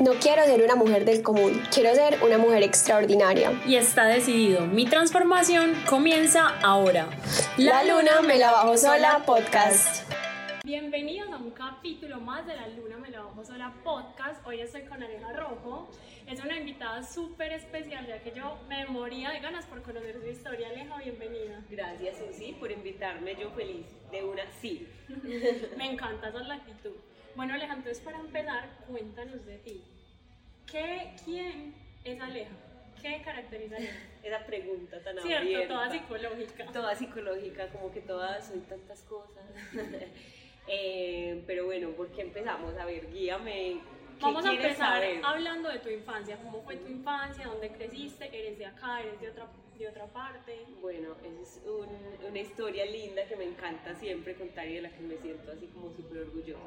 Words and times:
No 0.00 0.12
quiero 0.14 0.42
ser 0.44 0.62
una 0.62 0.76
mujer 0.76 1.04
del 1.04 1.22
común, 1.22 1.60
quiero 1.70 1.94
ser 1.94 2.22
una 2.22 2.38
mujer 2.38 2.62
extraordinaria. 2.62 3.52
Y 3.66 3.76
está 3.76 4.06
decidido, 4.06 4.66
mi 4.66 4.86
transformación 4.86 5.74
comienza 5.86 6.58
ahora. 6.60 7.06
La, 7.58 7.84
luna 7.84 8.22
me 8.22 8.38
la 8.38 8.50
bajo 8.50 8.78
sola 8.78 9.22
podcast. 9.26 10.10
Bienvenidos 10.64 11.28
a 11.30 11.36
un 11.36 11.50
capítulo 11.50 12.18
más 12.18 12.46
de 12.46 12.56
La 12.56 12.68
Luna 12.68 12.96
Me 12.96 13.10
la 13.10 13.20
Bajo 13.20 13.44
Sola 13.44 13.74
podcast. 13.84 14.46
Hoy 14.46 14.60
estoy 14.60 14.82
con 14.82 15.02
Aleja 15.02 15.34
Rojo. 15.34 15.90
Es 16.26 16.42
una 16.42 16.56
invitada 16.56 17.02
súper 17.02 17.52
especial, 17.52 18.06
ya 18.06 18.22
que 18.22 18.32
yo 18.32 18.56
me 18.68 18.86
moría 18.86 19.30
de 19.30 19.40
ganas 19.40 19.66
por 19.66 19.82
conocer 19.82 20.18
su 20.18 20.28
historia. 20.28 20.68
Aleja, 20.68 20.96
bienvenida. 20.96 21.62
Gracias, 21.68 22.16
Susi, 22.16 22.52
por 22.52 22.70
invitarme. 22.70 23.36
Yo 23.36 23.50
feliz 23.50 23.84
de 24.10 24.24
una 24.24 24.44
sí. 24.62 24.88
me 25.76 25.92
encanta 25.92 26.30
esa 26.30 26.38
la 26.38 26.54
actitud. 26.54 26.92
Bueno, 27.36 27.54
Aleja, 27.54 27.74
entonces 27.74 28.02
para 28.02 28.18
empezar, 28.18 28.68
cuéntanos 28.88 29.44
de 29.46 29.58
ti. 29.58 29.82
¿Qué, 30.66 31.10
¿Quién 31.24 31.72
es 32.04 32.20
Aleja? 32.20 32.54
¿Qué 33.00 33.20
caracteriza 33.24 33.74
a 33.74 33.78
Aleja? 33.78 33.98
Esa 34.22 34.44
pregunta 34.44 35.00
tan 35.02 35.16
Cierto, 35.18 35.42
abierta. 35.46 35.68
toda 35.74 35.90
psicológica. 35.90 36.66
Toda 36.72 36.94
psicológica, 36.94 37.68
como 37.68 37.90
que 37.90 38.00
todas 38.00 38.46
soy 38.46 38.60
tantas 38.60 39.02
cosas. 39.02 39.44
Eh, 40.72 41.42
pero 41.46 41.64
bueno, 41.64 41.90
¿por 41.92 42.12
qué 42.12 42.20
empezamos? 42.20 42.76
A 42.76 42.84
ver, 42.84 43.10
guíame. 43.10 43.80
¿Qué 44.18 44.24
Vamos 44.26 44.44
a 44.44 44.52
empezar 44.52 44.76
saber? 45.02 45.20
hablando 45.24 45.68
de 45.68 45.80
tu 45.80 45.88
infancia. 45.88 46.36
¿Cómo 46.36 46.62
fue 46.62 46.76
tu 46.76 46.86
infancia? 46.86 47.46
¿Dónde 47.48 47.72
creciste? 47.72 48.28
¿Eres 48.38 48.56
de 48.56 48.66
acá? 48.66 49.00
¿Eres 49.02 49.18
de 49.20 49.28
otra, 49.30 49.48
de 49.74 49.88
otra 49.88 50.06
parte? 50.06 50.66
Bueno, 50.80 51.16
es 51.24 51.60
un- 51.64 52.24
una 52.28 52.38
historia 52.38 52.84
linda 52.84 53.26
que 53.26 53.34
me 53.34 53.44
encanta 53.44 53.94
siempre 53.96 54.36
contar 54.36 54.68
y 54.68 54.74
de 54.74 54.82
la 54.82 54.90
que 54.90 55.02
me 55.02 55.16
siento 55.16 55.50
así 55.50 55.66
como 55.68 55.90
súper 55.90 56.18
orgullosa. 56.18 56.60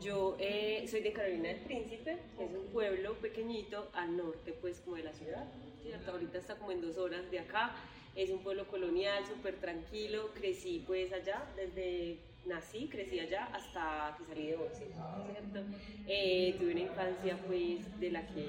Yo 0.00 0.36
eh, 0.38 0.86
soy 0.88 1.00
de 1.00 1.12
Carolina 1.12 1.48
del 1.48 1.58
Príncipe, 1.58 2.18
que 2.36 2.44
es 2.44 2.52
un 2.52 2.66
pueblo 2.66 3.14
pequeñito 3.14 3.88
al 3.94 4.16
norte 4.16 4.52
pues 4.60 4.80
como 4.80 4.96
de 4.96 5.02
la 5.02 5.12
ciudad, 5.12 5.44
¿cierto? 5.82 6.12
Ahorita 6.12 6.38
está 6.38 6.54
como 6.56 6.70
en 6.70 6.80
dos 6.80 6.98
horas 6.98 7.28
de 7.30 7.40
acá, 7.40 7.74
es 8.14 8.30
un 8.30 8.38
pueblo 8.38 8.68
colonial, 8.68 9.24
súper 9.26 9.56
tranquilo, 9.56 10.30
crecí 10.34 10.84
pues 10.86 11.12
allá 11.12 11.44
desde 11.56 12.18
nací, 12.46 12.88
crecí 12.88 13.18
allá 13.18 13.46
hasta 13.46 14.16
que 14.18 14.24
salí 14.24 14.46
de 14.46 14.56
11, 14.56 14.76
¿cierto? 14.76 15.60
Eh, 16.06 16.54
tuve 16.58 16.72
una 16.72 16.80
infancia 16.80 17.36
pues 17.46 18.00
de 18.00 18.10
la 18.10 18.26
que 18.28 18.46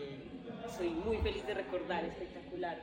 soy 0.78 0.90
muy 0.90 1.18
feliz 1.18 1.46
de 1.48 1.56
recordar, 1.56 2.06
espectacular 2.06 2.80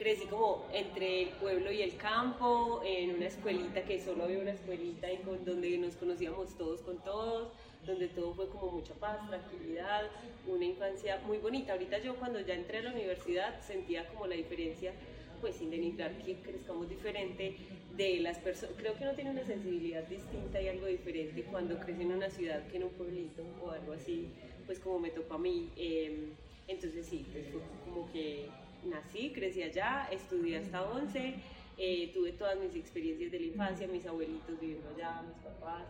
crecí 0.00 0.24
como 0.28 0.66
entre 0.72 1.24
el 1.24 1.28
pueblo 1.28 1.70
y 1.70 1.82
el 1.82 1.94
campo, 1.96 2.80
en 2.82 3.16
una 3.16 3.26
escuelita 3.26 3.82
que 3.82 4.02
solo 4.02 4.24
había 4.24 4.38
una 4.38 4.52
escuelita 4.52 5.12
y 5.12 5.18
con, 5.18 5.44
donde 5.44 5.76
nos 5.76 5.94
conocíamos 5.96 6.56
todos 6.56 6.80
con 6.80 7.04
todos, 7.04 7.52
donde 7.86 8.08
todo 8.08 8.34
fue 8.34 8.48
como 8.48 8.72
mucha 8.72 8.94
paz, 8.94 9.26
tranquilidad, 9.28 10.02
una 10.46 10.64
infancia 10.64 11.20
muy 11.26 11.38
bonita. 11.38 11.72
Ahorita 11.72 11.98
yo 11.98 12.16
cuando 12.16 12.40
ya 12.40 12.54
entré 12.54 12.78
a 12.78 12.82
la 12.82 12.92
universidad 12.92 13.60
sentía 13.60 14.06
como 14.08 14.26
la 14.26 14.36
diferencia, 14.36 14.92
pues 15.40 15.56
sin 15.56 15.70
denigrar 15.70 16.12
que 16.18 16.34
crezcamos 16.36 16.88
diferente 16.88 17.56
de 17.96 18.20
las 18.20 18.38
personas. 18.38 18.74
Creo 18.76 18.94
que 18.94 19.04
uno 19.04 19.14
tiene 19.14 19.30
una 19.30 19.44
sensibilidad 19.44 20.02
distinta 20.04 20.60
y 20.60 20.68
algo 20.68 20.86
diferente 20.86 21.42
cuando 21.44 21.78
crece 21.78 22.02
en 22.02 22.12
una 22.12 22.30
ciudad 22.30 22.66
que 22.68 22.76
en 22.76 22.84
un 22.84 22.90
pueblito 22.90 23.42
o 23.62 23.70
algo 23.70 23.92
así, 23.92 24.28
pues 24.66 24.78
como 24.78 24.98
me 24.98 25.10
tocó 25.10 25.34
a 25.34 25.38
mí. 25.38 25.70
Eh, 25.76 26.28
entonces 26.68 27.06
sí, 27.06 27.26
pues 27.32 27.46
fue 27.48 27.60
como 27.84 28.10
que 28.12 28.48
nací, 28.84 29.30
crecí 29.30 29.62
allá, 29.62 30.08
estudié 30.10 30.58
hasta 30.58 30.82
11, 30.82 31.34
eh, 31.78 32.10
tuve 32.14 32.32
todas 32.32 32.58
mis 32.58 32.74
experiencias 32.76 33.32
de 33.32 33.40
la 33.40 33.46
infancia, 33.46 33.88
mis 33.88 34.06
abuelitos 34.06 34.60
viviendo 34.60 34.88
allá, 34.90 35.22
mis 35.22 35.36
papás, 35.38 35.84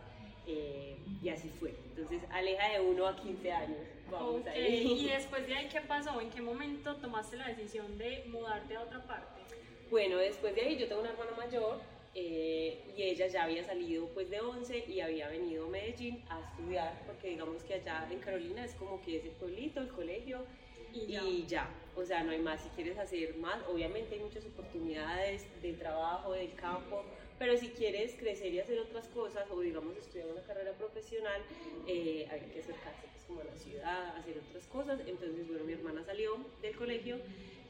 eh, 0.47 0.97
y 1.21 1.29
así 1.29 1.49
fue. 1.59 1.73
Entonces, 1.89 2.21
aleja 2.31 2.69
de 2.69 2.79
1 2.81 3.07
a 3.07 3.15
15 3.15 3.51
años. 3.51 3.77
Vamos 4.09 4.41
Ok, 4.41 4.47
ahí. 4.47 4.97
Y 5.01 5.07
después 5.09 5.45
de 5.47 5.55
ahí, 5.55 5.67
¿qué 5.69 5.81
pasó? 5.81 6.19
¿En 6.19 6.29
qué 6.29 6.41
momento 6.41 6.95
tomaste 6.97 7.37
la 7.37 7.47
decisión 7.47 7.97
de 7.97 8.23
mudarte 8.27 8.75
a 8.75 8.81
otra 8.81 9.01
parte? 9.05 9.41
Bueno, 9.89 10.17
después 10.17 10.55
de 10.55 10.61
ahí 10.61 10.77
yo 10.77 10.87
tengo 10.87 11.01
una 11.01 11.11
hermana 11.11 11.31
mayor 11.37 11.79
eh, 12.15 12.79
y 12.97 13.03
ella 13.03 13.27
ya 13.27 13.43
había 13.43 13.63
salido 13.63 14.07
pues 14.09 14.29
de 14.29 14.39
11 14.39 14.85
y 14.87 14.99
había 15.01 15.27
venido 15.29 15.65
a 15.65 15.69
Medellín 15.69 16.23
a 16.29 16.39
estudiar, 16.41 17.01
porque 17.05 17.29
digamos 17.29 17.63
que 17.63 17.75
allá 17.75 18.07
en 18.09 18.19
Carolina 18.19 18.63
es 18.65 18.73
como 18.75 19.01
que 19.01 19.17
es 19.17 19.25
el 19.25 19.31
pueblito, 19.31 19.79
el 19.81 19.89
colegio 19.89 20.45
Y 20.93 21.07
ya. 21.07 21.23
y 21.23 21.45
ya, 21.45 21.69
o 21.95 22.03
sea, 22.05 22.23
no 22.23 22.31
hay 22.31 22.39
más. 22.39 22.61
Si 22.61 22.69
quieres 22.69 22.97
hacer 22.97 23.35
más, 23.37 23.59
obviamente 23.69 24.15
hay 24.15 24.21
muchas 24.21 24.45
oportunidades 24.45 25.45
de 25.61 25.73
trabajo, 25.73 26.33
del 26.33 26.53
campo, 26.55 27.03
pero 27.41 27.57
si 27.57 27.69
quieres 27.69 28.13
crecer 28.19 28.53
y 28.53 28.59
hacer 28.59 28.77
otras 28.77 29.07
cosas, 29.07 29.49
o 29.49 29.59
digamos 29.61 29.97
estudiar 29.97 30.27
una 30.27 30.43
carrera 30.43 30.73
profesional, 30.73 31.41
eh, 31.87 32.27
que 32.53 32.59
acercarse 32.59 33.07
pues, 33.11 33.23
como 33.27 33.41
a 33.41 33.45
la 33.45 33.55
ciudad, 33.55 34.15
hacer 34.15 34.35
otras 34.47 34.63
cosas. 34.67 34.99
Entonces, 35.07 35.47
bueno, 35.47 35.63
mi 35.63 35.73
hermana 35.73 36.03
salió 36.05 36.37
del 36.61 36.75
colegio 36.75 37.17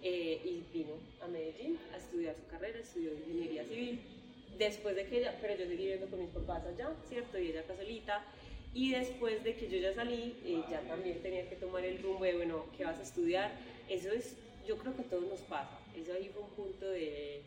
eh, 0.03 0.41
y 0.43 0.63
vino 0.73 0.95
a 1.21 1.27
Medellín 1.29 1.79
a 1.93 1.97
estudiar 1.99 2.35
su 2.35 2.45
carrera, 2.47 2.79
estudió 2.79 3.13
ingeniería 3.13 3.63
civil. 3.63 4.01
Después 4.57 4.93
de 4.97 5.05
que 5.05 5.19
ella, 5.19 5.37
pero 5.39 5.55
yo 5.55 5.63
seguí 5.63 5.83
viviendo 5.83 6.07
con 6.07 6.19
mis 6.19 6.31
papás 6.31 6.65
allá, 6.65 6.93
¿cierto? 7.07 7.39
Y 7.39 7.47
ella 7.51 7.61
acá 7.61 7.77
solita. 7.77 8.25
Y 8.73 8.91
después 8.91 9.41
de 9.45 9.55
que 9.55 9.69
yo 9.69 9.77
ya 9.77 9.93
salí, 9.93 10.35
eh, 10.43 10.61
ya 10.69 10.81
también 10.81 11.21
tenía 11.21 11.47
que 11.47 11.55
tomar 11.55 11.85
el 11.85 12.03
rumbo 12.03 12.25
de, 12.25 12.35
bueno, 12.35 12.65
¿qué 12.75 12.83
vas 12.83 12.99
a 12.99 13.03
estudiar? 13.03 13.53
Eso 13.87 14.11
es, 14.11 14.35
yo 14.67 14.77
creo 14.77 14.93
que 14.97 15.03
a 15.03 15.05
todos 15.05 15.29
nos 15.29 15.39
pasa. 15.43 15.80
Eso 15.95 16.13
ahí 16.13 16.29
fue 16.33 16.41
un 16.43 16.49
punto 16.49 16.89
de, 16.89 17.41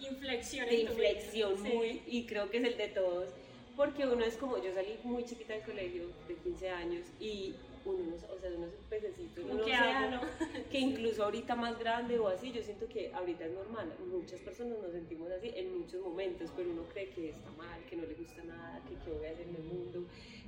Inflexión. 0.00 0.68
de 0.68 0.76
inflexión 0.82 1.56
Sí. 1.62 1.68
muy, 1.72 2.02
y 2.06 2.24
creo 2.26 2.50
que 2.50 2.58
es 2.58 2.64
el 2.64 2.76
de 2.76 2.88
todos, 2.88 3.30
porque 3.76 4.06
uno 4.06 4.24
es 4.24 4.36
como, 4.36 4.62
yo 4.62 4.72
salí 4.72 4.96
muy 5.04 5.24
chiquita 5.24 5.54
del 5.54 5.62
colegio, 5.62 6.04
de 6.28 6.34
15 6.36 6.70
años, 6.70 7.06
y 7.20 7.54
uno, 7.84 7.98
no, 8.10 8.14
o 8.16 8.38
sea, 8.38 8.50
uno 8.54 8.66
es 8.66 8.72
un 8.74 8.84
pececito, 8.88 9.42
¿Cómo 9.42 9.54
uno 9.54 9.64
qué 9.64 9.72
océano, 9.72 10.16
hago? 10.16 10.26
que 10.70 10.78
incluso 10.78 11.24
ahorita 11.24 11.54
más 11.56 11.78
grande 11.78 12.18
o 12.18 12.28
así, 12.28 12.52
yo 12.52 12.62
siento 12.62 12.88
que 12.88 13.12
ahorita 13.12 13.44
es 13.46 13.52
normal, 13.52 13.92
muchas 14.10 14.40
personas 14.40 14.78
nos 14.82 14.92
sentimos 14.92 15.30
así 15.30 15.50
en 15.54 15.78
muchos 15.78 16.00
momentos, 16.02 16.50
pero 16.56 16.70
uno 16.70 16.82
cree 16.92 17.08
que 17.10 17.30
está 17.30 17.50
mal, 17.52 17.80
que 17.88 17.96
no 17.96 18.02
le 18.06 18.14
gusta 18.14 18.42
nada, 18.44 18.80
que 18.88 18.94
qué 19.04 19.10
voy 19.16 19.26
a 19.26 19.30
hacer 19.30 19.46
en 19.48 19.56
el 19.56 19.62
mundo, 19.62 20.04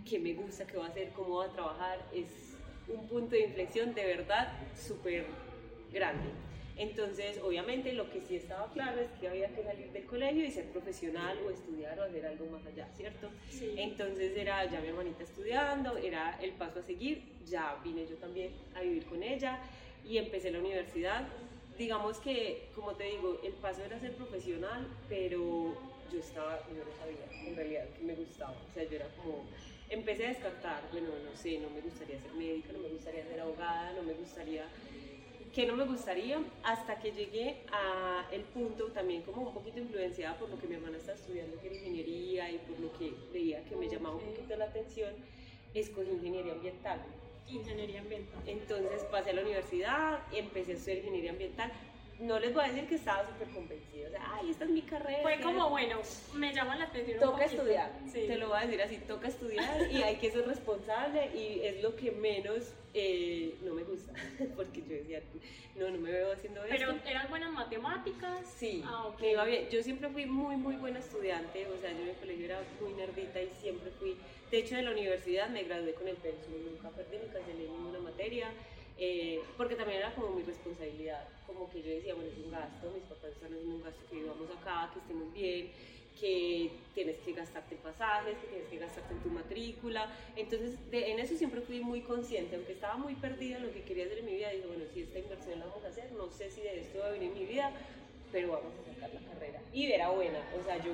que 0.08 0.18
me 0.18 0.34
gusta, 0.34 0.66
qué 0.66 0.76
voy 0.76 0.86
a 0.86 0.90
hacer, 0.90 1.10
cómo 1.10 1.28
voy 1.30 1.46
a 1.46 1.50
trabajar, 1.52 1.98
es 2.14 2.28
un 2.88 3.06
punto 3.08 3.34
de 3.36 3.42
inflexión 3.42 3.94
de 3.94 4.04
verdad 4.04 4.52
súper 4.76 5.24
grande. 5.92 6.30
Entonces, 6.76 7.38
obviamente, 7.42 7.92
lo 7.92 8.10
que 8.10 8.20
sí 8.22 8.36
estaba 8.36 8.70
claro 8.72 9.00
es 9.00 9.10
que 9.20 9.28
había 9.28 9.48
que 9.48 9.62
salir 9.62 9.90
del 9.92 10.06
colegio 10.06 10.44
y 10.44 10.50
ser 10.50 10.66
profesional 10.66 11.38
o 11.46 11.50
estudiar 11.50 11.98
o 11.98 12.04
hacer 12.04 12.26
algo 12.26 12.46
más 12.46 12.64
allá, 12.66 12.88
¿cierto? 12.96 13.30
Sí. 13.50 13.74
Entonces 13.76 14.36
era 14.36 14.64
ya 14.70 14.80
mi 14.80 14.88
hermanita 14.88 15.22
estudiando, 15.22 15.96
era 15.96 16.38
el 16.40 16.52
paso 16.52 16.80
a 16.80 16.82
seguir, 16.82 17.22
ya 17.46 17.76
vine 17.84 18.06
yo 18.06 18.16
también 18.16 18.52
a 18.74 18.80
vivir 18.80 19.04
con 19.04 19.22
ella 19.22 19.58
y 20.06 20.18
empecé 20.18 20.50
la 20.50 20.58
universidad. 20.58 21.26
Digamos 21.76 22.18
que, 22.18 22.68
como 22.74 22.94
te 22.94 23.04
digo, 23.04 23.40
el 23.42 23.52
paso 23.54 23.82
era 23.84 23.98
ser 23.98 24.14
profesional, 24.14 24.86
pero 25.08 25.74
yo 26.12 26.18
estaba, 26.18 26.60
yo 26.68 26.84
no 26.84 26.92
sabía 26.98 27.48
en 27.48 27.56
realidad 27.56 27.88
que 27.96 28.04
me 28.04 28.14
gustaba. 28.14 28.52
O 28.52 28.72
sea, 28.74 28.84
yo 28.84 28.96
era 28.96 29.08
como, 29.16 29.44
empecé 29.88 30.26
a 30.26 30.28
descartar, 30.28 30.82
bueno, 30.92 31.08
no 31.08 31.36
sé, 31.36 31.58
no 31.58 31.70
me 31.70 31.80
gustaría 31.80 32.20
ser 32.20 32.32
médica, 32.32 32.72
no 32.72 32.80
me 32.80 32.88
gustaría 32.88 33.24
ser 33.24 33.40
abogada, 33.40 33.92
no 33.92 34.02
me 34.02 34.14
gustaría 34.14 34.64
que 35.54 35.66
no 35.66 35.74
me 35.74 35.84
gustaría 35.84 36.38
hasta 36.62 36.98
que 37.00 37.10
llegué 37.10 37.62
a 37.72 38.26
el 38.30 38.42
punto 38.42 38.86
también 38.92 39.22
como 39.22 39.42
un 39.42 39.54
poquito 39.54 39.80
influenciada 39.80 40.38
por 40.38 40.48
lo 40.48 40.58
que 40.58 40.66
mi 40.68 40.76
hermana 40.76 40.96
estaba 40.96 41.18
estudiando 41.18 41.60
que 41.60 41.66
era 41.66 41.76
ingeniería 41.76 42.50
y 42.50 42.58
por 42.58 42.78
lo 42.78 42.92
que 42.98 43.12
veía 43.32 43.64
que 43.64 43.74
me 43.76 43.88
llamaba 43.88 44.16
un 44.16 44.22
poquito 44.22 44.56
la 44.56 44.66
atención 44.66 45.12
escogí 45.74 46.10
ingeniería 46.10 46.52
ambiental 46.52 47.00
Ingeniería 47.48 48.00
ambiental. 48.00 48.40
entonces 48.46 49.02
pasé 49.10 49.30
a 49.30 49.32
la 49.32 49.42
universidad 49.42 50.20
y 50.32 50.38
empecé 50.38 50.72
a 50.72 50.74
estudiar 50.76 50.98
ingeniería 50.98 51.32
ambiental 51.32 51.72
no 52.20 52.38
les 52.38 52.52
voy 52.54 52.64
a 52.64 52.68
decir 52.68 52.86
que 52.88 52.94
estaba 52.96 53.26
súper 53.26 53.48
convencida 53.48 54.08
o 54.08 54.10
sea 54.10 54.30
ay 54.34 54.50
esta 54.50 54.64
es 54.64 54.70
mi 54.70 54.82
carrera 54.82 55.22
Fue 55.22 55.40
como, 55.40 55.70
bueno, 55.70 56.00
me 56.34 56.52
llama 56.52 56.76
la 56.76 56.84
atención. 56.84 57.16
un 57.18 57.20
toca 57.24 57.44
poquito. 57.44 57.62
estudiar, 57.62 57.90
Sí. 58.12 58.26
te 58.26 58.36
lo 58.36 58.48
voy 58.48 58.58
a 58.58 58.60
decir 58.66 58.82
así, 58.82 58.96
toca 58.98 59.28
estudiar 59.28 59.90
y 59.90 60.02
hay 60.02 60.16
que 60.16 60.30
ser 60.30 60.46
responsable 60.46 61.30
y 61.34 61.60
es 61.64 61.82
lo 61.82 61.96
que 61.96 62.10
menos 62.12 62.72
eh, 62.92 63.54
no 63.62 63.74
me 63.74 63.84
gusta, 63.84 64.12
porque 64.56 64.80
yo 64.82 64.96
decía, 64.96 65.22
no, 65.76 65.90
no 65.90 65.98
me 65.98 66.10
veo 66.10 66.32
haciendo 66.32 66.62
esto. 66.64 66.74
Pero 66.76 66.94
eran 67.06 67.28
buenas 67.30 67.52
matemáticas. 67.52 68.44
Sí, 68.58 68.82
Ah, 68.84 69.06
ok. 69.06 69.20
me 69.20 69.30
iba 69.30 69.44
bien. 69.44 69.68
Yo 69.70 69.80
siempre 69.82 70.08
fui 70.08 70.26
muy, 70.26 70.56
muy 70.56 70.74
buena 70.76 70.98
estudiante, 70.98 71.66
o 71.68 71.80
sea, 71.80 71.92
yo 71.92 72.02
en 72.02 72.08
el 72.08 72.16
colegio 72.16 72.44
era 72.46 72.60
muy 72.80 72.92
nerdita 72.94 73.40
y 73.40 73.48
siempre 73.60 73.90
fui. 73.92 74.16
De 74.50 74.58
hecho, 74.58 74.74
de 74.74 74.82
la 74.82 74.90
universidad 74.90 75.48
me 75.50 75.62
gradué 75.62 75.94
con 75.94 76.08
el 76.08 76.16
pensum, 76.16 76.52
nunca 76.64 76.90
perdí, 76.90 77.18
ni 77.18 77.28
cancelé 77.32 77.68
ninguna 77.68 78.00
materia, 78.00 78.48
eh, 79.02 79.40
porque 79.56 79.76
también 79.76 80.00
era 80.00 80.14
como 80.14 80.34
mi 80.34 80.42
responsabilidad. 80.42 81.26
Como 81.46 81.70
que 81.70 81.82
yo 81.82 81.88
decía, 81.88 82.14
bueno, 82.14 82.30
es 82.30 82.44
un 82.44 82.50
gasto, 82.50 82.90
mis 82.92 83.02
papás 83.04 83.30
están 83.32 83.50
haciendo 83.50 83.76
un 83.76 83.82
gasto 83.82 84.00
que 84.10 84.16
vivamos 84.16 84.48
acá, 84.50 84.90
que 84.92 85.00
estemos 85.00 85.32
bien, 85.32 85.70
que 86.20 86.70
tienes 86.94 87.16
que 87.16 87.32
gastarte 87.32 87.76
pasajes, 87.76 88.36
que 88.36 88.46
tienes 88.48 88.68
que 88.68 88.76
gastarte 88.76 89.14
en 89.14 89.20
tu 89.20 89.30
matrícula. 89.30 90.14
Entonces, 90.36 90.78
en 90.92 91.18
eso 91.18 91.34
siempre 91.34 91.62
fui 91.62 91.80
muy 91.80 92.02
consciente, 92.02 92.56
aunque 92.56 92.72
estaba 92.72 92.98
muy 92.98 93.14
perdida 93.14 93.56
en 93.56 93.66
lo 93.66 93.72
que 93.72 93.82
quería 93.84 94.04
hacer 94.04 94.18
en 94.18 94.26
mi 94.26 94.34
vida. 94.34 94.50
Dije, 94.50 94.66
bueno, 94.66 94.84
si 94.92 95.00
esta 95.00 95.18
inversión 95.18 95.58
la 95.60 95.66
vamos 95.66 95.82
a 95.82 95.88
hacer, 95.88 96.12
no 96.12 96.30
sé 96.30 96.50
si 96.50 96.60
de 96.60 96.80
esto 96.80 96.98
va 96.98 97.06
a 97.06 97.10
venir 97.12 97.30
mi 97.32 97.46
vida, 97.46 97.72
pero 98.30 98.52
vamos 98.52 98.72
a 98.78 98.94
sacar 98.94 99.14
la 99.14 99.32
carrera. 99.32 99.62
Y 99.72 99.90
era 99.90 100.10
buena, 100.10 100.40
o 100.60 100.62
sea, 100.62 100.76
yo 100.76 100.92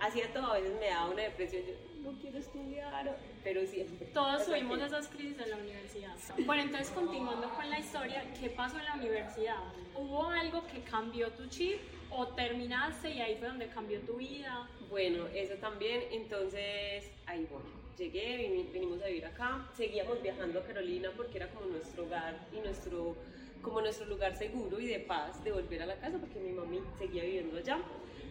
hacía 0.00 0.32
todo, 0.32 0.46
a 0.46 0.58
veces 0.58 0.74
me 0.80 0.86
daba 0.86 1.10
una 1.10 1.22
depresión, 1.22 1.62
no 2.04 2.12
quiero 2.20 2.38
estudiar, 2.38 3.16
pero 3.42 3.66
siempre. 3.66 4.06
Todos 4.08 4.44
tuvimos 4.44 4.80
esas 4.80 5.08
crisis 5.08 5.38
en 5.38 5.50
la 5.50 5.56
universidad. 5.56 6.14
Bueno, 6.44 6.62
entonces 6.62 6.90
continuando 6.90 7.48
con 7.54 7.68
la 7.70 7.78
historia, 7.78 8.22
¿qué 8.38 8.50
pasó 8.50 8.78
en 8.78 8.84
la 8.84 8.94
universidad? 8.94 9.56
¿Hubo 9.96 10.28
algo 10.28 10.66
que 10.66 10.82
cambió 10.82 11.30
tu 11.32 11.46
chip 11.46 11.78
o 12.10 12.28
terminaste 12.28 13.10
y 13.10 13.20
ahí 13.20 13.36
fue 13.36 13.48
donde 13.48 13.68
cambió 13.68 14.00
tu 14.00 14.16
vida? 14.16 14.68
Bueno, 14.90 15.26
eso 15.34 15.54
también, 15.54 16.02
entonces 16.12 17.10
ahí 17.26 17.46
voy. 17.50 17.62
Llegué, 17.96 18.66
vinimos 18.72 19.00
a 19.02 19.06
vivir 19.06 19.24
acá, 19.24 19.68
seguíamos 19.74 20.20
viajando 20.20 20.58
a 20.60 20.64
Carolina 20.64 21.10
porque 21.16 21.38
era 21.38 21.48
como 21.50 21.66
nuestro 21.66 22.04
hogar 22.04 22.38
y 22.52 22.58
nuestro 22.58 23.16
como 23.62 23.80
nuestro 23.80 24.04
lugar 24.06 24.36
seguro 24.36 24.78
y 24.78 24.86
de 24.86 25.00
paz 25.00 25.42
de 25.42 25.50
volver 25.50 25.80
a 25.80 25.86
la 25.86 25.96
casa 25.96 26.18
porque 26.18 26.38
mi 26.38 26.52
mami 26.52 26.80
seguía 26.98 27.22
viviendo 27.22 27.56
allá 27.56 27.78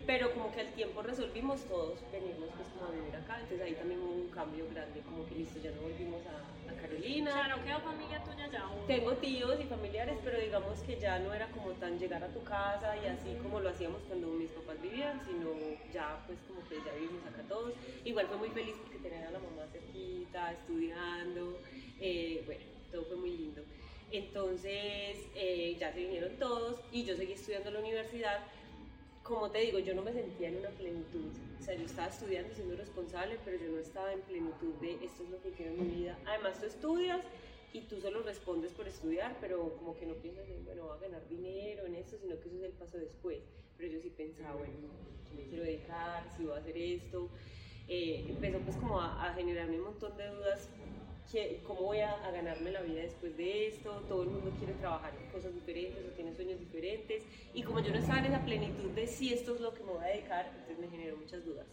pero 0.05 0.33
como 0.33 0.51
que 0.51 0.61
al 0.61 0.73
tiempo 0.73 1.01
resolvimos 1.01 1.61
todos 1.65 1.99
venirnos 2.11 2.49
pues 2.55 2.67
como 2.69 2.87
a 2.87 2.91
vivir 2.91 3.15
acá, 3.15 3.39
entonces 3.39 3.61
ahí 3.61 3.73
también 3.73 4.01
hubo 4.01 4.11
un 4.11 4.29
cambio 4.29 4.65
grande, 4.69 5.01
como 5.01 5.25
que 5.25 5.35
listo, 5.35 5.59
ya 5.59 5.71
no 5.71 5.81
volvimos 5.81 6.21
a, 6.27 6.71
a 6.71 6.75
Carolina. 6.75 7.31
O 7.31 7.33
sea, 7.33 7.47
¿no 7.47 7.63
quedó 7.63 7.79
familia 7.79 8.23
tuya 8.23 8.49
ya? 8.51 8.69
Tengo 8.87 9.13
tíos 9.13 9.59
y 9.59 9.63
familiares, 9.63 10.17
pero 10.23 10.39
digamos 10.39 10.79
que 10.79 10.99
ya 10.99 11.19
no 11.19 11.33
era 11.33 11.47
como 11.51 11.71
tan 11.71 11.97
llegar 11.97 12.23
a 12.23 12.27
tu 12.27 12.43
casa 12.43 12.95
y 12.97 13.07
así 13.07 13.35
como 13.41 13.59
lo 13.59 13.69
hacíamos 13.69 14.01
cuando 14.07 14.27
mis 14.27 14.49
papás 14.51 14.81
vivían, 14.81 15.21
sino 15.25 15.49
ya 15.93 16.21
pues 16.27 16.39
como 16.47 16.67
que 16.67 16.75
ya 16.75 16.93
vivimos 16.93 17.25
acá 17.25 17.43
todos. 17.47 17.73
Igual 18.03 18.27
fue 18.27 18.37
muy 18.37 18.49
feliz 18.49 18.75
porque 18.81 18.97
tener 18.97 19.25
a 19.25 19.31
la 19.31 19.39
mamá 19.39 19.67
cerquita, 19.71 20.51
estudiando, 20.51 21.59
eh, 21.99 22.43
bueno, 22.45 22.63
todo 22.91 23.05
fue 23.05 23.15
muy 23.15 23.31
lindo. 23.37 23.61
Entonces 24.11 25.17
eh, 25.35 25.75
ya 25.79 25.91
se 25.91 25.99
vinieron 26.01 26.37
todos 26.37 26.81
y 26.91 27.03
yo 27.03 27.15
seguí 27.15 27.33
estudiando 27.33 27.69
en 27.69 27.73
la 27.75 27.79
universidad 27.79 28.39
como 29.23 29.49
te 29.49 29.59
digo, 29.59 29.79
yo 29.79 29.95
no 29.95 30.01
me 30.01 30.11
sentía 30.11 30.49
en 30.49 30.57
una 30.57 30.69
plenitud. 30.69 31.31
O 31.59 31.63
sea, 31.63 31.75
yo 31.75 31.85
estaba 31.85 32.09
estudiando, 32.09 32.53
siendo 32.53 32.75
responsable, 32.75 33.39
pero 33.45 33.57
yo 33.57 33.71
no 33.71 33.79
estaba 33.79 34.11
en 34.11 34.21
plenitud 34.21 34.73
de 34.81 34.95
esto 35.05 35.23
es 35.23 35.29
lo 35.29 35.41
que 35.41 35.51
quiero 35.51 35.71
en 35.71 35.87
mi 35.87 35.95
vida. 35.95 36.19
Además, 36.25 36.59
tú 36.59 36.65
estudias 36.65 37.21
y 37.71 37.81
tú 37.81 38.01
solo 38.01 38.21
respondes 38.21 38.73
por 38.73 38.87
estudiar, 38.87 39.37
pero 39.39 39.75
como 39.77 39.95
que 39.97 40.05
no 40.05 40.15
piensas 40.15 40.47
en, 40.49 40.65
bueno, 40.65 40.83
voy 40.83 40.97
a 40.97 40.99
ganar 40.99 41.27
dinero 41.29 41.85
en 41.85 41.95
esto, 41.95 42.17
sino 42.17 42.37
que 42.39 42.49
eso 42.49 42.57
es 42.57 42.63
el 42.63 42.73
paso 42.73 42.97
después. 42.97 43.39
Pero 43.77 43.93
yo 43.93 44.01
sí 44.01 44.09
pensaba, 44.09 44.55
bueno, 44.55 44.73
yo 44.81 45.35
me 45.35 45.43
quiero 45.47 45.63
dejar, 45.63 46.29
si 46.35 46.43
voy 46.43 46.55
a 46.55 46.59
hacer 46.59 46.77
esto. 46.77 47.29
Eh, 47.87 48.25
empezó 48.27 48.59
pues 48.59 48.75
como 48.75 48.99
a, 48.99 49.29
a 49.29 49.33
generarme 49.33 49.77
un 49.77 49.85
montón 49.85 50.17
de 50.17 50.27
dudas 50.27 50.69
cómo 51.65 51.81
voy 51.81 51.99
a, 51.99 52.15
ganarme 52.31 52.71
la 52.71 52.81
vida 52.81 53.01
después 53.01 53.35
de 53.37 53.67
esto, 53.67 54.03
todo 54.07 54.23
el 54.23 54.29
mundo 54.29 54.51
quiere 54.57 54.73
trabajar 54.73 55.13
en 55.15 55.31
cosas 55.31 55.53
diferentes 55.53 56.03
o 56.05 56.09
tiene 56.15 56.33
sueños 56.35 56.59
diferentes, 56.59 57.23
y 57.53 57.63
como 57.63 57.79
yo 57.79 57.91
no 57.91 57.97
estaba 57.97 58.19
en 58.19 58.25
esa 58.25 58.45
plenitud 58.45 58.91
de 58.91 59.07
si 59.07 59.33
esto 59.33 59.55
es 59.55 59.61
lo 59.61 59.73
que 59.73 59.83
me 59.83 59.91
voy 59.93 60.03
a 60.03 60.07
dedicar, 60.07 60.45
entonces 60.47 60.79
me 60.79 60.87
generó 60.89 61.17
muchas 61.17 61.43
dudas. 61.43 61.65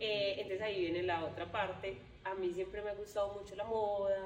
Eh, 0.00 0.34
entonces 0.38 0.62
ahí 0.62 0.80
viene 0.80 1.02
la 1.02 1.24
otra 1.24 1.50
parte, 1.50 1.96
a 2.24 2.34
mí 2.34 2.52
siempre 2.52 2.82
me 2.82 2.90
ha 2.90 2.94
gustado 2.94 3.34
mucho 3.34 3.54
la 3.54 3.64
moda, 3.64 4.18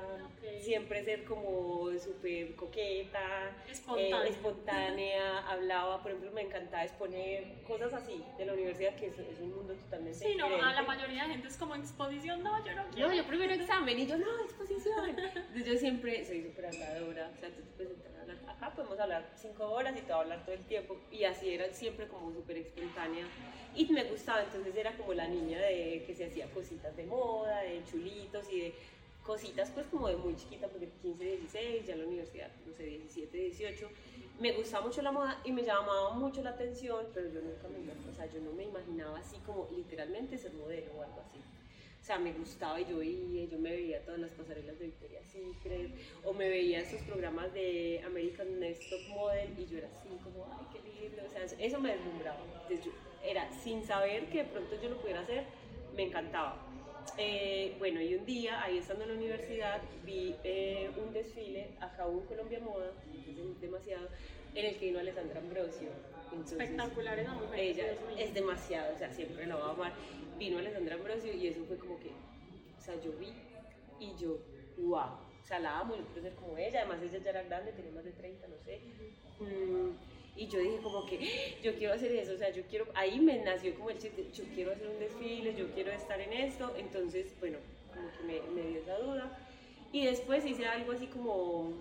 siempre 0.61 1.05
ser 1.05 1.25
como 1.25 1.91
súper 1.99 2.55
coqueta, 2.55 3.57
eh, 3.97 4.13
espontánea. 4.29 5.41
hablaba, 5.49 6.01
por 6.01 6.13
ejemplo, 6.13 6.31
me 6.33 6.43
encantaba 6.43 6.85
exponer 6.85 7.63
cosas 7.67 7.93
así 7.95 8.25
de 8.37 8.47
la 8.47 8.53
universidad, 8.53 8.95
que 8.95 9.07
es, 9.07 9.41
un 9.41 9.55
mundo 9.55 9.75
totalmente 9.75 10.19
sí, 10.19 10.37
no, 10.37 10.47
a 10.47 10.73
la 10.73 10.83
mayoría 10.83 11.25
de 11.25 11.31
gente 11.31 11.49
es 11.49 11.57
como 11.57 11.75
exposición, 11.75 12.43
no, 12.43 12.65
yo 12.65 12.75
no 12.75 12.85
quiero. 12.91 13.09
No, 13.09 13.15
yo 13.15 13.25
primero 13.25 13.53
examen 13.53 13.99
y 13.99 14.07
yo, 14.07 14.17
no, 14.17 14.45
exposición. 14.45 15.09
Entonces 15.09 15.67
yo 15.67 15.77
siempre 15.77 16.25
soy 16.25 16.43
súper 16.43 16.67
habladora, 16.67 17.31
o 17.35 17.41
sea, 17.41 17.51
tú 17.51 17.63
puedes 17.77 17.93
entrar 17.95 18.15
a 18.17 18.23
hablar, 18.23 18.39
acá 18.49 18.75
podemos 18.75 18.99
hablar 19.01 19.31
cinco 19.35 19.71
horas 19.71 19.97
y 19.97 20.01
te 20.01 20.07
voy 20.07 20.13
a 20.13 20.21
hablar 20.21 20.45
todo 20.45 20.55
el 20.55 20.65
tiempo, 20.67 20.97
y 21.11 21.25
así 21.25 21.51
era 21.51 21.73
siempre 21.73 22.07
como 22.07 22.33
súper 22.33 22.59
espontánea, 22.59 23.27
y 23.75 23.87
me 23.87 24.05
gustaba, 24.05 24.43
entonces 24.43 24.75
era 24.77 24.97
como 24.97 25.15
la 25.15 25.27
niña 25.27 25.59
de 25.59 26.05
que 26.07 26.15
se 26.15 26.27
hacía 26.27 26.49
cositas 26.51 26.97
de 26.97 27.05
moda, 27.05 27.61
de 27.61 27.83
chulitos 27.91 28.51
y 28.53 28.61
de 28.61 28.75
cositas 29.25 29.71
pues 29.71 29.87
como 29.89 30.09
de 30.09 30.17
muy 30.17 30.35
chiquita, 30.37 30.69
porque 30.69 30.89
15, 31.03 31.25
16, 31.25 31.87
ya 31.87 31.93
en 31.93 32.01
la 32.01 32.07
universidad, 32.07 32.51
no 32.67 32.73
sé, 32.73 32.85
17, 32.85 33.37
18, 33.37 33.89
me 34.41 34.53
gustaba 34.53 34.87
mucho 34.87 35.03
la 35.03 35.13
moda 35.13 35.41
y 35.45 35.53
me 35.53 35.63
llamaba 35.63 36.15
mucho 36.15 36.43
la 36.43 36.51
atención, 36.51 37.07
pero 37.13 37.29
yo 37.29 37.41
nunca 37.41 37.69
me, 37.69 38.11
o 38.11 38.15
sea, 38.15 38.27
yo 38.27 38.41
no 38.41 38.53
me 38.53 38.65
imaginaba 38.65 39.19
así 39.19 39.37
como 39.45 39.69
literalmente 39.77 40.39
ser 40.39 40.55
modelo 40.55 40.93
o 40.97 41.03
algo 41.03 41.21
así. 41.21 41.39
O 42.01 42.05
sea, 42.09 42.19
me 42.19 42.33
gustaba 42.33 42.81
y 42.81 42.87
yo 42.87 42.99
veía, 42.99 43.45
yo 43.45 43.59
me 43.59 43.71
veía 43.71 44.03
todas 44.03 44.21
las 44.21 44.31
pasarelas 44.31 44.79
de 44.79 44.87
Victoria's 44.87 45.27
Secret, 45.27 45.91
o 46.25 46.33
me 46.33 46.49
veía 46.49 46.81
estos 46.81 47.03
programas 47.03 47.53
de 47.53 48.01
American 48.07 48.59
Next 48.61 48.89
Top 48.89 49.01
Model 49.11 49.53
y 49.59 49.67
yo 49.67 49.79
era 49.79 49.89
así 49.89 50.09
como, 50.25 50.47
ay, 50.59 50.67
qué 50.73 50.81
lindo, 50.89 51.23
o 51.27 51.31
sea, 51.31 51.45
eso 51.45 51.81
me 51.81 51.93
deslumbraba. 51.93 52.41
Entonces 52.63 52.95
era 53.23 53.53
sin 53.53 53.85
saber 53.85 54.31
que 54.31 54.39
de 54.39 54.45
pronto 54.45 54.81
yo 54.81 54.89
lo 54.89 54.97
pudiera 54.99 55.21
hacer, 55.21 55.45
me 55.95 56.05
encantaba. 56.05 56.68
Eh, 57.17 57.75
bueno, 57.79 58.01
y 58.01 58.15
un 58.15 58.25
día, 58.25 58.63
ahí 58.63 58.79
estando 58.79 59.05
en 59.05 59.11
la 59.11 59.17
universidad, 59.17 59.81
vi 60.05 60.35
eh, 60.45 60.91
un 60.97 61.13
desfile, 61.13 61.71
acá 61.81 62.07
hubo 62.07 62.27
Colombia 62.27 62.61
Moda, 62.61 62.93
demasiado, 63.61 64.09
en 64.55 64.67
el 64.67 64.79
que 64.79 64.87
vino 64.87 64.99
Alessandra 64.99 65.41
Ambrosio. 65.41 65.89
Espectacular 66.45 67.19
esa 67.19 67.33
mujer. 67.33 67.59
Ella 67.59 67.85
es 68.17 68.35
demasiado, 68.35 68.95
o 68.95 68.99
sea, 68.99 69.11
siempre 69.11 69.47
la 69.47 69.57
voy 69.57 69.69
a 69.69 69.71
amar. 69.71 69.93
Vino 70.39 70.59
Alessandra 70.59 70.97
Ambrosio 70.97 71.33
y 71.33 71.47
eso 71.49 71.65
fue 71.65 71.79
como 71.79 71.99
que, 71.99 72.11
o 72.11 72.81
sea, 72.81 72.95
yo 73.01 73.13
vi 73.13 73.33
y 73.99 74.15
yo, 74.17 74.39
wow, 74.77 74.99
o 75.43 75.45
sea, 75.45 75.59
la 75.59 75.79
amo, 75.79 75.97
yo 75.97 76.05
quiero 76.05 76.23
ser 76.23 76.35
como 76.35 76.57
ella, 76.59 76.81
además 76.81 77.03
ella 77.03 77.19
ya 77.19 77.31
era 77.31 77.43
grande, 77.43 77.73
tenía 77.73 77.91
más 77.93 78.05
de 78.05 78.13
30, 78.13 78.47
no 78.47 78.59
sé. 78.59 78.81
Mm, 79.41 79.91
y 80.39 80.47
yo 80.47 80.61
dije 80.61 80.79
como 80.83 81.05
que 81.05 81.17
¡Ah! 81.17 81.61
yo 81.63 81.75
quiero 81.75 81.95
hacer 81.95 82.13
eso, 82.13 82.33
o 82.33 82.39
sea, 82.39 82.51
yo 82.51 82.63
quiero, 82.71 82.87
ahí 82.95 83.19
me 83.21 83.39
nació 83.39 83.75
como 83.75 83.91
el 83.91 83.99
chiste, 83.99 84.27
yo 84.33 84.45
quiero 84.55 84.73
hacer 84.73 84.89
un 84.89 84.99
desfile, 85.01 85.55
yo 85.55 85.67
quiero 85.73 85.91
estar 85.91 86.21
en 86.21 86.33
esto, 86.33 86.73
entonces, 86.77 87.35
bueno, 87.41 87.59
como 87.93 88.09
que 88.13 88.23
me, 88.25 88.41
me 88.55 88.69
dio 88.69 88.81
esa 88.81 88.97
duda. 88.99 89.39
Y 89.93 90.05
después 90.05 90.45
hice 90.47 90.67
algo 90.67 90.93
así 90.93 91.07
como 91.07 91.73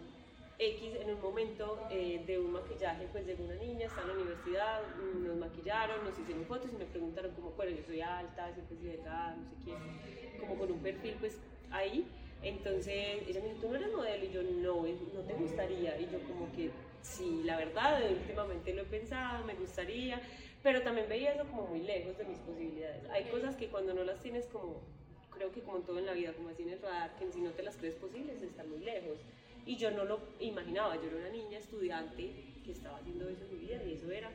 X 0.60 0.96
en 1.00 1.14
un 1.14 1.22
momento 1.22 1.80
eh, 1.92 2.24
de 2.26 2.40
un 2.40 2.52
maquillaje, 2.52 3.08
pues 3.12 3.28
de 3.28 3.36
una 3.36 3.56
niña, 3.56 3.86
está 3.86 4.02
en 4.02 4.08
la 4.08 4.14
universidad, 4.16 4.82
nos 5.22 5.36
maquillaron, 5.38 6.04
nos 6.04 6.18
hicieron 6.18 6.46
fotos 6.46 6.72
y 6.74 6.78
me 6.78 6.86
preguntaron 6.86 7.32
como, 7.36 7.52
bueno, 7.52 7.76
yo 7.76 7.84
soy 7.86 8.02
alta, 8.02 8.52
siempre 8.54 8.76
soy 8.78 8.88
delgada, 8.88 9.36
no 9.36 9.46
sé 9.50 9.56
qué, 9.66 10.40
como 10.40 10.58
con 10.58 10.72
un 10.72 10.80
perfil 10.80 11.16
pues 11.20 11.38
ahí. 11.70 12.06
Entonces 12.42 13.28
ella 13.28 13.42
me 13.42 13.50
dijo, 13.50 13.62
¿tú 13.62 13.70
no 13.70 13.76
eres 13.76 13.92
modelo? 13.94 14.26
Y 14.26 14.32
yo, 14.32 14.44
no, 14.44 14.84
no 15.14 15.22
te 15.22 15.34
gustaría. 15.34 16.00
Y 16.00 16.06
yo 16.06 16.20
como 16.22 16.52
que, 16.56 16.70
sí, 17.02 17.42
la 17.44 17.58
verdad, 17.58 18.02
últimamente 18.12 18.74
lo 18.74 18.84
he 18.84 18.86
pensado, 18.86 19.44
me 19.46 19.56
gustaría, 19.56 20.22
pero 20.64 20.82
también 20.82 21.10
veía 21.10 21.34
eso 21.34 21.46
como 21.48 21.68
muy 21.68 21.82
lejos 21.82 22.18
de 22.18 22.26
mis 22.26 22.40
posibilidades. 22.40 23.10
Hay 23.10 23.26
cosas 23.26 23.56
que 23.56 23.68
cuando 23.68 23.94
no 23.94 24.04
las 24.04 24.22
tienes 24.22 24.46
como, 24.48 24.82
creo 25.32 25.52
que 25.52 25.62
como 25.62 25.80
todo 25.80 26.00
en 26.00 26.06
la 26.06 26.14
vida, 26.14 26.34
como 26.34 26.50
así 26.50 26.64
en 26.64 26.70
el 26.70 26.82
radar, 26.82 27.16
que 27.18 27.32
si 27.32 27.42
no 27.42 27.52
te 27.52 27.64
las 27.64 27.78
crees 27.78 27.96
posibles, 27.96 28.42
están 28.42 28.70
muy 28.70 28.80
lejos. 28.80 29.20
Y 29.66 29.76
yo 29.76 29.92
no 29.92 30.06
lo 30.06 30.20
imaginaba, 30.40 30.96
yo 30.96 31.10
era 31.10 31.18
una 31.18 31.30
niña 31.30 31.58
estudiante 31.58 32.32
que 32.64 32.72
estaba 32.72 32.98
haciendo 32.98 33.28
eso 33.28 33.44
en 33.44 33.52
mi 33.52 33.66
vida 33.66 33.84
y 33.84 33.94
eso 33.94 34.10
era, 34.12 34.30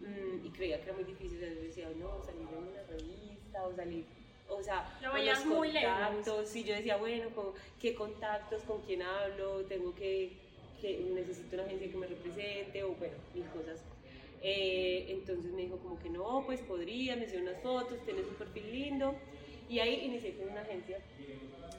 mm, 0.00 0.44
y 0.44 0.50
creía 0.50 0.78
que 0.78 0.84
era 0.84 0.92
muy 0.94 1.04
difícil, 1.04 1.40
yo 1.40 1.46
decía, 1.46 1.88
no, 1.96 2.22
salir 2.22 2.42
en 2.42 2.68
una 2.68 2.82
revista 2.82 3.66
o 3.66 3.74
salir 3.74 4.04
o 4.48 4.62
sea, 4.62 4.98
lo 5.02 5.12
veías 5.12 5.44
muy 5.46 5.72
lejos. 5.72 6.54
Y 6.54 6.64
yo 6.64 6.74
decía, 6.74 6.96
bueno, 6.96 7.28
¿qué 7.80 7.94
contactos? 7.94 8.62
¿Con 8.62 8.82
quién 8.82 9.02
hablo? 9.02 9.64
Tengo 9.66 9.94
que 9.94 10.44
que 10.84 11.00
necesito 11.14 11.56
una 11.56 11.64
agencia 11.64 11.90
que 11.90 11.96
me 11.96 12.06
represente 12.06 12.82
o 12.82 12.94
bueno, 12.94 13.14
mil 13.32 13.44
cosas. 13.48 13.80
Eh, 14.42 15.06
entonces 15.08 15.50
me 15.52 15.62
dijo 15.62 15.78
como 15.78 15.98
que 15.98 16.10
no, 16.10 16.42
pues 16.44 16.60
podría, 16.60 17.16
me 17.16 17.24
hizo 17.24 17.38
unas 17.38 17.58
fotos, 17.62 17.98
tienes 18.04 18.26
un 18.26 18.34
perfil 18.34 18.70
lindo. 18.70 19.14
Y 19.70 19.78
ahí 19.78 20.04
inicié 20.04 20.36
con 20.36 20.50
una 20.50 20.60
agencia 20.60 20.98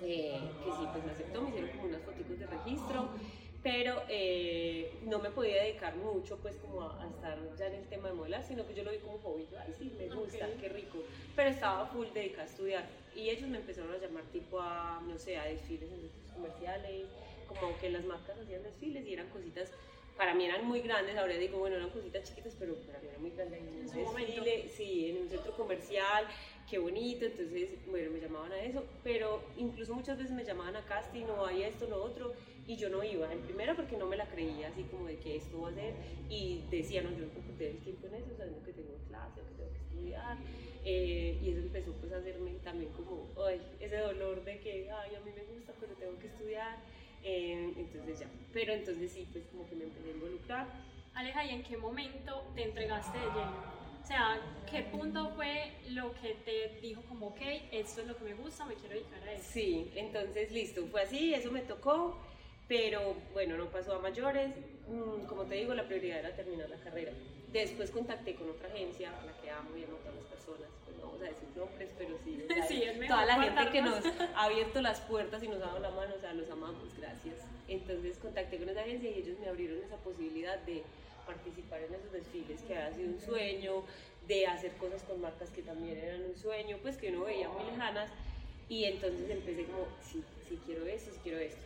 eh, 0.02 0.40
que 0.64 0.72
sí, 0.72 0.88
pues 0.92 1.06
me 1.06 1.12
aceptó, 1.12 1.42
me 1.42 1.50
hicieron 1.50 1.70
como 1.70 1.84
unas 1.84 2.02
fotos 2.02 2.40
de 2.40 2.48
registro, 2.48 3.10
pero 3.66 4.04
eh, 4.10 4.94
no 5.06 5.18
me 5.18 5.32
podía 5.32 5.64
dedicar 5.64 5.96
mucho 5.96 6.38
pues 6.38 6.56
como 6.58 6.84
a, 6.84 7.10
estar 7.10 7.36
ya 7.58 7.66
en 7.66 7.74
el 7.74 7.88
tema 7.88 8.10
de 8.10 8.14
modelar, 8.14 8.44
sino 8.44 8.64
que 8.68 8.76
yo 8.76 8.84
lo 8.84 8.92
vi 8.92 9.00
como 9.00 9.18
hobby, 9.18 9.48
yo, 9.52 9.58
ay 9.60 9.74
sí, 9.76 9.92
me 9.98 10.08
gusta, 10.08 10.48
qué 10.62 10.70
rico, 10.70 11.00
pero 11.36 11.50
estaba 11.50 11.88
full 11.88 12.06
dedicada 12.14 12.44
a 12.44 12.46
estudiar. 12.46 12.86
Y 13.16 13.32
ellos 13.32 13.50
me 13.50 13.58
empezaron 13.58 13.92
a 13.92 13.98
llamar 13.98 14.24
tipo 14.26 14.62
a, 14.62 15.02
no 15.08 15.18
sé, 15.18 15.38
a 15.38 15.46
desfiles 15.46 15.92
en 15.92 16.00
centros 16.00 16.32
comerciales, 16.36 17.08
como 17.48 17.76
que 17.80 17.90
las 17.90 18.06
marcas 18.06 18.38
hacían 18.38 18.62
desfiles 18.62 19.04
y 19.08 19.14
eran 19.14 19.30
cositas, 19.30 19.72
para 20.16 20.36
mí 20.36 20.46
eran 20.46 20.64
muy 20.68 20.82
grandes, 20.82 21.18
ahora 21.18 21.34
digo, 21.34 21.58
bueno, 21.58 21.78
eran 21.78 21.90
cositas 21.90 22.24
chiquitas, 22.24 22.56
pero 22.60 22.76
para 22.76 23.00
mí 23.00 23.08
eran 23.08 23.22
muy 23.22 23.32
grandes. 23.32 23.60
En 23.62 24.06
un 24.06 24.16
desfile, 24.16 24.70
sí, 24.70 25.10
en 25.10 25.24
un 25.24 25.30
centro 25.30 25.52
comercial, 25.58 26.28
qué 26.70 26.78
bonito, 26.78 27.26
entonces, 27.26 27.84
bueno, 27.88 28.12
me 28.12 28.20
llamaban 28.20 28.52
a 28.52 28.60
eso, 28.60 28.86
pero 29.04 29.42
incluso 29.58 29.96
muchas 29.96 30.20
veces 30.20 30.34
me 30.34 30.46
llamaban 30.46 30.76
a 30.76 30.86
casting 30.86 31.26
o 31.26 31.48
hay 31.48 31.64
esto, 31.64 31.88
lo 31.88 32.04
otro, 32.04 32.32
y 32.68 32.78
yo 32.78 32.90
no 32.90 33.04
iba, 33.04 33.32
en 33.32 33.40
primera 33.42 33.76
porque 33.76 33.98
no 33.98 34.08
me 34.08 34.18
la 34.18 34.28
creía, 34.28 34.70
así 34.70 34.84
como 34.84 35.06
de 35.06 35.18
que 35.18 35.38
esto 35.38 35.62
va 35.62 35.70
a 35.70 35.74
ser, 35.74 35.94
y 36.30 36.64
decía, 36.72 37.02
no, 37.02 37.12
yo 37.12 37.26
no 37.26 37.28
puedo 37.28 37.48
perder 37.48 37.72
el 37.72 37.78
tiempo 37.80 38.08
en 38.08 38.16
eso, 38.16 38.36
sabiendo 38.38 38.64
que 38.64 38.74
tengo 38.74 38.98
clase 39.08 39.42
que 39.42 39.56
tengo 39.56 39.72
que 39.72 39.78
estudiar, 39.78 40.38
eh, 40.84 41.40
y 41.44 41.50
eso 41.50 41.60
empezó 41.60 41.92
pues 41.94 42.12
a 42.14 42.18
hacerme 42.18 42.52
también 42.64 42.92
como, 42.94 43.28
ay, 43.46 43.62
ese 43.80 43.98
dolor 43.98 44.44
de 44.44 44.60
que, 44.60 44.90
ay, 44.92 45.16
a 45.16 45.20
mí 45.20 45.32
me 45.36 45.44
gusta, 45.56 45.74
pero 45.80 45.94
tengo 45.94 46.18
que 46.20 46.28
estudiar, 46.28 46.78
eh, 47.24 47.74
entonces 47.78 48.20
ya, 48.20 48.30
pero 48.54 48.74
entonces 48.74 49.12
sí, 49.12 49.28
pues 49.32 49.46
como 49.52 49.68
que 49.68 49.76
me 49.76 49.84
empecé 49.86 50.10
a 50.10 50.12
involucrar. 50.12 50.68
Aleja, 51.14 51.46
¿y 51.46 51.50
en 51.52 51.64
qué 51.64 51.78
momento 51.78 52.44
te 52.56 52.64
entregaste 52.64 53.18
de 53.18 53.26
lleno? 53.26 53.76
O 54.04 54.08
sea, 54.08 54.40
¿qué 54.70 54.84
punto 54.84 55.32
fue 55.36 55.72
lo 55.90 56.14
que 56.22 56.36
te 56.46 56.80
dijo 56.80 57.02
como, 57.10 57.28
ok, 57.28 57.42
esto 57.72 58.02
es 58.02 58.08
lo 58.08 58.16
que 58.16 58.26
me 58.26 58.34
gusta, 58.36 58.66
me 58.66 58.76
quiero 58.76 58.94
dedicar 58.94 59.24
a 59.24 59.34
esto? 59.34 59.48
Sí, 59.52 59.92
entonces 59.96 60.52
listo, 60.52 60.86
fue 60.88 61.02
así, 61.02 61.34
eso 61.34 61.52
me 61.52 61.62
tocó, 61.62 62.16
pero 62.68 63.16
bueno, 63.34 63.58
no 63.58 63.70
pasó 63.70 63.96
a 63.96 64.00
mayores. 64.00 64.52
Mm, 64.88 65.26
Como 65.26 65.44
te 65.46 65.56
digo, 65.56 65.74
la 65.74 65.86
prioridad 65.86 66.20
era 66.20 66.36
terminar 66.36 66.70
la 66.70 66.78
carrera. 66.78 67.12
Después 67.52 67.90
contacté 67.92 68.36
con 68.36 68.50
otra 68.50 68.68
agencia, 68.68 69.12
a 69.18 69.26
la 69.26 69.32
que 69.42 69.50
amo 69.50 69.78
y 69.78 69.84
amo 69.84 69.96
a 69.96 70.00
todas 70.00 70.16
las 70.16 70.26
personas, 70.26 70.70
pues 70.84 70.98
no 70.98 71.06
vamos 71.06 71.22
a 71.22 71.26
decir 71.26 71.48
nombres, 71.56 71.90
pero 71.98 72.18
sí, 72.24 72.44
o 72.50 72.54
sea, 72.54 72.68
Sí, 72.68 72.84
es 72.84 72.98
mejor 72.98 73.16
toda 73.16 73.26
la 73.26 73.42
gente 73.44 73.72
que 73.72 73.82
nos 73.82 74.06
ha 74.36 74.44
abierto 74.44 74.82
las 74.82 75.00
puertas 75.02 75.42
y 75.42 75.48
nos 75.48 75.58
ha 75.62 75.68
dado 75.68 75.80
la 75.80 75.92
mano, 75.92 76.16
o 76.16 76.20
sea, 76.20 76.34
los 76.34 76.50
amamos, 76.50 76.96
gracias. 76.98 77.36
Entonces 77.68 78.18
contacté 78.18 78.58
con 78.58 78.70
esa 78.70 78.82
agencia 78.82 79.10
y 79.10 79.20
ellos 79.20 79.40
me 79.40 79.48
abrieron 79.48 79.82
esa 79.84 79.96
posibilidad 79.98 80.60
de 80.60 80.84
participar 81.26 81.82
en 81.82 81.94
esos 81.96 82.12
desfiles 82.12 82.62
que 82.62 82.76
había 82.76 82.94
sido 82.96 83.10
un 83.10 83.22
sueño, 83.22 83.84
de 84.28 84.48
hacer 84.48 84.72
cosas 84.74 85.02
con 85.04 85.22
marcas 85.22 85.50
que 85.50 85.62
también 85.62 85.98
eran 85.98 86.24
un 86.24 86.36
sueño, 86.36 86.78
pues 86.82 86.98
que 86.98 87.10
uno 87.10 87.26
veía 87.26 87.48
muy 87.50 87.64
lejanas. 87.72 88.10
Y 88.68 88.86
entonces 88.86 89.30
empecé 89.30 89.66
como, 89.66 89.88
sí, 90.02 90.24
sí 90.50 90.60
quiero 90.66 90.86
esto, 90.86 91.12
sí 91.12 91.20
quiero 91.24 91.40
esto. 91.40 91.62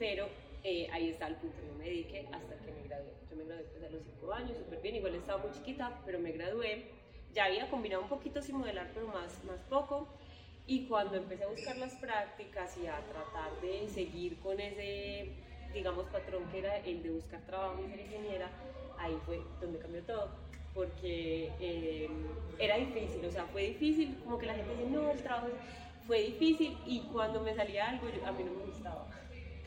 Pero 0.00 0.30
eh, 0.64 0.88
ahí 0.92 1.10
está 1.10 1.28
el 1.28 1.36
punto, 1.36 1.62
no 1.66 1.74
me 1.74 1.84
dediqué 1.84 2.28
hasta 2.32 2.56
que 2.64 2.72
me 2.72 2.82
gradué. 2.82 3.12
Yo 3.30 3.36
me 3.36 3.44
gradué 3.44 3.86
a 3.86 3.90
los 3.90 4.04
5 4.04 4.32
años, 4.32 4.58
súper 4.58 4.80
bien, 4.80 4.96
igual 4.96 5.14
estaba 5.14 5.42
muy 5.42 5.52
chiquita, 5.52 6.02
pero 6.06 6.18
me 6.20 6.32
gradué. 6.32 6.86
Ya 7.34 7.44
había 7.46 7.68
combinado 7.68 8.02
un 8.02 8.08
poquito 8.08 8.42
sin 8.42 8.56
modelar, 8.56 8.90
pero 8.94 9.08
más, 9.08 9.44
más 9.44 9.60
poco. 9.64 10.08
Y 10.66 10.86
cuando 10.86 11.16
empecé 11.16 11.44
a 11.44 11.48
buscar 11.48 11.76
las 11.78 11.96
prácticas 11.96 12.76
y 12.78 12.86
a 12.86 13.06
tratar 13.08 13.60
de 13.60 13.88
seguir 13.88 14.40
con 14.40 14.60
ese, 14.60 15.36
digamos, 15.72 16.06
patrón 16.08 16.48
que 16.48 16.58
era 16.60 16.78
el 16.78 17.02
de 17.02 17.10
buscar 17.10 17.44
trabajo 17.46 17.82
y 17.82 17.88
ser 17.88 18.00
ingeniera, 18.00 18.52
ahí 18.96 19.18
fue 19.26 19.48
donde 19.60 19.78
cambió 19.78 20.04
todo. 20.04 20.34
Porque 20.72 21.56
eh, 21.58 22.36
era 22.58 22.76
difícil, 22.78 23.24
o 23.26 23.30
sea, 23.30 23.46
fue 23.48 23.64
difícil, 23.64 24.18
como 24.20 24.38
que 24.38 24.46
la 24.46 24.54
gente 24.54 24.72
dice, 24.72 24.86
no, 24.86 25.10
el 25.10 25.22
trabajo 25.22 25.48
es-". 25.48 25.56
fue 26.06 26.20
difícil 26.22 26.80
y 26.84 27.08
cuando 27.08 27.40
me 27.42 27.54
salía 27.54 27.88
algo, 27.88 28.08
yo- 28.08 28.26
a 28.26 28.32
mí 28.32 28.44
no 28.44 28.52
me 28.52 28.62
gustaba. 28.64 29.10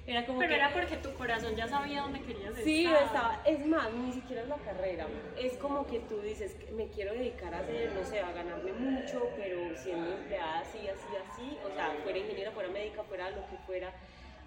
Era 0.06 0.26
como 0.26 0.40
Pero 0.40 0.50
que, 0.50 0.56
era 0.56 0.74
porque 0.74 0.98
tu 0.98 1.14
corazón 1.14 1.56
ya 1.56 1.68
sabía 1.68 2.02
dónde 2.02 2.22
querías 2.22 2.56
Sí, 2.58 2.84
estar. 2.86 3.06
estaba, 3.06 3.42
es 3.46 3.66
más, 3.66 3.94
ni 3.94 4.12
siquiera 4.12 4.42
es 4.42 4.50
la 4.50 4.58
carrera. 4.58 5.08
Es 5.38 5.58
como 5.58 5.88
que 5.88 6.00
tú 6.02 6.20
dices, 6.20 6.58
me 6.74 6.90
quiero 6.90 7.14
dedicar 7.14 7.54
a 7.54 7.60
hacer, 7.60 7.94
no 7.94 8.04
sé, 8.04 8.20
a 8.20 8.32
ganarme 8.34 8.74
mucho, 8.74 9.30
pero 9.38 9.56
siendo 9.78 10.12
empleada 10.12 10.60
así, 10.60 10.88
así, 10.90 11.16
así, 11.16 11.58
o 11.64 11.74
sea, 11.74 11.92
fuera 12.04 12.20
ingeniera, 12.20 12.52
fuera 12.52 12.70
médica, 12.70 13.04
fuera 13.04 13.30
lo 13.32 13.48
que 13.48 13.58
fuera, 13.66 13.94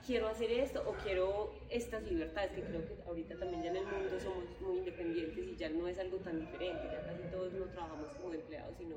quiero 0.06 0.28
hacer 0.28 0.52
esto 0.52 0.84
o 0.86 0.94
quiero 0.98 1.54
estas 1.70 2.02
libertades, 2.04 2.52
que 2.52 2.62
creo 2.62 2.84
que 2.86 2.94
ahorita 3.06 3.38
también 3.38 3.62
ya 3.62 3.70
en 3.70 3.76
el 3.76 3.86
mundo 3.86 4.20
somos 4.20 4.44
muy 4.60 4.78
independientes 4.78 5.38
y 5.38 5.56
ya 5.56 5.70
no 5.70 5.88
es 5.88 5.98
algo 5.98 6.18
tan 6.18 6.38
diferente, 6.38 6.88
ya 6.90 7.02
casi 7.02 7.22
todos 7.30 7.54
no 7.54 7.64
trabajamos 7.66 8.14
como 8.16 8.34
empleados, 8.34 8.76
sino 8.76 8.96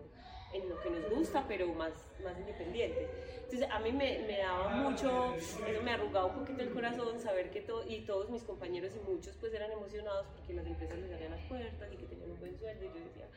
en 0.53 0.69
lo 0.69 0.79
que 0.81 0.89
nos 0.89 1.09
gusta, 1.09 1.45
pero 1.47 1.67
más, 1.67 1.91
más 2.23 2.37
independientes. 2.39 3.09
Entonces 3.43 3.69
a 3.69 3.79
mí 3.79 3.91
me, 3.91 4.19
me 4.27 4.37
daba 4.37 4.69
mucho, 4.69 5.35
eso 5.35 5.81
me 5.83 5.91
arrugaba 5.91 6.27
un 6.27 6.39
poquito 6.39 6.61
el 6.61 6.71
corazón, 6.71 7.19
saber 7.19 7.49
que 7.51 7.61
todo, 7.61 7.83
y 7.87 8.01
todos 8.01 8.29
mis 8.29 8.43
compañeros 8.43 8.93
y 8.95 9.09
muchos 9.09 9.35
pues 9.39 9.53
eran 9.53 9.71
emocionados 9.71 10.27
porque 10.35 10.53
las 10.53 10.65
empresas 10.65 10.97
les 10.99 11.11
abrían 11.11 11.31
las 11.31 11.45
puertas 11.47 11.91
y 11.91 11.97
que 11.97 12.05
tenían 12.05 12.31
un 12.31 12.39
buen 12.39 12.57
sueldo 12.57 12.85
y 12.85 12.87
yo 12.87 13.05
decía, 13.05 13.27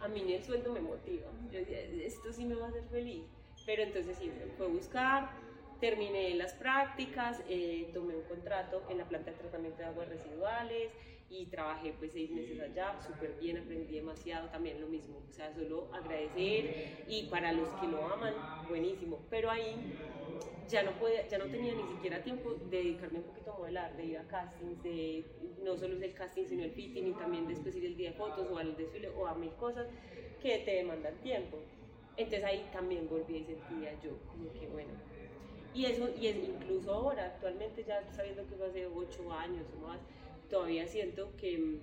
a 0.00 0.08
mí 0.08 0.34
el 0.34 0.44
sueldo 0.44 0.72
me 0.72 0.80
motiva, 0.80 1.28
yo 1.50 1.58
decía, 1.58 1.80
esto 1.80 2.32
sí 2.32 2.44
me 2.44 2.54
va 2.54 2.66
a 2.66 2.68
hacer 2.68 2.84
feliz. 2.84 3.24
Pero 3.64 3.82
entonces 3.82 4.16
sí, 4.18 4.30
fue 4.58 4.66
buscar, 4.66 5.30
terminé 5.80 6.34
las 6.34 6.52
prácticas, 6.54 7.40
eh, 7.48 7.90
tomé 7.94 8.16
un 8.16 8.22
contrato 8.22 8.82
en 8.88 8.98
la 8.98 9.04
planta 9.04 9.30
de 9.30 9.36
tratamiento 9.36 9.78
de 9.78 9.84
aguas 9.84 10.08
residuales 10.08 10.90
y 11.32 11.46
trabajé 11.50 11.94
pues 11.94 12.12
seis 12.12 12.30
meses 12.32 12.60
allá, 12.60 13.00
súper 13.00 13.36
bien, 13.38 13.58
aprendí 13.58 13.94
demasiado, 13.96 14.50
también 14.50 14.80
lo 14.80 14.88
mismo, 14.88 15.26
o 15.28 15.32
sea, 15.32 15.52
solo 15.54 15.92
agradecer 15.94 16.74
y 17.06 17.28
para 17.30 17.52
los 17.52 17.74
que 17.74 17.88
lo 17.88 18.06
aman, 18.08 18.34
buenísimo, 18.60 19.28
pero 19.30 19.50
ahí 19.50 19.92
ya 20.66 20.82
no, 20.82 20.96
podía, 20.98 21.26
ya 21.28 21.38
no 21.38 21.50
tenía 21.50 21.74
ni 21.74 21.86
siquiera 21.86 22.22
tiempo 22.22 22.54
de 22.54 22.78
dedicarme 22.78 23.18
un 23.20 23.24
poquito 23.26 23.52
a 23.52 23.58
modelar, 23.58 23.96
de 23.96 24.04
ir 24.06 24.18
a 24.18 24.26
castings, 24.28 24.82
de 24.82 25.36
no 25.58 25.76
solo 25.76 25.96
el 26.02 26.14
casting 26.14 26.46
sino 26.46 26.64
el 26.64 26.72
fitting 26.72 27.06
y 27.08 27.16
también 27.16 27.46
después 27.46 27.74
ir 27.76 27.84
el 27.86 27.96
día 27.96 28.10
de 28.10 28.16
fotos 28.16 28.48
o 28.50 28.58
al 28.58 28.76
desfile 28.76 29.08
o 29.08 29.26
a 29.26 29.34
mil 29.34 29.56
cosas 29.56 29.88
que 30.38 30.58
te 30.60 30.72
demandan 30.72 31.20
tiempo. 31.20 31.68
Entonces 32.16 32.44
ahí 32.44 32.70
también 32.70 33.08
volví 33.08 33.38
y 33.38 33.44
sentía 33.44 33.98
yo 34.00 34.26
como 34.26 34.52
que 34.52 34.68
bueno, 34.68 34.94
y 35.72 35.86
eso, 35.86 36.10
y 36.14 36.26
es 36.28 36.36
incluso 36.38 36.92
ahora, 36.92 37.26
actualmente 37.26 37.84
ya 37.84 38.12
sabiendo 38.12 38.46
que 38.46 38.56
fue 38.56 38.68
hace 38.68 38.86
ocho 38.86 39.32
años 39.32 39.70
o 39.72 39.76
más, 39.78 40.02
todavía 40.52 40.86
siento 40.86 41.34
que, 41.38 41.78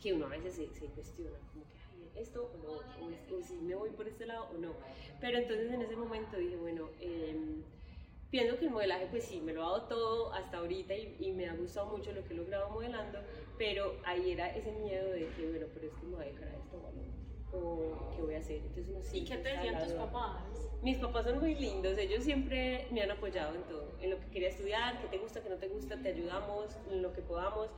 que 0.00 0.14
uno 0.14 0.24
a 0.24 0.30
veces 0.30 0.54
se, 0.54 0.86
cuestiona, 0.86 1.38
como 1.52 1.64
que, 1.66 2.20
esto 2.20 2.50
o 2.54 2.56
no, 2.56 2.72
o, 2.72 3.36
o 3.36 3.42
si 3.42 3.54
me 3.56 3.74
voy 3.74 3.90
por 3.90 4.08
este 4.08 4.24
lado 4.24 4.48
o 4.54 4.58
no. 4.58 4.72
Pero 5.20 5.36
entonces 5.36 5.70
en 5.70 5.82
ese 5.82 5.96
momento 5.96 6.38
dije, 6.38 6.56
bueno, 6.56 6.88
em, 6.98 7.62
pienso 8.30 8.58
que 8.58 8.64
el 8.64 8.70
modelaje, 8.70 9.06
pues 9.10 9.24
sí, 9.24 9.42
me 9.42 9.52
lo 9.52 9.62
ha 9.62 9.70
dado 9.70 9.82
todo 9.82 10.32
hasta 10.32 10.56
ahorita 10.58 10.94
y, 10.94 11.32
me 11.32 11.46
ha 11.46 11.54
gustado 11.54 11.94
mucho 11.94 12.10
lo 12.12 12.24
que 12.24 12.32
he 12.32 12.36
logrado 12.38 12.70
modelando, 12.70 13.18
pero 13.58 13.94
ahí 14.04 14.30
era 14.30 14.48
ese 14.56 14.72
miedo 14.72 15.10
de 15.10 15.28
que, 15.36 15.46
bueno, 15.46 15.66
pero 15.74 15.86
es 15.88 15.92
que 15.92 16.06
me 16.06 16.16
voy 16.16 16.22
a 16.22 16.26
dedicar 16.26 16.48
a 16.48 16.56
esto 16.56 16.76
o 16.78 17.29
o 17.52 18.10
qué 18.14 18.22
voy 18.22 18.34
a 18.34 18.38
hacer. 18.38 18.56
Entonces 18.56 18.86
uno 18.88 18.98
¿Y 19.00 19.26
siempre 19.26 19.28
qué 19.28 19.42
te 19.42 19.50
decían 19.50 19.84
tus 19.84 19.92
papás? 19.94 20.70
Mis 20.82 20.98
papás 20.98 21.26
son 21.26 21.40
muy 21.40 21.54
lindos, 21.54 21.98
ellos 21.98 22.24
siempre 22.24 22.86
me 22.90 23.02
han 23.02 23.10
apoyado 23.10 23.54
en 23.54 23.62
todo, 23.64 23.86
en 24.00 24.10
lo 24.10 24.18
que 24.18 24.26
quería 24.28 24.48
estudiar, 24.48 24.98
qué 25.02 25.08
te 25.08 25.18
gusta, 25.18 25.42
qué 25.42 25.50
no 25.50 25.56
te 25.56 25.68
gusta, 25.68 26.00
te 26.00 26.08
ayudamos, 26.08 26.74
en 26.90 27.02
lo 27.02 27.12
que 27.12 27.20
podamos. 27.20 27.68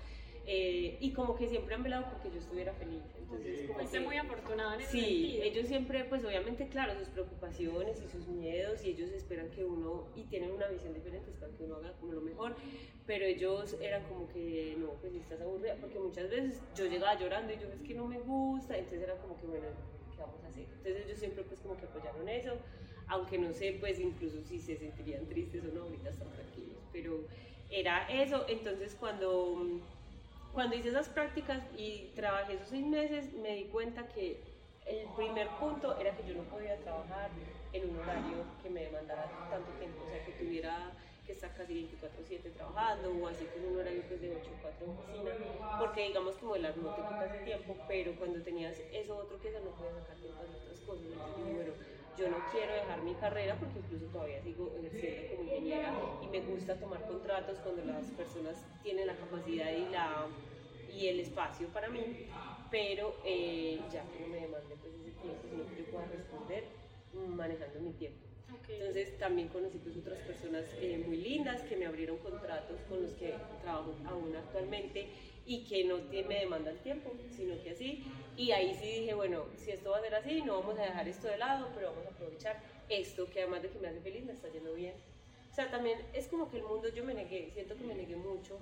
Eh, 0.45 0.97
y 1.01 1.13
como 1.13 1.35
que 1.37 1.49
siempre 1.49 1.75
han 1.75 1.83
velado 1.83 2.09
porque 2.11 2.31
yo 2.31 2.39
estuviera 2.39 2.73
feliz. 2.75 3.05
Entonces, 3.17 3.63
como 3.67 3.79
Fuiste 3.79 3.99
que- 3.99 4.05
muy 4.05 4.17
afortunada 4.17 4.75
en 4.75 4.81
ese 4.81 4.91
Sí, 4.91 5.01
sentido. 5.01 5.45
ellos 5.45 5.67
siempre, 5.69 6.05
pues 6.05 6.25
obviamente, 6.25 6.69
claro, 6.69 6.99
sus 6.99 7.09
preocupaciones 7.09 8.01
y 8.03 8.09
sus 8.09 8.27
miedos, 8.29 8.85
y 8.85 8.91
ellos 8.91 9.11
esperan 9.11 9.51
que 9.51 9.65
uno, 9.65 10.11
y 10.17 10.25
tienen 10.25 10.51
una 10.53 10.67
visión 10.69 10.93
diferente, 10.95 11.31
esperan 11.31 11.55
que 11.57 11.63
uno 11.65 11.77
haga 11.77 11.97
como 11.99 12.13
lo 12.13 12.21
mejor, 12.23 12.57
pero 13.07 13.25
ellos 13.25 13.77
eran 13.81 14.05
como 14.05 14.29
que, 14.29 14.77
no, 14.79 14.95
pues 15.01 15.13
si 15.13 15.19
estás 15.21 15.41
aburrida, 15.41 15.77
porque 15.81 15.99
muchas 15.99 16.29
veces 16.31 16.73
yo 16.75 16.87
llegaba 16.87 17.19
llorando 17.19 17.53
y 17.53 17.59
yo, 17.59 17.69
es 17.73 17.83
que 17.83 17.95
no 17.95 18.07
me 18.07 18.19
gusta, 18.21 18.77
entonces 18.77 19.03
era 19.03 19.21
como 19.21 19.37
que, 19.39 19.47
bueno, 19.47 19.69
¿qué 20.15 20.21
vamos 20.21 20.43
a 20.45 20.49
hacer? 20.49 20.67
Entonces 20.77 21.07
ellos 21.07 21.19
siempre 21.19 21.45
pues 21.45 21.61
como 21.61 21.77
que 21.77 21.87
apoyaron 21.87 22.29
eso, 22.29 22.59
aunque 23.09 23.39
no 23.39 23.53
sé, 23.53 23.77
pues 23.81 23.99
incluso 24.01 24.43
si 24.43 24.61
se 24.61 24.77
sentirían 24.77 25.27
tristes 25.29 25.65
o 25.65 25.73
no, 25.73 25.83
ahorita 25.83 26.11
están 26.11 26.31
tranquilos, 26.33 26.79
pero 26.93 27.27
era 27.69 28.07
eso, 28.09 28.45
entonces 28.49 28.95
cuando 28.95 29.81
cuando 30.53 30.77
hice 30.77 30.89
esas 30.91 31.09
prácticas 31.09 31.65
y 31.77 32.13
trabajé 32.15 32.55
esos 32.55 32.69
seis 32.69 32.87
meses, 32.87 33.33
me 33.35 33.55
di 33.57 33.65
cuenta 33.67 34.09
que 34.09 34.45
el 34.87 35.09
primer 35.15 35.59
punto 35.59 35.97
era 35.97 36.17
que 36.17 36.25
yo 36.25 36.35
no 36.35 36.45
podía 36.45 36.79
trabajar 36.81 37.31
en 37.73 37.89
un 37.89 37.99
horario 37.99 38.45
que 38.61 38.69
me 38.69 38.83
demandara 38.83 39.47
tanto 39.49 39.73
tiempo, 39.73 40.05
o 40.05 40.07
sea, 40.07 40.23
que 40.25 40.33
tuviera 40.33 40.97
que 41.25 41.33
estar 41.33 41.55
casi 41.55 41.73
24/7 41.75 42.51
trabajando 42.51 43.15
o 43.15 43.27
así 43.29 43.47
con 43.47 43.65
un 43.65 43.77
horario 43.79 44.05
pues, 44.07 44.21
de 44.21 44.31
8 44.31 44.55
o 44.55 44.61
4 44.61 44.85
en 44.87 44.91
oficina, 44.93 45.33
porque 45.77 46.03
digamos 46.07 46.37
que 46.37 46.45
modelar 46.45 46.77
no 46.77 46.91
te 46.91 47.05
quita 47.05 47.27
ese 47.27 47.39
tiempo, 47.39 47.85
pero 47.87 48.17
cuando 48.17 48.43
tenías 48.43 48.83
eso 48.93 49.17
otro 49.17 49.41
que 49.41 49.49
hacer 49.49 49.63
no 49.63 49.71
podías 49.73 49.95
sacar 49.95 50.17
tiempo 50.19 50.45
de 50.45 50.55
otras 50.57 50.81
cosas. 50.81 51.13
Entonces 51.13 51.49
bueno, 51.53 51.73
yo 52.19 52.29
no 52.29 52.37
quiero 52.53 52.75
dejar 52.75 53.03
mi 53.03 53.15
carrera 53.15 53.57
porque 53.59 53.79
incluso 53.79 54.07
todavía 54.07 54.43
sigo 54.43 54.73
ejerciendo 54.79 55.37
como 55.37 55.43
ingeniera 55.45 55.95
y 56.23 56.27
me 56.29 56.41
gusta 56.41 56.77
tomar 56.79 57.07
contratos 57.07 57.59
cuando 57.59 57.85
las 57.85 58.05
personas 58.11 58.57
tienen 58.83 59.07
la 59.07 59.17
capacidad 59.17 59.71
y, 59.73 59.91
la, 59.91 60.27
y 60.95 61.09
el 61.09 61.21
espacio 61.21 61.69
para 61.69 61.89
mí, 61.89 62.01
pero 62.71 63.15
eh, 63.25 63.81
ya 63.93 64.03
que 64.03 64.21
no 64.21 64.29
me 64.29 64.41
demande 64.41 64.77
pues 64.81 64.95
ese 64.95 65.11
tiempo, 65.23 65.43
sino 65.49 65.65
que 65.67 65.83
yo 65.83 65.91
pueda 65.91 66.07
responder 66.07 66.65
manejando 67.15 67.81
mi 67.81 67.93
tiempo. 67.93 68.21
Ok. 68.53 68.69
Entonces 68.69 69.19
también 69.19 69.49
conocí 69.49 69.79
pues 69.79 69.97
otras 69.97 70.19
personas 70.21 70.65
eh, 70.81 71.03
muy 71.07 71.17
lindas 71.17 71.63
que 71.63 71.77
me 71.77 71.87
abrieron 71.87 72.19
contratos 72.19 72.81
con 72.89 73.03
los 73.03 73.13
que 73.13 73.35
trabajo 73.63 73.95
aún 74.07 74.35
actualmente 74.37 75.09
y 75.47 75.65
que 75.65 75.85
no 75.85 75.99
me 75.99 76.41
demandan 76.41 76.77
tiempo, 76.79 77.13
sino 77.37 77.61
que 77.63 77.71
así. 77.71 78.05
Y 78.37 78.53
ahí 78.53 78.75
sí 78.75 79.01
dije, 79.01 79.15
bueno, 79.15 79.45
si 79.57 79.71
esto 79.71 79.91
va 79.91 79.99
a 79.99 80.01
ser 80.01 80.15
así, 80.15 80.43
no 80.43 80.61
vamos 80.61 80.79
a 80.79 80.83
dejar 80.83 81.09
esto 81.09 81.29
de 81.29 81.39
lado, 81.39 81.69
pero 81.75 81.91
vamos 81.91 82.07
a 82.07 82.11
aprovechar 82.11 82.61
esto 82.89 83.29
que 83.29 83.43
además 83.43 83.63
de 83.63 83.71
que 83.71 83.79
me 83.79 83.89
hace 83.89 84.01
feliz, 84.01 84.25
me 84.25 84.33
está 84.33 84.49
yendo 84.49 84.75
bien. 84.75 84.95
O 85.51 85.55
sea, 85.55 85.71
también 85.71 85.99
es 86.15 86.29
como 86.29 86.51
que 86.51 86.59
el 86.59 86.65
mundo 86.65 86.89
yo 86.89 87.05
me 87.05 87.13
negué, 87.13 87.51
siento 87.53 87.77
que 87.77 87.85
me 87.85 87.95
negué 87.95 88.17
mucho 88.17 88.59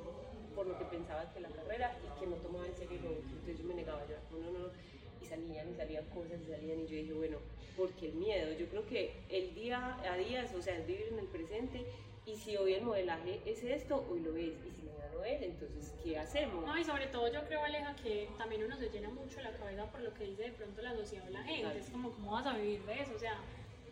por 0.56 0.66
lo 0.66 0.76
que 0.76 0.84
pensaba 0.86 1.32
que 1.32 1.40
la 1.40 1.48
carrera 1.48 1.96
y 2.04 2.20
que 2.20 2.26
no 2.26 2.36
tomaba 2.36 2.66
en 2.66 2.74
serio 2.74 2.98
lo. 3.02 3.10
Entonces 3.10 3.58
yo 3.58 3.64
me 3.64 3.74
negaba, 3.74 4.04
yo 4.08 4.16
no, 4.36 4.50
no, 4.50 4.58
no. 4.58 4.72
Y 5.22 5.26
salían 5.26 5.70
y 5.70 5.74
salían 5.74 6.04
cosas 6.06 6.40
y 6.42 6.50
salían 6.50 6.80
y 6.80 6.86
yo 6.86 6.96
dije, 6.96 7.12
bueno, 7.12 7.38
porque 7.76 8.08
el 8.08 8.14
miedo, 8.14 8.52
yo 8.58 8.66
creo 8.66 8.86
que 8.86 9.12
el 9.28 9.54
día 9.54 9.98
a 10.02 10.16
día, 10.16 10.50
o 10.56 10.62
sea, 10.62 10.76
es 10.76 10.86
vivir 10.86 11.06
en 11.12 11.20
el 11.20 11.26
presente 11.26 11.86
y 12.30 12.36
si 12.36 12.56
hoy 12.56 12.74
el 12.74 12.82
modelaje 12.82 13.40
es 13.44 13.62
esto, 13.64 14.06
hoy 14.08 14.20
lo 14.20 14.36
es 14.36 14.54
y 14.64 14.70
si 14.70 14.82
mañana 14.82 15.10
no 15.12 15.24
es, 15.24 15.42
entonces, 15.42 15.92
¿qué 16.02 16.18
hacemos? 16.18 16.64
No, 16.64 16.78
y 16.78 16.84
sobre 16.84 17.06
todo 17.08 17.32
yo 17.32 17.42
creo, 17.46 17.62
Aleja, 17.64 17.94
que 17.96 18.28
también 18.38 18.64
uno 18.64 18.76
se 18.76 18.88
llena 18.88 19.10
mucho 19.10 19.40
la 19.40 19.52
cabeza 19.52 19.86
por 19.90 20.00
lo 20.00 20.14
que 20.14 20.24
dice 20.24 20.42
de 20.44 20.52
pronto 20.52 20.80
la 20.82 20.94
sociedad 20.94 21.26
o 21.26 21.30
la 21.30 21.42
gente. 21.42 21.60
Exacto. 21.60 21.78
Es 21.80 21.90
como, 21.90 22.12
¿cómo 22.12 22.32
vas 22.32 22.46
a 22.46 22.56
vivir 22.56 22.84
de 22.84 23.00
eso? 23.00 23.12
O 23.16 23.18
sea, 23.18 23.36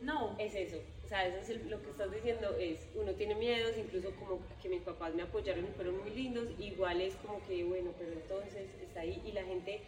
no. 0.02 0.36
Es 0.38 0.54
eso, 0.54 0.80
o 1.04 1.08
sea, 1.08 1.26
eso 1.26 1.38
es 1.38 1.48
el- 1.50 1.68
lo 1.68 1.82
que 1.82 1.90
estás 1.90 2.10
diciendo, 2.12 2.54
es, 2.58 2.88
uno 2.94 3.12
tiene 3.12 3.34
miedos, 3.34 3.76
incluso 3.76 4.14
como 4.14 4.38
que 4.62 4.68
mis 4.68 4.82
papás 4.82 5.12
me 5.14 5.22
apoyaron 5.22 5.64
y 5.64 5.68
fueron 5.68 5.98
muy 5.98 6.10
lindos, 6.10 6.48
igual 6.60 7.00
es 7.00 7.16
como 7.16 7.44
que, 7.46 7.64
bueno, 7.64 7.90
pero 7.98 8.12
entonces 8.12 8.68
está 8.80 9.00
ahí 9.00 9.20
y 9.26 9.32
la 9.32 9.42
gente 9.42 9.80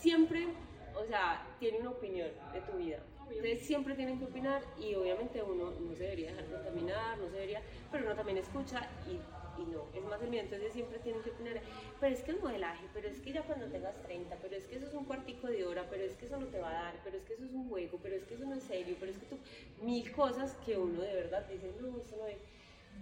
siempre 0.00 0.48
o 0.94 1.06
sea, 1.06 1.46
tiene 1.58 1.78
una 1.78 1.90
opinión 1.90 2.28
de 2.52 2.60
tu 2.60 2.76
vida. 2.76 2.98
Entonces 3.36 3.66
siempre 3.66 3.94
tienen 3.94 4.18
que 4.18 4.24
opinar 4.24 4.62
y 4.78 4.94
obviamente 4.94 5.42
uno 5.42 5.72
no 5.72 5.94
se 5.94 6.04
debería 6.04 6.30
dejar 6.30 6.46
contaminar, 6.46 7.18
no 7.18 7.26
se 7.28 7.34
debería, 7.34 7.62
pero 7.90 8.04
uno 8.04 8.14
también 8.14 8.38
escucha 8.38 8.88
y, 9.08 9.20
no, 9.64 9.84
es 9.94 10.04
más 10.04 10.20
el 10.22 10.30
miedo, 10.30 10.44
entonces 10.44 10.72
siempre 10.72 10.98
tienen 10.98 11.22
que 11.22 11.30
opinar, 11.30 11.60
pero 12.00 12.14
es 12.14 12.22
que 12.22 12.32
el 12.32 12.40
modelaje, 12.40 12.84
pero 12.92 13.08
es 13.08 13.20
que 13.20 13.32
ya 13.32 13.42
cuando 13.42 13.66
tengas 13.66 14.00
30, 14.02 14.36
pero 14.40 14.56
es 14.56 14.66
que 14.66 14.76
eso 14.76 14.86
es 14.86 14.94
un 14.94 15.04
cuartico 15.04 15.46
de 15.46 15.64
hora, 15.64 15.86
pero 15.88 16.02
es 16.04 16.14
que 16.16 16.26
eso 16.26 16.36
no 16.38 16.46
te 16.46 16.58
va 16.58 16.70
a 16.70 16.84
dar, 16.84 16.94
pero 17.04 17.16
es 17.16 17.24
que 17.24 17.34
eso 17.34 17.44
es 17.44 17.52
un 17.52 17.68
juego, 17.68 17.98
pero 18.02 18.16
es 18.16 18.24
que 18.24 18.34
eso 18.34 18.44
no 18.44 18.54
es 18.54 18.62
serio, 18.62 18.96
pero 18.98 19.12
es 19.12 19.18
que 19.18 19.26
tú, 19.26 19.38
mil 19.82 20.10
cosas 20.12 20.54
que 20.64 20.76
uno 20.76 21.00
de 21.00 21.14
verdad 21.14 21.46
dice, 21.48 21.70
no, 21.80 21.98
eso 21.98 22.16
no 22.16 22.26
es. 22.26 22.38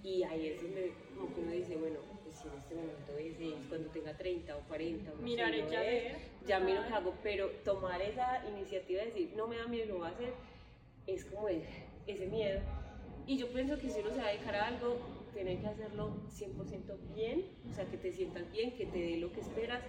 Y 0.03 0.23
ahí 0.23 0.47
es 0.49 0.63
donde 0.63 0.93
como 1.15 1.35
que 1.35 1.41
uno 1.41 1.53
dice, 1.53 1.77
bueno, 1.77 1.99
pues 2.23 2.35
si 2.37 2.49
en 2.49 2.55
este 2.55 2.75
momento 2.75 3.19
es, 3.19 3.69
cuando 3.69 3.89
tenga 3.91 4.17
30 4.17 4.57
o 4.57 4.61
40, 4.63 5.13
o 5.13 5.17
no 5.17 5.23
Miraré 5.23 5.59
sé, 5.69 5.77
hacer. 5.77 6.07
es, 6.17 6.17
ya 6.47 6.59
miro 6.61 6.79
qué 6.81 6.85
Total. 6.89 7.03
hago, 7.03 7.15
pero 7.23 7.49
tomar 7.65 8.01
esa 8.01 8.43
iniciativa 8.49 9.01
de 9.01 9.07
decir, 9.09 9.33
no 9.37 9.47
me 9.47 9.57
da 9.59 9.67
miedo, 9.67 9.87
lo 9.89 9.99
voy 9.99 10.09
a 10.09 10.11
hacer, 10.11 10.33
es 11.07 11.25
como 11.27 11.49
el- 11.49 11.63
ese 12.07 12.27
miedo. 12.27 12.61
Y 13.27 13.37
yo 13.37 13.49
pienso 13.53 13.79
que 13.79 13.91
si 13.91 14.01
uno 14.01 14.11
se 14.11 14.17
va 14.19 14.27
a 14.29 14.31
dedicar 14.33 14.57
a 14.57 14.67
algo, 14.69 14.99
tiene 15.35 15.61
que 15.61 15.67
hacerlo 15.67 16.13
100% 16.31 16.97
bien, 17.15 17.45
o 17.71 17.75
sea, 17.75 17.85
que 17.85 17.97
te 17.99 18.11
sientas 18.13 18.51
bien, 18.51 18.73
que 18.77 18.87
te 18.87 18.99
dé 18.99 19.17
lo 19.19 19.31
que 19.33 19.41
esperas. 19.41 19.83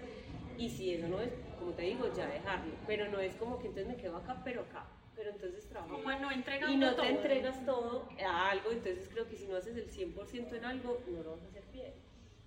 Y 0.58 0.70
si 0.70 0.94
eso 0.94 1.08
no 1.08 1.22
es, 1.22 1.32
como 1.58 1.72
te 1.72 1.84
digo, 1.84 2.14
ya 2.14 2.28
dejarlo. 2.28 2.74
Pero 2.86 3.08
no 3.10 3.20
es 3.20 3.34
como 3.36 3.58
que 3.60 3.68
entonces 3.68 3.88
me 3.96 4.00
quedo 4.02 4.18
acá, 4.18 4.42
pero 4.44 4.62
acá. 4.62 4.86
Pero 5.22 5.34
entonces 5.34 5.70
trabajo 5.70 5.98
Como 5.98 6.12
no 6.20 6.32
y 6.32 6.78
no 6.78 6.96
todo. 6.96 7.06
te 7.06 7.10
entregas 7.12 7.64
todo 7.64 8.10
a 8.26 8.50
algo, 8.50 8.72
entonces 8.72 9.08
creo 9.08 9.30
que 9.30 9.36
si 9.36 9.46
no 9.46 9.56
haces 9.56 9.78
el 9.78 9.88
100% 9.88 10.58
en 10.58 10.66
algo, 10.66 11.00
no 11.06 11.22
lo 11.22 11.34
vas 11.34 11.44
a 11.44 11.46
hacer 11.46 11.64
bien. 11.72 11.94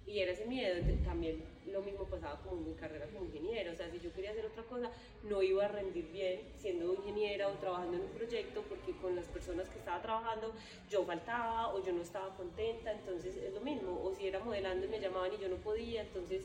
Y 0.04 0.18
era 0.18 0.32
ese 0.32 0.44
miedo, 0.46 0.74
también 1.04 1.44
lo 1.66 1.82
mismo 1.82 2.04
pasaba 2.06 2.40
con 2.40 2.68
mi 2.68 2.74
carrera 2.74 3.06
como 3.06 3.26
ingeniera, 3.26 3.70
o 3.70 3.76
sea, 3.76 3.88
si 3.92 4.00
yo 4.00 4.12
quería 4.12 4.32
hacer 4.32 4.44
otra 4.46 4.64
cosa, 4.64 4.90
no 5.22 5.40
iba 5.40 5.66
a 5.66 5.68
rendir 5.68 6.10
bien 6.10 6.40
siendo 6.56 6.92
ingeniera 6.94 7.46
o 7.46 7.52
trabajando 7.52 7.96
en 7.96 8.02
un 8.02 8.10
proyecto, 8.10 8.62
porque 8.62 8.90
con 9.00 9.14
las 9.14 9.26
personas 9.26 9.68
que 9.68 9.78
estaba 9.78 10.02
trabajando 10.02 10.52
yo 10.90 11.04
faltaba 11.04 11.72
o 11.72 11.84
yo 11.84 11.92
no 11.92 12.02
estaba 12.02 12.36
contenta, 12.36 12.90
entonces 12.90 13.36
es 13.36 13.54
lo 13.54 13.60
mismo, 13.60 14.02
o 14.02 14.12
si 14.16 14.26
era 14.26 14.40
modelando 14.40 14.84
y 14.86 14.88
me 14.88 14.98
llamaban 14.98 15.32
y 15.32 15.38
yo 15.38 15.48
no 15.48 15.56
podía, 15.58 16.00
entonces 16.02 16.42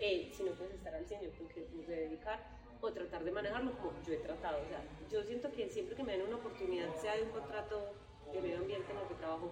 eh, 0.00 0.28
si 0.32 0.42
no 0.42 0.50
puedes 0.52 0.74
estar 0.74 0.92
al 0.92 1.06
100, 1.06 1.20
yo 1.22 1.30
creo 1.30 1.48
que 1.50 1.68
me 1.76 1.86
debe 1.86 2.08
dedicar 2.08 2.57
o 2.80 2.92
tratar 2.92 3.24
de 3.24 3.30
manejarlo 3.30 3.72
como 3.78 4.00
yo 4.02 4.12
he 4.12 4.18
tratado. 4.18 4.62
O 4.64 4.68
sea, 4.68 4.82
yo 5.10 5.22
siento 5.24 5.50
que 5.52 5.68
siempre 5.68 5.96
que 5.96 6.02
me 6.04 6.12
den 6.12 6.22
una 6.26 6.36
oportunidad, 6.36 6.94
sea 6.96 7.16
de 7.16 7.22
un 7.24 7.30
contrato 7.30 7.94
de 8.32 8.40
medio 8.40 8.58
ambiente 8.58 8.92
en 8.92 8.98
el 8.98 9.08
que 9.08 9.14
trabajo 9.14 9.50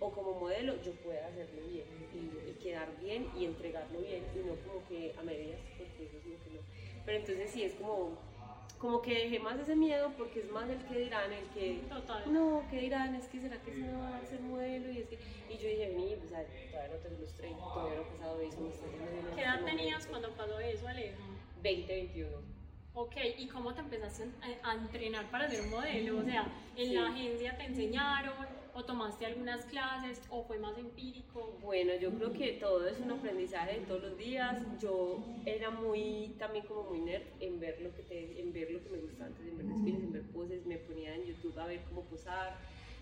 o 0.00 0.12
como 0.12 0.38
modelo, 0.38 0.80
yo 0.82 0.92
pueda 0.92 1.26
hacerlo 1.26 1.60
bien 1.66 1.86
y, 2.14 2.50
y 2.50 2.54
quedar 2.62 2.88
bien 3.00 3.26
y 3.36 3.46
entregarlo 3.46 4.00
bien 4.00 4.22
y 4.34 4.38
no 4.46 4.54
como 4.56 4.86
que 4.88 5.12
a 5.18 5.22
medias, 5.22 5.60
porque 5.76 6.04
eso 6.04 6.18
es 6.18 6.26
lo 6.26 6.38
que 6.44 6.50
no. 6.50 6.60
Pero 7.04 7.18
entonces 7.18 7.50
sí 7.50 7.64
es 7.64 7.74
como, 7.74 8.16
como 8.78 9.02
que 9.02 9.14
dejé 9.14 9.40
más 9.40 9.58
ese 9.58 9.74
miedo 9.74 10.12
porque 10.16 10.38
es 10.40 10.50
más 10.50 10.70
el 10.70 10.78
que 10.86 10.98
dirán, 11.00 11.32
el 11.32 11.48
que 11.50 11.82
Total. 11.88 12.32
no, 12.32 12.64
¿qué 12.70 12.78
dirán? 12.80 13.16
Es 13.16 13.26
que 13.26 13.40
será 13.40 13.60
que 13.60 13.72
se 13.72 13.78
me 13.78 13.92
va 13.92 14.18
a 14.18 14.24
ser 14.26 14.40
modelo 14.40 14.88
y 14.92 14.98
es 14.98 15.08
que 15.08 15.18
y 15.48 15.56
yo 15.58 15.68
dije, 15.68 15.88
vení, 15.88 16.14
pues 16.16 16.32
a- 16.32 16.44
todavía 16.70 16.94
no 16.94 17.00
tengo 17.02 17.20
los 17.22 17.34
30, 17.34 17.60
todavía 17.72 17.96
no 17.96 18.02
he 18.02 18.04
pasado 18.04 18.40
eso, 18.40 18.60
me 18.60 18.68
está 18.68 18.86
yendo 18.86 19.10
bien 19.10 19.26
en 19.26 19.34
¿Qué 19.34 19.42
edad 19.42 19.64
tenías 19.64 20.06
momento. 20.06 20.08
cuando 20.10 20.36
pasó 20.36 20.60
eso, 20.60 20.86
Aleja? 20.86 21.16
20, 21.60 21.92
21. 21.92 22.57
Ok, 23.00 23.14
¿y 23.38 23.46
cómo 23.46 23.72
te 23.74 23.80
empezaste 23.80 24.24
a, 24.64 24.70
a 24.70 24.74
entrenar 24.74 25.30
para 25.30 25.48
ser 25.48 25.62
modelo? 25.70 26.18
O 26.18 26.24
sea, 26.24 26.50
¿en 26.76 26.88
Sí. 26.88 26.94
la 26.94 27.06
agencia 27.06 27.56
te 27.56 27.64
enseñaron 27.66 28.34
o 28.74 28.84
tomaste 28.84 29.24
algunas 29.24 29.64
clases 29.66 30.20
o 30.30 30.42
fue 30.42 30.58
más 30.58 30.76
empírico? 30.76 31.52
Bueno, 31.62 31.92
yo 31.94 32.10
creo 32.14 32.32
que 32.32 32.54
todo 32.54 32.88
es 32.88 32.98
un 32.98 33.12
aprendizaje 33.12 33.78
de 33.78 33.86
todos 33.86 34.02
los 34.02 34.18
días. 34.18 34.60
Yo 34.80 35.22
era 35.46 35.70
muy, 35.70 36.34
también 36.40 36.66
como 36.66 36.90
muy 36.90 36.98
nerd 36.98 37.22
en 37.38 37.60
ver 37.60 37.80
lo 37.82 37.94
que, 37.94 38.02
te, 38.02 38.40
en 38.40 38.52
ver 38.52 38.68
lo 38.72 38.82
que 38.82 38.90
me 38.90 38.98
gustaba 38.98 39.26
antes, 39.26 39.46
en 39.46 39.56
ver 39.58 39.66
desfiles, 39.66 40.02
en 40.02 40.12
ver 40.12 40.22
poses, 40.32 40.66
me 40.66 40.78
ponía 40.78 41.14
en 41.14 41.24
YouTube 41.24 41.56
a 41.60 41.66
ver 41.66 41.80
cómo 41.88 42.02
posar. 42.02 42.56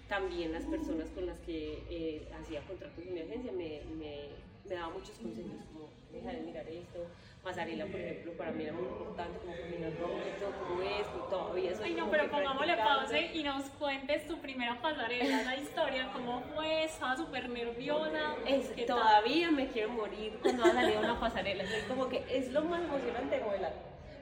También 0.08 0.52
las 0.52 0.64
personas 0.66 1.08
con 1.10 1.26
las 1.26 1.38
que 1.40 1.82
eh, 1.90 2.28
hacía 2.38 2.60
contratos 2.66 2.98
en 3.04 3.14
mi 3.14 3.20
agencia 3.20 3.50
me, 3.50 3.80
me, 3.98 4.28
me 4.68 4.74
daban 4.74 4.92
muchos 4.92 5.16
consejos, 5.18 5.64
como 5.72 5.88
deja 6.12 6.32
de 6.32 6.42
mirar 6.42 6.68
esto. 6.68 7.06
Pasarela, 7.46 7.86
por 7.86 8.00
ejemplo, 8.00 8.32
para 8.32 8.50
mí 8.50 8.64
era 8.64 8.72
muy 8.72 8.86
importante, 8.86 9.38
como 9.38 9.56
caminar 9.56 9.92
bonito, 9.96 10.52
como 10.58 10.82
esto, 10.82 11.16
todavía 11.30 11.76
soy 11.76 11.84
Ay, 11.90 11.94
no, 11.94 12.00
como 12.00 12.10
pero 12.10 12.24
que 12.24 12.28
pongámosle 12.30 12.76
pause 12.76 13.30
y 13.34 13.42
nos 13.44 13.64
cuentes 13.78 14.26
tu 14.26 14.40
primera 14.40 14.82
pasarela, 14.82 15.42
la 15.44 15.56
historia, 15.56 16.10
cómo 16.12 16.42
fue, 16.52 16.82
estaba 16.82 17.16
súper 17.16 17.48
nerviosa. 17.48 18.34
Es- 18.46 18.70
¿qué 18.70 18.84
tal? 18.84 18.96
todavía 18.96 19.52
me 19.52 19.68
quiero 19.68 19.90
morir 19.90 20.40
cuando 20.42 20.64
ha 20.64 20.72
salido 20.72 21.00
una 21.02 21.20
pasarela. 21.20 21.64
Soy 21.68 21.82
como 21.82 22.08
que 22.08 22.24
es 22.28 22.50
lo 22.50 22.64
más 22.64 22.82
emocionante 22.82 23.36
de 23.36 23.44
modelar. 23.44 23.74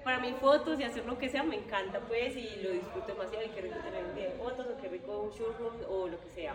Para 0.03 0.19
mí 0.21 0.35
fotos 0.39 0.79
y 0.79 0.83
hacer 0.85 1.07
lo 1.07 1.17
que 1.17 1.31
sea 1.31 1.43
me 1.45 1.57
encanta 1.57 2.01
pues 2.07 2.37
y 2.37 2.57
lo 2.57 2.73
disfruto 2.73 3.07
demasiado 3.13 3.43
y 3.47 3.49
qué 3.53 3.63
rico 3.63 3.81
tener 3.81 4.05
un 4.05 4.15
día 4.15 4.27
de 4.27 4.33
fotos 4.33 4.67
o 4.67 4.77
qué 4.77 4.89
rico 4.89 5.23
un 5.23 5.31
showroom 5.31 5.77
o 5.89 6.09
lo 6.09 6.21
que 6.21 6.29
sea. 6.29 6.55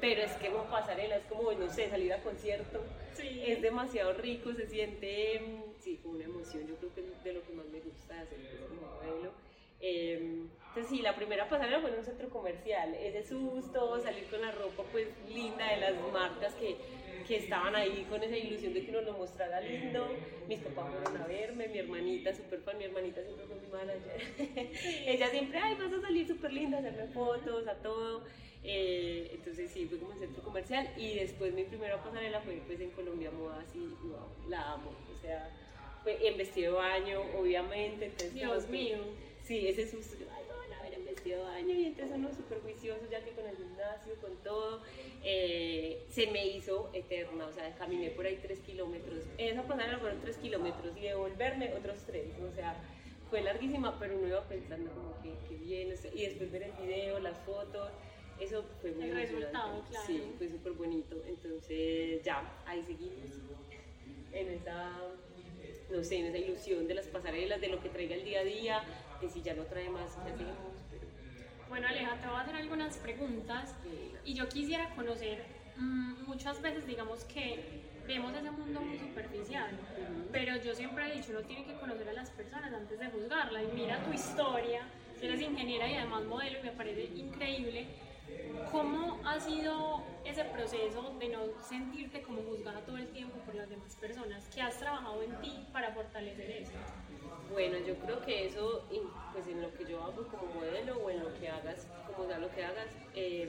Pero 0.00 0.22
es 0.22 0.32
que 0.32 0.48
una 0.48 0.70
pasarela 0.70 1.16
es 1.16 1.24
como, 1.24 1.52
no 1.52 1.68
sé, 1.68 1.88
salir 1.88 2.12
a 2.12 2.22
concierto. 2.22 2.82
Sí. 3.14 3.42
Es 3.44 3.60
demasiado 3.60 4.12
rico, 4.14 4.52
se 4.54 4.66
siente, 4.66 5.40
mm, 5.40 5.80
sí, 5.80 5.98
como 6.02 6.14
una 6.14 6.24
emoción. 6.24 6.66
Yo 6.66 6.76
creo 6.76 6.94
que 6.94 7.00
es 7.00 7.24
de 7.24 7.32
lo 7.32 7.42
que 7.42 7.52
más 7.52 7.66
me 7.66 7.80
gusta 7.80 8.20
hacer 8.20 8.38
pues, 8.38 8.62
como 8.68 8.82
modelo. 8.82 9.32
Eh, 9.80 10.46
entonces 10.68 10.96
sí, 10.96 11.02
la 11.02 11.14
primera 11.14 11.48
pasarela 11.48 11.80
fue 11.80 11.90
en 11.90 11.98
un 11.98 12.04
centro 12.04 12.28
comercial, 12.28 12.94
ese 12.94 13.24
susto, 13.24 14.00
salir 14.00 14.24
con 14.26 14.40
la 14.40 14.52
ropa 14.52 14.82
pues 14.92 15.08
linda 15.28 15.70
de 15.70 15.78
las 15.78 15.94
marcas 16.12 16.54
que, 16.54 16.76
que 17.26 17.36
estaban 17.36 17.74
ahí 17.74 18.06
con 18.08 18.22
esa 18.22 18.36
ilusión 18.36 18.74
de 18.74 18.84
que 18.84 18.90
uno 18.90 19.00
lo 19.00 19.12
mostrara 19.14 19.60
lindo. 19.60 20.08
Mis 20.46 20.60
papás 20.60 20.92
fueron 20.92 21.22
a 21.22 21.26
verme, 21.26 21.68
mi 21.68 21.78
hermanita, 21.78 22.34
súper 22.34 22.60
fan, 22.60 22.78
mi 22.78 22.84
hermanita 22.84 23.22
siempre 23.22 23.46
fue 23.46 23.56
mi 23.56 23.66
manager. 23.68 24.72
Ella 25.06 25.28
siempre, 25.30 25.58
ay, 25.58 25.74
vas 25.76 25.92
a 25.92 26.00
salir 26.00 26.26
súper 26.26 26.52
linda, 26.52 26.78
hacerme 26.78 27.06
fotos, 27.08 27.66
a 27.66 27.74
todo. 27.76 28.24
Eh, 28.64 29.30
entonces 29.32 29.70
sí, 29.70 29.86
fue 29.86 29.98
como 29.98 30.12
en 30.12 30.18
centro 30.18 30.42
comercial 30.42 30.88
y 30.96 31.14
después 31.14 31.54
mi 31.54 31.64
primera 31.64 32.02
pasarela 32.02 32.40
fue 32.40 32.60
pues 32.66 32.80
en 32.80 32.90
Colombia 32.90 33.30
Moda, 33.30 33.60
así, 33.60 33.78
wow, 34.02 34.50
la 34.50 34.72
amo. 34.72 34.90
O 35.16 35.20
sea, 35.20 35.50
fue 36.02 36.26
en 36.26 36.36
vestido 36.36 36.72
de 36.72 36.78
baño, 36.78 37.20
obviamente. 37.38 38.06
Entonces, 38.06 38.34
Dios 38.34 38.68
mío. 38.68 38.98
Sí, 39.48 39.66
ese 39.66 39.88
susto, 39.88 40.14
yo, 40.20 40.26
ay, 40.36 40.44
no 40.46 40.76
a 40.78 40.82
ver 40.82 40.92
en 40.92 41.06
vestido 41.06 41.38
de 41.38 41.44
baño 41.44 41.74
y 41.74 41.86
entonces 41.86 42.16
uno 42.18 42.28
súper 42.34 42.60
juicioso 42.60 43.00
ya 43.10 43.24
que 43.24 43.30
con 43.30 43.46
el 43.46 43.56
gimnasio, 43.56 44.14
con 44.20 44.36
todo, 44.42 44.82
eh, 45.24 46.04
se 46.10 46.26
me 46.26 46.46
hizo 46.46 46.90
eterna, 46.92 47.46
o 47.46 47.52
sea, 47.52 47.74
caminé 47.76 48.10
por 48.10 48.26
ahí 48.26 48.38
tres 48.42 48.60
kilómetros, 48.60 49.24
esa 49.38 49.62
pasada 49.62 49.98
fueron 49.98 50.20
tres 50.20 50.36
kilómetros 50.36 50.94
y 50.98 51.00
devolverme 51.00 51.72
otros 51.72 52.04
tres, 52.06 52.26
o 52.40 52.54
sea, 52.54 52.76
fue 53.30 53.40
larguísima, 53.40 53.98
pero 53.98 54.18
uno 54.18 54.28
iba 54.28 54.46
pensando 54.46 54.90
como 54.92 55.18
que, 55.22 55.32
que 55.48 55.56
bien, 55.56 55.92
o 55.92 55.96
sea, 55.96 56.12
y 56.12 56.26
después 56.26 56.52
ver 56.52 56.64
el 56.64 56.72
video, 56.72 57.18
las 57.18 57.38
fotos, 57.38 57.90
eso 58.40 58.64
fue 58.80 58.92
muy 58.92 59.04
El 59.04 59.14
resultado, 59.14 59.84
claro. 59.88 60.06
Sí, 60.06 60.22
fue 60.36 60.48
súper 60.48 60.72
bonito, 60.72 61.16
entonces 61.26 62.22
ya, 62.22 62.42
ahí 62.66 62.82
seguimos. 62.82 63.30
En 64.32 64.48
esa 64.50 64.92
no 65.90 66.04
sé, 66.04 66.18
en 66.18 66.26
esa 66.26 66.38
ilusión 66.38 66.86
de 66.86 66.94
las 66.94 67.06
pasarelas, 67.06 67.60
de 67.60 67.68
lo 67.68 67.80
que 67.80 67.88
traiga 67.88 68.14
el 68.14 68.24
día 68.24 68.40
a 68.40 68.44
día, 68.44 68.82
de 69.20 69.28
si 69.28 69.42
ya 69.42 69.54
no 69.54 69.64
trae 69.64 69.88
más, 69.88 70.16
ya 70.16 70.32
hacemos, 70.34 70.56
Bueno, 71.68 71.88
Aleja, 71.88 72.16
te 72.20 72.26
voy 72.26 72.36
a 72.36 72.40
hacer 72.40 72.56
algunas 72.56 72.96
preguntas. 72.98 73.74
Y 74.24 74.34
yo 74.34 74.48
quisiera 74.48 74.94
conocer, 74.94 75.44
mm, 75.76 76.24
muchas 76.26 76.60
veces 76.60 76.86
digamos 76.86 77.24
que 77.24 77.62
vemos 78.06 78.34
ese 78.34 78.50
mundo 78.50 78.80
muy 78.80 78.98
superficial, 78.98 79.70
pero 80.32 80.56
yo 80.56 80.74
siempre 80.74 81.08
he 81.08 81.16
dicho, 81.16 81.30
uno 81.30 81.42
tiene 81.42 81.64
que 81.64 81.74
conocer 81.74 82.08
a 82.08 82.12
las 82.12 82.30
personas 82.30 82.72
antes 82.72 82.98
de 82.98 83.06
juzgarla. 83.06 83.62
Y 83.62 83.66
mira 83.74 84.02
tu 84.04 84.12
historia, 84.12 84.82
eres 85.20 85.40
ingeniera 85.40 85.88
y 85.88 85.94
además 85.94 86.24
modelo 86.24 86.58
y 86.58 86.62
me 86.62 86.72
parece 86.72 87.04
increíble. 87.16 87.86
¿Cómo 88.64 89.22
ha 89.24 89.40
sido 89.40 90.20
ese 90.24 90.44
proceso 90.44 91.16
de 91.18 91.28
no 91.30 91.58
sentirte 91.58 92.22
como 92.22 92.42
juzgada 92.42 92.84
todo 92.84 92.98
el 92.98 93.10
tiempo 93.10 93.38
por 93.40 93.54
las 93.54 93.68
demás 93.70 93.96
personas? 93.96 94.48
¿Qué 94.48 94.60
has 94.60 94.78
trabajado 94.78 95.22
en 95.22 95.40
ti 95.40 95.68
para 95.72 95.92
fortalecer 95.94 96.50
eso? 96.50 96.74
Bueno, 97.48 97.78
yo 97.78 97.98
creo 97.98 98.20
que 98.20 98.44
eso, 98.44 98.86
pues 99.32 99.46
en 99.48 99.62
lo 99.62 99.72
que 99.72 99.86
yo 99.86 100.02
hago 100.02 100.28
como 100.28 100.52
modelo 100.52 100.98
o 100.98 101.08
en 101.08 101.20
lo 101.20 101.32
que 101.32 101.48
hagas, 101.48 101.88
como 102.04 102.26
sea 102.26 102.38
lo 102.38 102.50
que 102.50 102.62
hagas, 102.62 102.90
eh, 103.14 103.48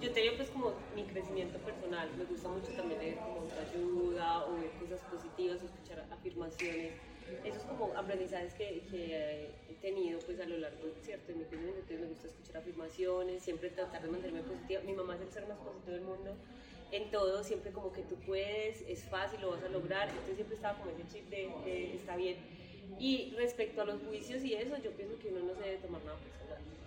yo 0.00 0.12
tengo 0.12 0.36
pues 0.36 0.50
como 0.50 0.88
mi 0.92 1.06
crecimiento 1.06 1.62
personal, 1.62 2.16
me 2.16 2.24
gusta 2.24 2.48
mucho 2.48 2.72
también 2.74 2.98
leer 3.00 3.20
como 3.20 3.52
ayuda 3.56 4.44
o 4.46 4.58
ver 4.58 4.74
cosas 4.74 5.02
positivas, 5.04 5.62
escuchar 5.62 6.06
afirmaciones, 6.10 7.00
esos 7.44 7.62
como 7.64 7.96
aprendizajes 7.96 8.54
que, 8.54 8.82
que 8.90 9.50
he 9.70 9.74
tenido 9.80 10.18
pues 10.20 10.40
a 10.40 10.46
lo 10.46 10.58
largo 10.58 10.78
¿cierto? 11.02 11.32
de 11.32 11.38
mi 11.38 11.44
crecimiento, 11.44 11.80
entonces 11.80 12.00
me 12.00 12.06
gusta 12.06 12.28
escuchar 12.28 12.56
afirmaciones, 12.58 13.42
siempre 13.42 13.70
tratar 13.70 14.02
de 14.02 14.08
mantenerme 14.08 14.42
positiva, 14.42 14.82
mi 14.82 14.92
mamá 14.92 15.14
es 15.16 15.22
el 15.22 15.30
ser 15.30 15.46
más 15.46 15.58
positivo 15.58 15.92
del 15.92 16.02
mundo, 16.02 16.34
en 16.90 17.10
todo, 17.10 17.44
siempre 17.44 17.70
como 17.70 17.92
que 17.92 18.02
tú 18.02 18.16
puedes, 18.26 18.82
es 18.88 19.04
fácil, 19.04 19.40
lo 19.40 19.50
vas 19.50 19.62
a 19.62 19.68
lograr, 19.68 20.08
entonces 20.08 20.36
siempre 20.36 20.56
estaba 20.56 20.78
como 20.78 20.90
ese 20.90 21.06
chip 21.12 21.28
de, 21.28 21.48
de 21.64 21.94
está 21.96 22.16
bien. 22.16 22.36
Y 22.98 23.32
respecto 23.36 23.82
a 23.82 23.84
los 23.84 24.00
juicios 24.02 24.42
y 24.42 24.54
eso, 24.54 24.76
yo 24.82 24.90
pienso 24.92 25.18
que 25.18 25.28
uno 25.28 25.40
no 25.40 25.54
se 25.54 25.60
debe 25.60 25.76
tomar 25.78 26.02
nada 26.04 26.18
personal. 26.18 26.77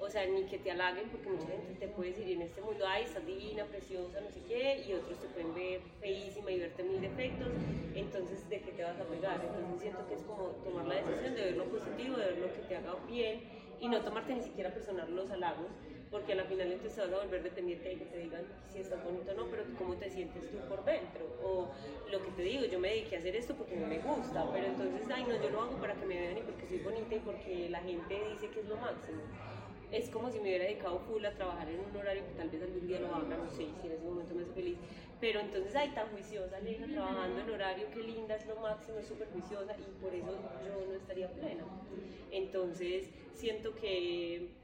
O 0.00 0.08
sea, 0.08 0.26
ni 0.26 0.44
que 0.44 0.58
te 0.58 0.70
halaguen, 0.70 1.08
porque 1.10 1.28
mucha 1.28 1.46
gente 1.46 1.74
te 1.78 1.88
puede 1.88 2.10
decir 2.10 2.28
en 2.30 2.42
este 2.42 2.60
mundo, 2.62 2.84
ay, 2.86 3.04
estás 3.04 3.24
divina, 3.26 3.64
preciosa, 3.66 4.20
no 4.20 4.30
sé 4.30 4.40
qué, 4.48 4.84
y 4.88 4.92
otros 4.94 5.18
te 5.18 5.28
pueden 5.28 5.54
ver 5.54 5.80
feísima 6.00 6.50
y 6.50 6.58
verte 6.58 6.82
mil 6.82 7.00
defectos, 7.00 7.52
entonces, 7.94 8.48
¿de 8.48 8.60
qué 8.60 8.72
te 8.72 8.82
vas 8.82 8.98
a 8.98 9.04
pegar? 9.04 9.40
Entonces 9.44 9.80
siento 9.80 10.06
que 10.08 10.14
es 10.14 10.22
como 10.22 10.48
tomar 10.64 10.86
la 10.86 10.94
decisión 10.96 11.34
de 11.34 11.42
ver 11.42 11.56
lo 11.56 11.64
positivo, 11.64 12.16
de 12.16 12.24
ver 12.26 12.38
lo 12.38 12.54
que 12.54 12.62
te 12.68 12.76
haga 12.76 12.96
bien, 13.08 13.40
y 13.80 13.88
no 13.88 14.00
tomarte 14.02 14.34
ni 14.34 14.42
siquiera 14.42 14.70
personal 14.70 15.14
los 15.14 15.30
halagos, 15.30 15.70
porque 16.10 16.32
a 16.32 16.36
la 16.36 16.44
final 16.44 16.72
entonces 16.72 16.98
vas 16.98 17.20
a 17.20 17.24
volver 17.24 17.42
dependiente 17.42 17.88
de 17.88 17.94
que 17.96 18.04
te 18.04 18.18
digan 18.18 18.42
si 18.68 18.80
estás 18.80 19.02
bonito 19.04 19.30
o 19.30 19.34
no, 19.34 19.46
pero 19.48 19.64
cómo 19.78 19.94
te 19.94 20.10
sientes 20.10 20.50
tú 20.50 20.58
por 20.68 20.84
dentro. 20.84 21.24
O 21.42 21.70
lo 22.10 22.22
que 22.22 22.30
te 22.32 22.42
digo, 22.42 22.64
yo 22.64 22.80
me 22.80 22.88
dediqué 22.88 23.16
a 23.16 23.18
hacer 23.20 23.36
esto 23.36 23.54
porque 23.54 23.76
me 23.76 23.98
gusta, 24.00 24.50
pero 24.52 24.66
entonces, 24.66 25.08
ay 25.10 25.24
no, 25.24 25.40
yo 25.40 25.50
lo 25.50 25.62
hago 25.62 25.80
para 25.80 25.94
que 25.94 26.04
me 26.06 26.20
vean 26.20 26.38
y 26.38 26.40
porque 26.42 26.66
soy 26.66 26.78
bonita 26.78 27.14
y 27.14 27.20
porque 27.20 27.68
la 27.70 27.80
gente 27.80 28.20
dice 28.32 28.50
que 28.50 28.60
es 28.60 28.66
lo 28.66 28.76
máximo 28.76 29.22
es 29.92 30.08
como 30.08 30.30
si 30.30 30.38
me 30.38 30.44
hubiera 30.44 30.64
dedicado 30.64 30.98
full 31.00 31.24
a 31.24 31.34
trabajar 31.34 31.68
en 31.68 31.80
un 31.80 31.96
horario 31.96 32.24
que 32.26 32.32
tal 32.34 32.48
vez 32.48 32.62
algún 32.62 32.86
día 32.86 33.00
lo 33.00 33.14
haga, 33.14 33.36
no 33.36 33.50
sé, 33.50 33.66
si 33.80 33.86
en 33.86 33.92
ese 33.92 34.04
momento 34.04 34.34
me 34.34 34.42
hace 34.42 34.52
feliz. 34.52 34.78
Pero 35.20 35.40
entonces, 35.40 35.74
ay, 35.76 35.90
tan 35.90 36.08
juiciosa, 36.08 36.56
Aleja, 36.56 36.86
trabajando 36.86 37.40
en 37.40 37.50
horario, 37.50 37.86
qué 37.92 38.02
linda, 38.02 38.36
es 38.36 38.46
lo 38.46 38.56
máximo, 38.56 38.98
es 38.98 39.06
súper 39.06 39.28
juiciosa 39.28 39.76
y 39.78 40.02
por 40.02 40.14
eso 40.14 40.38
yo 40.64 40.86
no 40.86 40.94
estaría 40.94 41.28
plena. 41.32 41.64
Entonces, 42.30 43.08
siento 43.34 43.74
que 43.74 44.59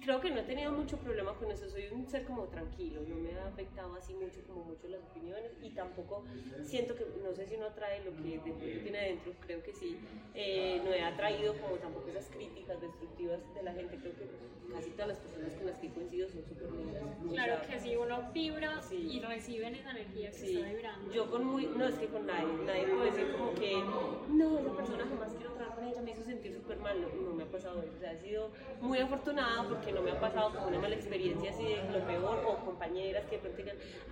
creo 0.00 0.20
que 0.20 0.30
no 0.30 0.40
he 0.40 0.44
tenido 0.44 0.72
mucho 0.72 0.96
problema 0.98 1.34
con 1.34 1.50
eso, 1.50 1.68
soy 1.68 1.86
un 1.90 2.08
ser 2.08 2.24
como 2.24 2.44
tranquilo, 2.44 3.02
no 3.08 3.16
me 3.16 3.38
ha 3.38 3.46
afectado 3.46 3.94
así 3.96 4.14
mucho 4.14 4.40
como 4.46 4.64
mucho 4.64 4.88
las 4.88 5.02
opiniones 5.02 5.52
y 5.62 5.70
tampoco 5.70 6.24
siento 6.62 6.94
que, 6.94 7.04
no 7.22 7.34
sé 7.34 7.46
si 7.46 7.56
uno 7.56 7.66
atrae 7.66 8.04
lo 8.04 8.12
que 8.16 8.40
tiene 8.82 8.98
adentro, 8.98 9.32
creo 9.40 9.62
que 9.62 9.72
sí, 9.72 9.98
eh, 10.34 10.80
no 10.84 10.92
he 10.92 11.02
atraído 11.02 11.54
como 11.60 11.76
tampoco 11.76 12.08
esas 12.08 12.26
críticas 12.30 12.80
destructivas 12.80 13.40
de 13.54 13.62
la 13.62 13.72
gente, 13.72 13.96
creo 13.96 14.12
que 14.16 14.28
casi 14.72 14.90
todas 14.90 15.08
las 15.08 15.18
personas 15.18 15.54
con 15.54 15.66
las 15.66 15.78
que 15.78 15.86
he 15.86 15.90
coincidido 15.90 16.28
son 16.28 16.44
súper 16.44 16.70
lindas. 16.72 17.02
Claro 17.32 17.66
que 17.66 17.80
sí, 17.80 17.96
uno 17.96 18.30
vibra 18.32 18.80
y 18.90 19.20
reciben 19.20 19.74
esa 19.74 19.90
energía 19.90 20.30
que 20.30 20.36
está 20.36 20.68
vibrando. 20.68 21.12
Yo 21.12 21.30
con 21.30 21.44
muy, 21.44 21.66
no 21.66 21.86
es 21.86 21.94
que 21.96 22.06
con 22.06 22.26
nadie, 22.26 22.52
nadie 22.66 22.86
puede 22.86 23.10
decir 23.10 23.32
como 23.32 23.54
que, 23.54 23.82
no, 24.30 24.58
esa 24.58 24.72
persona 24.72 25.06
jamás 25.06 25.32
quiero 25.34 25.52
trabajar 25.52 25.78
con 25.78 25.88
ella, 25.88 26.02
me 26.02 26.10
hizo 26.12 26.24
sentir 26.24 26.52
súper 26.54 26.78
mal, 26.78 27.00
no, 27.00 27.08
no, 27.08 27.34
me 27.34 27.44
ha 27.44 27.46
pasado 27.46 27.82
eso, 27.82 27.92
o 27.96 27.98
sea, 27.98 28.12
he 28.12 28.18
sido 28.18 28.50
muy 28.80 28.98
afortunada 28.98 29.66
porque 29.68 29.87
no 29.92 30.02
me 30.02 30.10
ha 30.10 30.20
pasado 30.20 30.52
como 30.52 30.68
una 30.68 30.78
mala 30.78 30.94
experiencia 30.94 31.50
así 31.50 31.64
de 31.64 31.76
lo 31.90 32.06
peor, 32.06 32.44
o 32.46 32.64
compañeras 32.64 33.24
que 33.26 33.36
de 33.36 33.42
pronto 33.42 33.62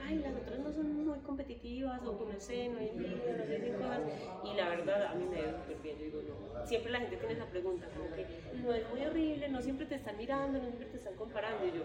ay, 0.05 0.19
las 0.19 0.35
otras 0.35 0.59
no 0.59 0.73
son 0.73 1.07
muy 1.07 1.19
competitivas, 1.21 2.01
o 2.03 2.13
no 2.13 2.41
sé, 2.41 2.69
no 2.69 2.79
hay 2.79 2.89
envidia, 2.89 3.37
no 3.37 3.45
sé, 3.45 3.73
cosas, 3.79 4.01
y 4.45 4.55
la 4.55 4.69
verdad 4.69 5.07
a 5.07 5.15
mí 5.15 5.25
me 5.27 5.43
da 5.43 5.53
súper 5.53 5.77
bien, 5.83 5.99
yo 5.99 6.05
digo, 6.05 6.23
no, 6.23 6.67
siempre 6.67 6.93
la 6.93 7.01
gente 7.01 7.17
tiene 7.17 7.35
esa 7.35 7.47
pregunta, 7.47 7.87
como 7.97 8.15
que 8.15 8.27
no 8.63 8.73
es 8.75 8.89
muy 8.91 9.05
horrible, 9.05 9.49
no 9.49 9.63
siempre 9.63 9.87
te 9.87 9.97
están 9.97 10.17
mirando, 10.17 10.59
no 10.59 10.65
siempre 10.65 10.87
te 10.87 10.97
están 10.99 11.15
comparando, 11.15 11.67
y 11.67 11.73
yo, 11.73 11.83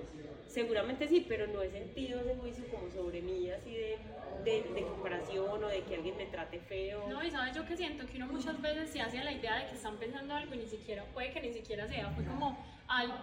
seguramente 0.48 1.08
sí, 1.08 1.26
pero 1.28 1.48
no 1.48 1.62
he 1.62 1.70
sentido 1.70 2.20
ese 2.20 2.36
juicio 2.36 2.66
como 2.70 2.90
sobre 2.92 3.22
mí, 3.22 3.50
así 3.50 3.72
de, 3.72 3.98
de, 4.44 4.64
de 4.74 4.82
comparación, 4.84 5.64
o 5.64 5.68
de 5.68 5.82
que 5.82 5.96
alguien 5.96 6.18
me 6.18 6.26
trate 6.26 6.60
feo. 6.60 7.08
No, 7.08 7.24
y 7.24 7.32
sabes 7.32 7.56
yo 7.56 7.66
que 7.66 7.78
siento 7.78 8.06
que 8.08 8.18
uno 8.18 8.28
muchas 8.28 8.62
veces 8.62 8.90
se 8.90 9.02
hace 9.02 9.24
la 9.24 9.32
idea 9.32 9.58
de 9.58 9.68
que 9.68 9.76
están 9.76 9.98
pensando 9.98 10.34
algo 10.34 10.54
y 10.56 10.58
ni 10.58 10.68
siquiera, 10.68 11.04
puede 11.14 11.32
que 11.32 11.42
ni 11.42 11.54
siquiera 11.54 11.88
sea, 11.88 12.10
fue 12.12 12.24
como 12.26 12.58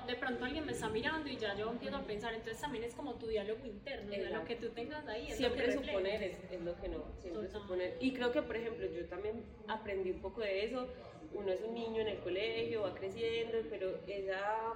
de 0.07 0.15
pronto 0.17 0.45
alguien 0.45 0.65
me 0.65 0.73
está 0.73 0.89
mirando 0.89 1.29
y 1.29 1.37
ya 1.37 1.55
yo 1.55 1.71
empiezo 1.71 1.97
a 1.97 2.03
pensar, 2.03 2.35
entonces 2.35 2.61
también 2.61 2.85
es 2.85 2.95
como 2.95 3.15
tu 3.15 3.27
diálogo 3.27 3.65
interno, 3.67 4.13
lo 4.39 4.45
que 4.45 4.57
tú 4.57 4.69
tengas 4.71 5.07
ahí. 5.07 5.29
Es 5.29 5.37
siempre 5.37 5.67
lo 5.67 5.81
que 5.81 5.87
suponer 5.87 6.23
es, 6.23 6.39
es, 6.51 6.61
lo 6.61 6.81
que 6.81 6.89
no, 6.89 7.05
siempre 7.21 7.49
suponer. 7.49 7.97
Y 8.01 8.13
creo 8.13 8.33
que, 8.33 8.43
por 8.43 8.57
ejemplo, 8.57 8.87
yo 8.87 9.07
también 9.07 9.45
aprendí 9.67 10.11
un 10.11 10.21
poco 10.21 10.41
de 10.41 10.65
eso, 10.65 10.89
uno 11.35 11.53
es 11.53 11.61
un 11.63 11.75
niño 11.75 12.01
en 12.01 12.09
el 12.09 12.19
colegio, 12.19 12.83
va 12.83 12.95
creciendo, 12.95 13.59
pero 13.69 14.01
esa, 14.07 14.75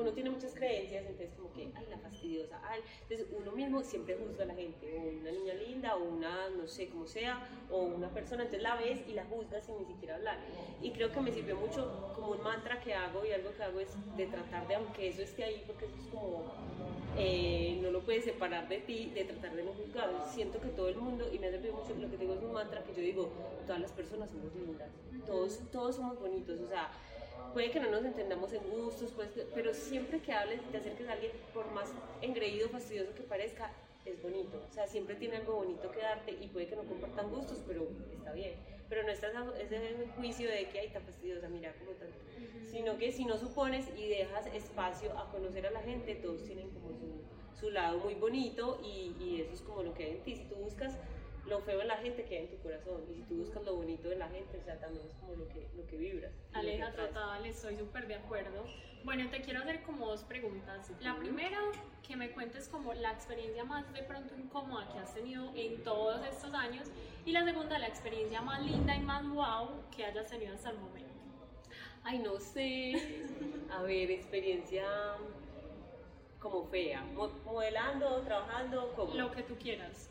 uno 0.00 0.12
tiene 0.12 0.30
muchas 0.30 0.54
creencias, 0.54 1.04
entonces 1.06 1.34
como 1.36 1.52
que, 1.52 1.70
ay, 1.74 1.86
la 1.90 1.98
fastidiosa, 1.98 2.60
ay, 2.64 2.80
entonces 3.02 3.26
uno 3.36 3.52
mismo 3.52 3.82
siempre 3.82 4.16
juzga 4.16 4.44
a 4.44 4.46
la 4.46 4.54
gente, 4.54 4.96
o 4.96 5.20
una 5.20 5.30
niña 5.30 5.54
linda, 5.54 5.96
o 5.96 6.04
una, 6.04 6.48
no 6.50 6.66
sé, 6.66 6.88
cómo 6.88 7.06
sea, 7.06 7.46
o 7.70 7.82
una 7.82 8.08
persona, 8.08 8.44
entonces 8.44 8.62
la 8.62 8.76
ves 8.76 9.00
y 9.08 9.12
la 9.12 9.24
juzgas 9.24 9.64
sin 9.64 9.78
ni 9.78 9.84
siquiera 9.86 10.16
hablar. 10.16 10.38
Y 10.82 10.90
creo 10.92 11.12
que 11.12 11.20
me 11.20 11.32
sirvió 11.32 11.56
mucho 11.56 12.12
como 12.14 12.32
un 12.32 12.42
mantra 12.42 12.80
que 12.80 12.94
hago 12.94 13.24
y 13.24 13.32
algo 13.32 13.54
que 13.54 13.62
hago 13.62 13.80
es 13.80 13.90
de 14.16 14.26
tratar 14.26 14.66
de, 14.66 14.74
aunque 14.76 15.08
eso 15.08 15.22
esté 15.22 15.44
ahí, 15.44 15.62
porque 15.66 15.86
eso 15.86 15.94
es 15.96 16.06
como, 16.06 16.44
eh, 17.18 17.78
no 17.82 17.90
lo 17.90 18.00
puedes 18.00 18.24
separar 18.24 18.68
de 18.68 18.78
ti, 18.78 19.10
de 19.14 19.24
tratar 19.24 19.54
de 19.54 19.64
no 19.64 19.72
juzgar. 19.72 20.10
Siento 20.32 20.60
que 20.60 20.68
todo 20.68 20.88
el 20.88 20.96
mundo, 20.96 21.28
y 21.32 21.38
me 21.38 21.48
ha 21.48 21.50
servido 21.50 21.74
mucho, 21.74 21.94
lo 21.94 22.10
que 22.10 22.16
digo 22.16 22.34
es 22.34 22.42
un 22.42 22.52
mantra 22.52 22.82
que 22.82 22.94
yo 22.94 23.02
digo, 23.02 23.30
todas 23.66 23.80
las 23.80 23.92
personas 23.92 24.30
somos 24.30 24.54
lindas, 24.54 24.90
todos, 25.26 25.60
todos 25.70 25.96
somos 25.96 26.18
bonitos, 26.18 26.58
o 26.60 26.68
sea, 26.68 26.90
puede 27.52 27.70
que 27.70 27.80
no 27.80 27.90
nos 27.90 28.04
entendamos 28.04 28.52
en 28.52 28.62
gustos, 28.70 29.12
pues, 29.14 29.28
pero 29.54 29.74
siempre 29.74 30.20
que 30.20 30.32
hables, 30.32 30.60
te 30.70 30.78
acerques 30.78 31.08
a 31.08 31.12
alguien, 31.12 31.32
por 31.52 31.70
más 31.72 31.92
engreído, 32.22 32.68
fastidioso 32.68 33.14
que 33.14 33.22
parezca, 33.22 33.70
es 34.04 34.22
bonito. 34.22 34.62
O 34.68 34.72
sea, 34.72 34.86
siempre 34.86 35.14
tiene 35.16 35.36
algo 35.36 35.56
bonito 35.56 35.90
que 35.90 36.00
darte 36.00 36.32
y 36.32 36.46
puede 36.48 36.66
que 36.66 36.76
no 36.76 36.84
compartan 36.84 37.30
gustos, 37.30 37.62
pero 37.66 37.86
está 38.12 38.32
bien. 38.32 38.54
Pero 38.88 39.04
no 39.04 39.10
estás 39.10 39.32
ese 39.60 40.08
juicio 40.16 40.50
de 40.50 40.68
que 40.68 40.80
hay 40.80 40.88
tan 40.88 41.02
fastidiosa, 41.04 41.48
mira 41.48 41.72
como 41.74 41.92
tanto. 41.92 42.16
Sino 42.70 42.96
que 42.98 43.12
si 43.12 43.24
no 43.24 43.36
supones 43.38 43.86
y 43.96 44.08
dejas 44.08 44.46
espacio 44.46 45.16
a 45.18 45.30
conocer 45.30 45.66
a 45.66 45.70
la 45.70 45.80
gente, 45.82 46.14
todos 46.16 46.42
tienen 46.44 46.70
como 46.70 46.88
su, 46.94 47.60
su 47.60 47.70
lado 47.70 47.98
muy 47.98 48.14
bonito 48.14 48.80
y, 48.82 49.14
y 49.20 49.42
eso 49.42 49.52
es 49.52 49.60
como 49.60 49.82
lo 49.82 49.94
que 49.94 50.04
hay 50.04 50.10
en 50.12 50.22
ti. 50.22 50.36
Si 50.36 50.44
tú 50.44 50.56
buscas 50.56 50.96
lo 51.46 51.60
feo 51.60 51.80
en 51.80 51.88
la 51.88 51.96
gente 51.96 52.24
queda 52.24 52.40
en 52.40 52.50
tu 52.50 52.58
corazón 52.58 53.02
y 53.10 53.14
si 53.14 53.22
tú 53.22 53.36
buscas 53.36 53.64
lo 53.64 53.76
bonito 53.76 54.08
de 54.08 54.16
la 54.16 54.28
gente, 54.28 54.58
o 54.58 54.62
sea, 54.62 54.78
también 54.78 55.06
es 55.06 55.14
como 55.14 55.34
lo 55.34 55.48
que, 55.48 55.68
lo 55.74 55.86
que 55.86 55.96
vibras. 55.96 56.32
Aleja, 56.52 56.92
total, 56.92 57.44
estoy 57.46 57.76
súper 57.76 58.06
de 58.06 58.14
acuerdo. 58.14 58.64
Bueno, 59.04 59.30
te 59.30 59.40
quiero 59.40 59.60
hacer 59.60 59.82
como 59.82 60.06
dos 60.06 60.24
preguntas. 60.24 60.92
La 61.00 61.16
primera, 61.16 61.58
que 62.06 62.16
me 62.16 62.30
cuentes 62.32 62.68
como 62.68 62.92
la 62.92 63.12
experiencia 63.12 63.64
más 63.64 63.90
de 63.92 64.02
pronto 64.02 64.34
incómoda 64.36 64.92
que 64.92 64.98
has 64.98 65.14
tenido 65.14 65.50
en 65.54 65.82
todos 65.82 66.24
estos 66.26 66.52
años 66.52 66.88
y 67.24 67.32
la 67.32 67.44
segunda, 67.44 67.78
la 67.78 67.88
experiencia 67.88 68.42
más 68.42 68.62
linda 68.62 68.94
y 68.94 69.00
más 69.00 69.26
wow 69.28 69.70
que 69.94 70.04
hayas 70.04 70.28
tenido 70.28 70.54
hasta 70.54 70.70
el 70.70 70.78
momento. 70.78 71.08
Ay, 72.02 72.18
no 72.18 72.38
sé. 72.38 72.94
A 73.70 73.82
ver, 73.82 74.10
experiencia 74.10 74.84
como 76.38 76.64
fea, 76.66 77.04
modelando, 77.44 78.22
trabajando, 78.22 78.92
como... 78.96 79.14
Lo 79.14 79.30
que 79.30 79.42
tú 79.42 79.56
quieras. 79.56 80.10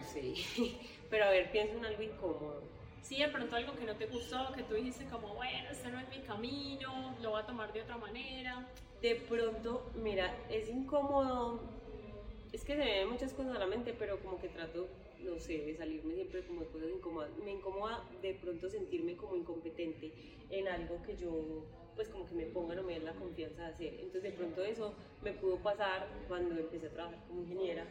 Sí, 0.00 0.34
pero 1.10 1.24
a 1.26 1.30
ver, 1.30 1.50
pienso 1.50 1.76
en 1.76 1.84
algo 1.84 2.02
incómodo. 2.02 2.62
Sí, 3.00 3.18
de 3.18 3.28
pronto 3.28 3.56
algo 3.56 3.74
que 3.74 3.84
no 3.84 3.96
te 3.96 4.06
gustó, 4.06 4.52
que 4.54 4.62
tú 4.62 4.74
dijiste 4.74 5.06
como, 5.06 5.34
bueno, 5.34 5.70
este 5.70 5.88
no 5.90 5.98
es 5.98 6.08
mi 6.08 6.20
camino, 6.22 7.16
lo 7.22 7.30
voy 7.30 7.40
a 7.40 7.46
tomar 7.46 7.72
de 7.72 7.82
otra 7.82 7.96
manera. 7.96 8.68
De 9.00 9.14
pronto, 9.16 9.90
mira, 9.94 10.44
es 10.48 10.68
incómodo, 10.68 11.60
es 12.52 12.64
que 12.64 12.74
se 12.74 12.78
me 12.78 12.98
ven 13.00 13.10
muchas 13.10 13.32
cosas 13.34 13.56
a 13.56 13.58
la 13.58 13.66
mente, 13.66 13.94
pero 13.94 14.20
como 14.20 14.38
que 14.38 14.48
trato, 14.48 14.88
no 15.18 15.38
sé, 15.38 15.58
de 15.64 15.76
salirme 15.76 16.14
siempre 16.14 16.44
como 16.44 16.60
de 16.62 16.68
cosas 16.68 16.90
incómodas. 16.90 17.30
Me 17.38 17.52
incomoda 17.52 18.04
de 18.20 18.34
pronto 18.34 18.68
sentirme 18.68 19.16
como 19.16 19.36
incompetente 19.36 20.12
en 20.50 20.68
algo 20.68 21.02
que 21.02 21.16
yo, 21.16 21.66
pues 21.94 22.08
como 22.08 22.26
que 22.26 22.34
me 22.34 22.46
ponga 22.46 22.74
no 22.74 22.82
me 22.82 22.94
den 22.94 23.04
la 23.04 23.14
confianza 23.14 23.62
de 23.62 23.68
hacer. 23.68 23.94
Entonces 24.00 24.22
de 24.24 24.32
pronto 24.32 24.62
eso 24.64 24.94
me 25.22 25.32
pudo 25.32 25.62
pasar 25.62 26.08
cuando 26.26 26.58
empecé 26.58 26.86
a 26.86 26.90
trabajar 26.92 27.20
como 27.26 27.40
ingeniera 27.42 27.86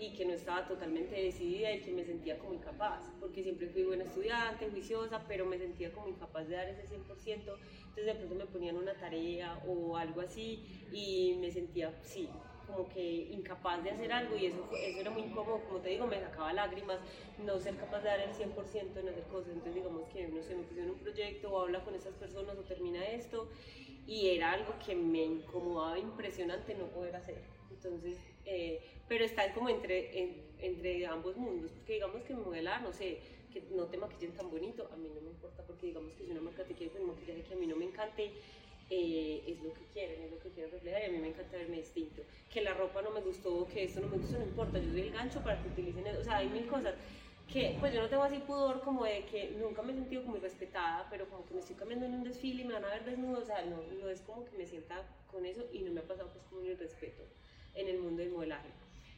y 0.00 0.14
que 0.14 0.24
no 0.24 0.32
estaba 0.32 0.66
totalmente 0.66 1.14
decidida 1.14 1.70
y 1.72 1.82
que 1.82 1.92
me 1.92 2.04
sentía 2.04 2.38
como 2.38 2.54
incapaz, 2.54 3.02
porque 3.20 3.42
siempre 3.42 3.68
fui 3.68 3.84
buena 3.84 4.04
estudiante, 4.04 4.70
juiciosa, 4.70 5.22
pero 5.28 5.44
me 5.44 5.58
sentía 5.58 5.92
como 5.92 6.08
incapaz 6.08 6.48
de 6.48 6.56
dar 6.56 6.68
ese 6.68 6.86
100%, 6.86 7.58
entonces 7.88 8.06
de 8.06 8.14
pronto 8.14 8.34
me 8.34 8.46
ponían 8.46 8.76
una 8.76 8.94
tarea 8.94 9.62
o 9.66 9.98
algo 9.98 10.22
así 10.22 10.64
y 10.90 11.36
me 11.38 11.50
sentía, 11.50 11.92
sí, 12.02 12.28
como 12.66 12.88
que 12.88 13.02
incapaz 13.30 13.84
de 13.84 13.90
hacer 13.90 14.10
algo 14.10 14.36
y 14.36 14.46
eso, 14.46 14.64
eso 14.82 15.00
era 15.00 15.10
muy 15.10 15.22
incómodo, 15.22 15.60
como 15.64 15.80
te 15.80 15.90
digo, 15.90 16.06
me 16.06 16.18
sacaba 16.18 16.52
lágrimas, 16.54 16.98
no 17.36 17.58
ser 17.60 17.76
capaz 17.76 18.00
de 18.00 18.08
dar 18.08 18.20
el 18.20 18.32
100% 18.32 19.00
en 19.00 19.08
hacer 19.08 19.24
cosas, 19.24 19.48
entonces 19.50 19.74
digamos 19.74 20.08
que, 20.08 20.28
no 20.28 20.42
sé, 20.42 20.54
me 20.54 20.62
pusieron 20.62 20.92
un 20.92 20.98
proyecto 20.98 21.52
o 21.52 21.60
habla 21.60 21.84
con 21.84 21.94
esas 21.94 22.14
personas 22.14 22.56
o 22.56 22.62
termina 22.62 23.04
esto 23.04 23.48
y 24.06 24.28
era 24.30 24.52
algo 24.52 24.72
que 24.84 24.94
me 24.94 25.24
incomodaba 25.24 25.98
impresionante 25.98 26.74
no 26.74 26.86
poder 26.86 27.16
hacer. 27.16 27.42
Entonces, 27.70 28.18
eh, 28.50 28.80
pero 29.06 29.24
está 29.24 29.52
como 29.54 29.68
entre, 29.68 30.50
entre 30.58 31.06
ambos 31.06 31.36
mundos, 31.36 31.70
porque 31.72 31.94
digamos 31.94 32.22
que 32.22 32.34
modelar, 32.34 32.82
no 32.82 32.92
sé, 32.92 33.18
que 33.52 33.62
no 33.70 33.84
te 33.84 33.96
maquillen 33.96 34.32
tan 34.32 34.50
bonito, 34.50 34.88
a 34.92 34.96
mí 34.96 35.08
no 35.14 35.20
me 35.20 35.30
importa, 35.30 35.62
porque 35.64 35.86
digamos 35.86 36.12
que 36.14 36.24
si 36.24 36.30
una 36.32 36.40
marca 36.40 36.64
te 36.64 36.74
quiere 36.74 36.92
poner 36.92 37.06
maquillaje 37.06 37.42
que 37.42 37.54
a 37.54 37.56
mí 37.56 37.66
no 37.66 37.76
me 37.76 37.84
encante, 37.84 38.32
eh, 38.90 39.42
es 39.46 39.62
lo 39.62 39.72
que 39.72 39.84
quieren, 39.92 40.22
es 40.22 40.30
lo 40.32 40.38
que 40.40 40.48
quieren 40.50 40.72
reflejar 40.72 41.02
y 41.02 41.04
a 41.04 41.10
mí 41.10 41.18
me 41.18 41.28
encanta 41.28 41.56
verme 41.56 41.76
distinto. 41.76 42.22
Que 42.52 42.60
la 42.60 42.74
ropa 42.74 43.02
no 43.02 43.12
me 43.12 43.20
gustó, 43.20 43.68
que 43.68 43.84
esto 43.84 44.00
no 44.00 44.08
me 44.08 44.18
gustó, 44.18 44.38
no 44.38 44.44
importa, 44.44 44.80
yo 44.80 44.90
soy 44.90 45.02
el 45.02 45.12
gancho 45.12 45.40
para 45.44 45.62
que 45.62 45.68
utilicen 45.68 46.06
eso, 46.08 46.20
o 46.20 46.24
sea, 46.24 46.38
hay 46.38 46.48
mil 46.48 46.66
cosas 46.66 46.94
que 47.52 47.76
pues 47.80 47.92
yo 47.94 48.02
no 48.02 48.08
tengo 48.08 48.22
así 48.24 48.38
pudor 48.38 48.80
como 48.80 49.04
de 49.04 49.24
que 49.26 49.50
nunca 49.58 49.82
me 49.82 49.92
he 49.92 49.94
sentido 49.94 50.24
como 50.24 50.36
irrespetada, 50.36 51.06
pero 51.08 51.28
como 51.28 51.44
que 51.46 51.54
me 51.54 51.60
estoy 51.60 51.76
cambiando 51.76 52.06
en 52.06 52.14
un 52.14 52.24
desfile 52.24 52.62
y 52.62 52.64
me 52.64 52.74
van 52.74 52.84
a 52.84 52.90
ver 52.90 53.04
desnudo, 53.04 53.40
o 53.40 53.44
sea, 53.44 53.64
no, 53.64 53.82
no 54.00 54.08
es 54.08 54.20
como 54.22 54.44
que 54.44 54.56
me 54.56 54.66
sienta 54.66 55.04
con 55.30 55.46
eso 55.46 55.64
y 55.72 55.80
no 55.80 55.92
me 55.92 56.00
ha 56.00 56.04
pasado 56.04 56.28
pues 56.32 56.44
como 56.44 56.60
un 56.60 56.66
irrespeto 56.66 57.22
en 57.74 57.88
el 57.88 57.98
mundo 57.98 58.22
del 58.22 58.32
modelaje. 58.32 58.68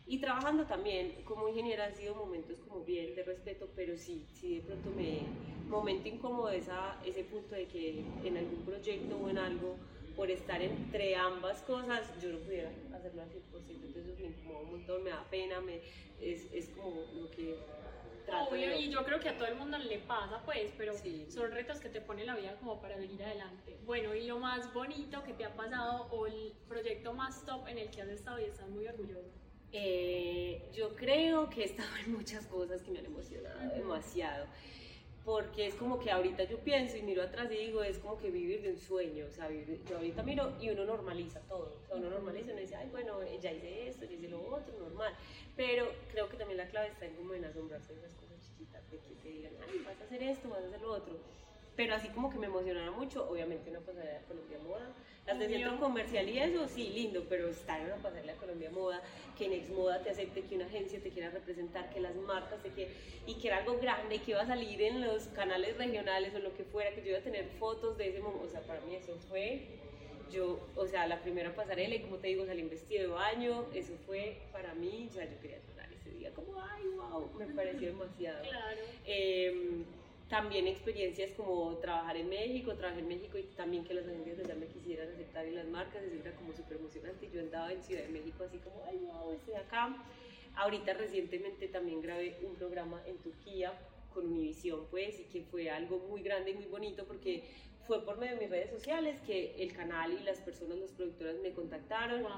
Y 0.06 0.18
trabajando 0.18 0.66
también 0.66 1.22
como 1.24 1.48
ingeniera 1.48 1.86
han 1.86 1.94
sido 1.94 2.14
momentos 2.14 2.58
como 2.58 2.84
bien 2.84 3.14
de 3.14 3.22
respeto, 3.22 3.68
pero 3.76 3.96
sí, 3.96 4.26
sí 4.32 4.56
de 4.56 4.62
pronto 4.62 4.90
me 4.90 5.20
momento 5.68 6.08
incómodo 6.08 6.50
esa, 6.50 7.00
ese 7.04 7.24
punto 7.24 7.54
de 7.54 7.66
que 7.66 8.04
en 8.24 8.36
algún 8.36 8.64
proyecto 8.64 9.16
o 9.16 9.28
en 9.30 9.38
algo 9.38 9.76
por 10.16 10.30
estar 10.30 10.60
entre 10.60 11.16
ambas 11.16 11.62
cosas, 11.62 12.02
yo 12.20 12.30
no 12.30 12.38
pudiera 12.40 12.70
hacerlo 12.94 13.22
al 13.22 13.30
100%, 13.30 13.86
entonces 13.86 14.18
me 14.18 14.26
incomoda 14.26 14.60
un 14.60 14.70
montón, 14.72 15.02
me 15.04 15.10
da 15.10 15.24
pena, 15.30 15.60
me, 15.60 15.76
es, 16.20 16.52
es 16.52 16.68
como 16.70 16.90
lo 17.14 17.30
que 17.30 17.56
Obvio, 18.40 18.74
y 18.76 18.88
yo 18.90 19.04
creo 19.04 19.20
que 19.20 19.28
a 19.28 19.36
todo 19.36 19.48
el 19.48 19.56
mundo 19.56 19.78
le 19.78 19.98
pasa, 19.98 20.42
pues, 20.44 20.72
pero 20.76 20.94
Sí. 20.94 21.26
son 21.30 21.50
retos 21.52 21.80
que 21.80 21.88
te 21.88 22.00
pone 22.00 22.24
la 22.24 22.34
vida 22.36 22.56
como 22.56 22.80
para 22.80 22.96
venir 22.96 23.22
adelante. 23.22 23.78
Bueno, 23.84 24.14
y 24.14 24.26
lo 24.26 24.38
más 24.38 24.72
bonito 24.72 25.22
que 25.22 25.32
te 25.34 25.44
ha 25.44 25.54
pasado 25.54 26.06
o 26.10 26.26
el 26.26 26.52
proyecto 26.68 27.12
más 27.12 27.44
top 27.44 27.66
en 27.68 27.78
el 27.78 27.90
que 27.90 28.02
has 28.02 28.08
estado 28.08 28.40
y 28.40 28.44
estás 28.44 28.68
muy 28.68 28.86
orgulloso. 28.86 29.30
Eh, 29.74 30.68
yo 30.74 30.94
creo 30.96 31.48
que 31.48 31.62
he 31.62 31.64
estado 31.64 31.88
en 32.04 32.12
muchas 32.12 32.46
cosas 32.46 32.82
que 32.82 32.90
me 32.90 32.98
han 32.98 33.06
emocionado 33.06 33.58
demasiado. 33.74 34.46
Porque 35.24 35.68
es 35.68 35.74
como 35.76 36.00
que 36.00 36.10
ahorita 36.10 36.42
yo 36.44 36.58
pienso 36.58 36.96
y 36.96 37.02
miro 37.02 37.22
atrás 37.22 37.48
y 37.52 37.54
digo, 37.56 37.82
es 37.84 37.98
como 37.98 38.18
que 38.18 38.30
vivir 38.30 38.60
de 38.62 38.70
un 38.70 38.78
sueño. 38.78 39.26
O 39.26 39.30
sea, 39.30 39.48
vivir- 39.48 39.80
yo 39.88 39.96
ahorita 39.98 40.22
miro 40.24 40.52
y 40.60 40.70
uno 40.70 40.84
normaliza 40.84 41.40
todo. 41.46 41.78
O 41.80 41.86
sea, 41.86 41.96
uno 41.96 42.10
normaliza 42.10 42.48
y 42.48 42.52
uno 42.52 42.60
dice, 42.60 42.74
ay, 42.74 42.88
bueno, 42.90 43.20
ya 43.40 43.52
hice 43.52 43.88
esto, 43.88 44.04
ya 44.04 44.12
hice 44.14 44.28
lo 44.28 44.42
otro, 44.44 44.76
normal. 44.80 45.14
Pero 45.56 45.86
creo 46.10 46.28
que 46.28 46.36
también 46.36 46.58
la 46.58 46.68
clave 46.68 46.88
está 46.88 47.06
en 47.06 47.14
como 47.14 47.34
en 47.34 47.44
asombrarse 47.44 47.92
de 47.92 48.00
esas 48.00 48.14
cosas 48.16 48.40
chiquitas, 48.42 48.90
de 48.90 48.98
que 48.98 49.14
te 49.14 49.28
digan, 49.28 49.52
ay, 49.70 49.82
vas 49.86 50.00
a 50.00 50.04
hacer 50.04 50.22
esto, 50.24 50.48
vas 50.48 50.64
a 50.64 50.66
hacer 50.66 50.80
lo 50.80 50.92
otro. 50.92 51.14
Pero 51.76 51.94
así 51.94 52.08
como 52.08 52.30
que 52.30 52.38
me 52.38 52.46
emocionara 52.46 52.90
mucho, 52.90 53.28
obviamente 53.28 53.70
una 53.70 53.80
pasarela 53.80 54.18
de 54.18 54.24
Colombia 54.26 54.58
Moda. 54.58 54.94
Las 55.26 55.38
de 55.38 55.48
centro 55.48 55.78
comercial 55.78 56.28
y 56.28 56.38
eso, 56.38 56.66
sí, 56.66 56.90
lindo, 56.90 57.24
pero 57.28 57.48
estar 57.48 57.80
en 57.80 57.86
una 57.86 57.96
pasarela 57.96 58.32
de 58.32 58.38
Colombia 58.38 58.70
Moda, 58.70 59.00
que 59.38 59.46
en 59.46 59.52
Exmoda 59.52 60.02
te 60.02 60.10
acepte, 60.10 60.42
que 60.42 60.56
una 60.56 60.66
agencia 60.66 61.00
te 61.00 61.10
quiera 61.10 61.30
representar, 61.30 61.90
que 61.90 62.00
las 62.00 62.14
marcas 62.16 62.60
te 62.60 62.70
quieran, 62.70 62.92
y 63.26 63.34
que 63.34 63.48
era 63.48 63.58
algo 63.58 63.78
grande, 63.78 64.16
y 64.16 64.18
que 64.18 64.32
iba 64.32 64.42
a 64.42 64.46
salir 64.46 64.82
en 64.82 65.00
los 65.00 65.28
canales 65.28 65.78
regionales 65.78 66.34
o 66.34 66.40
lo 66.40 66.52
que 66.54 66.64
fuera, 66.64 66.90
que 66.90 67.02
yo 67.02 67.10
iba 67.10 67.18
a 67.18 67.22
tener 67.22 67.46
fotos 67.46 67.96
de 67.96 68.08
ese 68.08 68.18
momento, 68.20 68.46
o 68.46 68.50
sea, 68.50 68.62
para 68.62 68.80
mí 68.80 68.96
eso 68.96 69.16
fue, 69.28 69.62
yo, 70.30 70.58
o 70.74 70.86
sea, 70.88 71.06
la 71.06 71.22
primera 71.22 71.54
pasarela, 71.54 71.94
y 71.94 72.00
como 72.00 72.18
te 72.18 72.26
digo, 72.26 72.44
salí 72.44 72.62
en 72.62 72.70
vestido 72.70 73.02
de 73.02 73.08
baño, 73.08 73.66
eso 73.72 73.94
fue 74.04 74.38
para 74.50 74.74
mí, 74.74 75.06
o 75.08 75.12
sea, 75.12 75.24
yo 75.24 75.38
quería 75.40 75.58
llorar 75.68 75.88
ese 75.92 76.10
día, 76.10 76.32
como, 76.34 76.60
ay, 76.60 76.82
wow, 76.96 77.30
me 77.38 77.46
pareció 77.46 77.88
demasiado. 77.88 78.42
Claro. 78.50 78.80
Eh, 79.06 79.84
también 80.32 80.66
experiencias 80.66 81.30
como 81.32 81.76
trabajar 81.76 82.16
en 82.16 82.26
México, 82.30 82.74
trabajé 82.74 83.00
en 83.00 83.08
México 83.08 83.36
y 83.36 83.42
también 83.54 83.84
que 83.84 83.92
las 83.92 84.06
agencias 84.06 84.38
allá 84.38 84.54
me 84.54 84.66
quisieran 84.66 85.10
aceptar 85.10 85.46
y 85.46 85.50
las 85.50 85.66
marcas, 85.66 86.02
eso 86.02 86.16
era 86.18 86.34
como 86.36 86.54
súper 86.54 86.78
emocionante. 86.78 87.28
Yo 87.30 87.40
andaba 87.40 87.70
en 87.70 87.82
Ciudad 87.82 88.04
de 88.04 88.08
México 88.08 88.42
así 88.42 88.56
como, 88.56 88.82
ay, 88.88 88.96
wow, 88.96 89.30
estoy 89.34 89.56
acá. 89.56 89.94
Ahorita 90.54 90.94
recientemente 90.94 91.68
también 91.68 92.00
grabé 92.00 92.38
un 92.48 92.54
programa 92.54 93.02
en 93.06 93.18
Turquía 93.18 93.74
con 94.14 94.26
Univision, 94.26 94.86
pues, 94.90 95.20
y 95.20 95.24
que 95.24 95.42
fue 95.42 95.68
algo 95.68 95.98
muy 95.98 96.22
grande 96.22 96.52
y 96.52 96.54
muy 96.54 96.64
bonito 96.64 97.04
porque 97.04 97.44
fue 97.86 98.02
por 98.02 98.16
medio 98.16 98.36
de 98.36 98.40
mis 98.40 98.50
redes 98.50 98.70
sociales 98.70 99.20
que 99.26 99.54
el 99.62 99.74
canal 99.74 100.14
y 100.14 100.24
las 100.24 100.38
personas, 100.38 100.78
las 100.78 100.92
productoras 100.92 101.36
me 101.42 101.52
contactaron 101.52 102.22
Wow. 102.22 102.30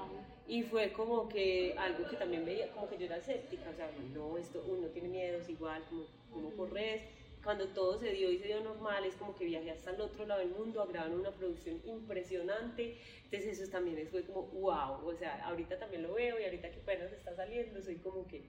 y 0.49 0.63
fue 0.63 0.91
como 0.91 1.29
que 1.29 1.73
algo 1.77 2.09
que 2.09 2.17
también 2.17 2.43
veía, 2.43 2.69
como 2.73 2.89
que 2.89 2.97
yo 2.97 3.05
era 3.05 3.15
escéptica, 3.15 3.69
o 3.69 3.73
sea, 3.73 3.89
no, 4.13 4.37
esto, 4.37 4.61
uno 4.67 4.87
tiene 4.87 5.07
miedos 5.07 5.47
igual, 5.47 5.81
como, 5.89 6.03
como 6.33 6.49
por 6.57 6.73
redes. 6.73 7.01
Cuando 7.45 7.67
todo 7.67 7.99
se 7.99 8.11
dio 8.11 8.31
y 8.31 8.39
se 8.39 8.47
dio 8.47 8.59
normal, 8.59 9.05
es 9.05 9.15
como 9.17 9.35
que 9.35 9.45
viajé 9.45 9.69
hasta 9.69 9.91
el 9.91 10.01
otro 10.01 10.25
lado 10.25 10.41
del 10.41 10.49
mundo 10.49 10.81
a 10.81 10.87
grabar 10.87 11.11
una 11.11 11.29
producción 11.29 11.79
impresionante. 11.85 12.97
Entonces 13.25 13.59
eso 13.59 13.71
también 13.71 14.07
fue 14.09 14.23
como, 14.23 14.47
wow, 14.47 15.07
o 15.07 15.13
sea, 15.13 15.45
ahorita 15.45 15.77
también 15.77 16.01
lo 16.01 16.15
veo 16.15 16.39
y 16.39 16.43
ahorita 16.43 16.71
que 16.71 16.79
apenas 16.79 17.13
está 17.13 17.35
saliendo, 17.35 17.79
soy 17.83 17.97
como 17.97 18.27
que... 18.27 18.45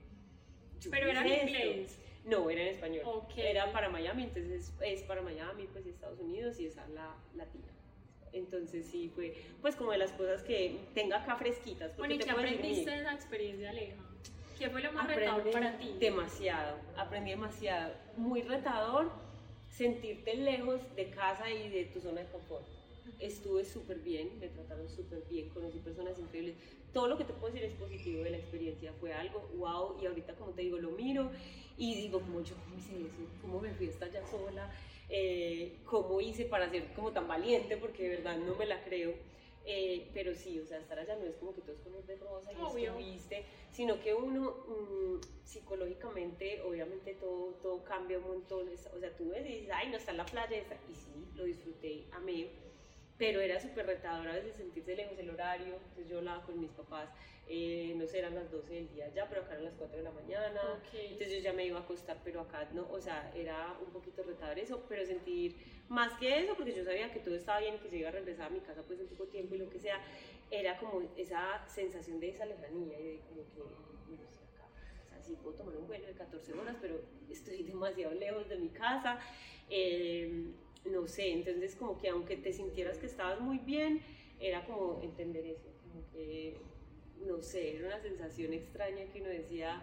Pero 0.90 1.10
era 1.10 1.26
en 1.26 1.46
inglés. 1.46 1.98
No, 2.24 2.48
era 2.48 2.62
en 2.62 2.68
español. 2.68 3.02
Ok. 3.04 3.36
Era 3.36 3.70
para 3.70 3.90
Miami, 3.90 4.24
entonces 4.24 4.72
es, 4.80 5.02
para 5.02 5.20
Miami, 5.20 5.66
pues 5.66 5.84
y 5.84 5.90
Estados 5.90 6.18
Unidos 6.18 6.58
y 6.58 6.66
es 6.66 6.76
la 6.76 7.14
latina. 7.34 7.68
Entonces 8.32 8.86
sí 8.86 9.10
fue, 9.14 9.34
pues 9.60 9.76
como 9.76 9.92
de 9.92 9.98
las 9.98 10.12
cosas 10.12 10.42
que 10.42 10.80
tenga 10.94 11.18
acá 11.18 11.36
fresquitas. 11.36 11.92
porque 11.92 11.98
Bueno, 11.98 12.14
¿y 12.14 12.18
qué 12.18 12.30
aprendiste 12.30 12.90
de 12.90 13.00
esa 13.00 13.12
experiencia, 13.12 13.70
Aleja? 13.70 13.96
¿Qué 14.58 14.70
fue 14.70 14.80
lo 14.80 14.92
más 14.92 15.06
retador 15.06 15.50
para 15.50 15.78
ti? 15.78 15.94
Demasiado, 15.98 16.78
aprendí 16.96 17.30
demasiado. 17.30 17.94
Muy 18.16 18.42
retador 18.42 19.10
sentirte 19.68 20.34
lejos 20.34 20.80
de 20.96 21.10
casa 21.10 21.50
y 21.50 21.68
de 21.68 21.84
tu 21.86 22.00
zona 22.00 22.22
de 22.22 22.28
confort. 22.28 22.64
Estuve 23.20 23.64
súper 23.64 23.98
bien, 23.98 24.38
me 24.40 24.48
trataron 24.48 24.88
súper 24.88 25.22
bien, 25.30 25.48
conocí 25.50 25.78
personas 25.78 26.18
increíbles. 26.18 26.56
Todo 26.92 27.08
lo 27.08 27.18
que 27.18 27.24
te 27.24 27.32
puedo 27.34 27.52
decir 27.52 27.68
es 27.68 27.76
positivo 27.76 28.24
de 28.24 28.30
la 28.30 28.36
experiencia. 28.38 28.92
Fue 28.98 29.12
algo 29.12 29.46
wow 29.56 29.96
y 30.02 30.06
ahorita 30.06 30.34
como 30.34 30.52
te 30.52 30.62
digo 30.62 30.78
lo 30.78 30.90
miro 30.92 31.30
y 31.76 31.94
digo 31.94 32.20
como 32.20 32.42
yo 32.42 32.54
cómo 32.64 32.76
hice 32.76 32.92
eso, 33.06 33.28
cómo 33.42 33.60
me 33.60 33.72
fui 33.74 33.88
hasta 33.88 34.06
allá 34.06 34.24
sola, 34.26 34.70
eh, 35.10 35.76
cómo 35.84 36.20
hice 36.20 36.46
para 36.46 36.70
ser 36.70 36.92
como 36.94 37.12
tan 37.12 37.28
valiente 37.28 37.76
porque 37.76 38.04
de 38.04 38.08
verdad 38.16 38.38
no 38.38 38.54
me 38.54 38.66
la 38.66 38.82
creo. 38.82 39.14
Eh, 39.68 40.10
pero 40.14 40.32
sí, 40.32 40.60
o 40.60 40.64
sea, 40.64 40.78
estar 40.78 40.96
allá 40.96 41.16
no 41.16 41.26
es 41.26 41.34
como 41.36 41.52
que 41.52 41.60
todo 41.60 41.72
es 41.72 41.80
color 41.80 42.06
de 42.06 42.16
rosa 42.16 42.52
y 42.52 42.56
Obvio. 42.56 42.90
estuviste, 42.92 43.44
sino 43.72 44.00
que 44.00 44.14
uno 44.14 44.64
mm, 44.68 45.44
psicológicamente, 45.44 46.62
obviamente 46.62 47.14
todo, 47.14 47.54
todo 47.60 47.82
cambia 47.82 48.18
un 48.18 48.28
montón. 48.28 48.68
O 48.68 49.00
sea, 49.00 49.16
tú 49.16 49.30
ves 49.30 49.44
y 49.44 49.54
dices, 49.60 49.70
ay, 49.74 49.88
no 49.90 49.96
está 49.96 50.12
en 50.12 50.18
la 50.18 50.26
playa, 50.26 50.56
está. 50.56 50.76
y 50.88 50.94
sí, 50.94 51.32
lo 51.34 51.44
disfruté, 51.44 52.06
amé. 52.12 52.48
Pero 53.18 53.40
era 53.40 53.58
súper 53.58 53.86
retador 53.86 54.28
a 54.28 54.34
veces 54.34 54.56
sentirse 54.56 54.94
lejos 54.94 55.18
el 55.18 55.30
horario. 55.30 55.74
Entonces 55.76 56.08
yo 56.08 56.18
hablaba 56.18 56.44
con 56.44 56.60
mis 56.60 56.70
papás, 56.72 57.08
eh, 57.48 57.94
no 57.96 58.06
sé, 58.06 58.18
eran 58.18 58.34
las 58.34 58.50
12 58.50 58.74
del 58.74 58.88
día 58.90 59.08
ya, 59.14 59.26
pero 59.28 59.42
acá 59.42 59.52
eran 59.52 59.64
las 59.64 59.74
4 59.74 59.96
de 59.96 60.02
la 60.02 60.10
mañana. 60.10 60.60
Ok. 60.74 60.94
Entonces 60.94 61.32
yo 61.32 61.38
ya 61.38 61.52
me 61.54 61.64
iba 61.64 61.78
a 61.78 61.82
acostar, 61.82 62.20
pero 62.24 62.40
acá 62.40 62.68
no, 62.74 62.86
o 62.90 63.00
sea, 63.00 63.32
era 63.34 63.76
un 63.84 63.90
poquito 63.90 64.22
retador 64.22 64.58
eso, 64.58 64.84
pero 64.88 65.06
sentir 65.06 65.56
más 65.88 66.12
que 66.18 66.40
eso, 66.40 66.54
porque 66.56 66.74
yo 66.74 66.84
sabía 66.84 67.10
que 67.12 67.20
todo 67.20 67.34
estaba 67.36 67.60
bien, 67.60 67.78
que 67.78 67.88
se 67.88 67.96
iba 67.96 68.08
a 68.08 68.12
regresar 68.12 68.46
a 68.46 68.50
mi 68.50 68.60
casa 68.60 68.82
pues 68.86 69.00
en 69.00 69.06
poco 69.06 69.24
tiempo 69.28 69.54
y 69.54 69.58
lo 69.58 69.70
que 69.70 69.78
sea, 69.78 69.98
era 70.50 70.76
como 70.78 71.02
esa 71.16 71.66
sensación 71.68 72.20
de 72.20 72.28
esa 72.30 72.44
lejanía 72.44 73.00
y 73.00 73.04
de 73.04 73.20
como 73.28 73.44
que, 73.48 73.62
mira, 74.10 74.24
estoy 74.24 74.46
acá. 74.54 74.68
O 75.04 75.08
sea, 75.08 75.22
sí 75.22 75.36
puedo 75.42 75.56
tomar 75.56 75.76
un 75.76 75.86
vuelo 75.86 76.06
de 76.06 76.14
14 76.14 76.52
horas, 76.52 76.76
pero 76.80 77.00
estoy 77.30 77.62
demasiado 77.72 78.14
lejos 78.14 78.48
de 78.48 78.56
mi 78.58 78.68
casa. 78.68 79.18
eh, 79.70 80.52
no 80.90 81.06
sé, 81.06 81.32
entonces 81.32 81.74
como 81.76 81.98
que 81.98 82.08
aunque 82.08 82.36
te 82.36 82.52
sintieras 82.52 82.98
que 82.98 83.06
estabas 83.06 83.40
muy 83.40 83.58
bien, 83.58 84.00
era 84.40 84.64
como 84.66 85.00
entender 85.02 85.44
eso, 85.46 85.68
como 85.82 86.08
que 86.12 86.56
no 87.24 87.42
sé, 87.42 87.76
era 87.76 87.86
una 87.88 88.00
sensación 88.00 88.52
extraña 88.52 89.04
que 89.12 89.20
uno 89.20 89.30
decía, 89.30 89.82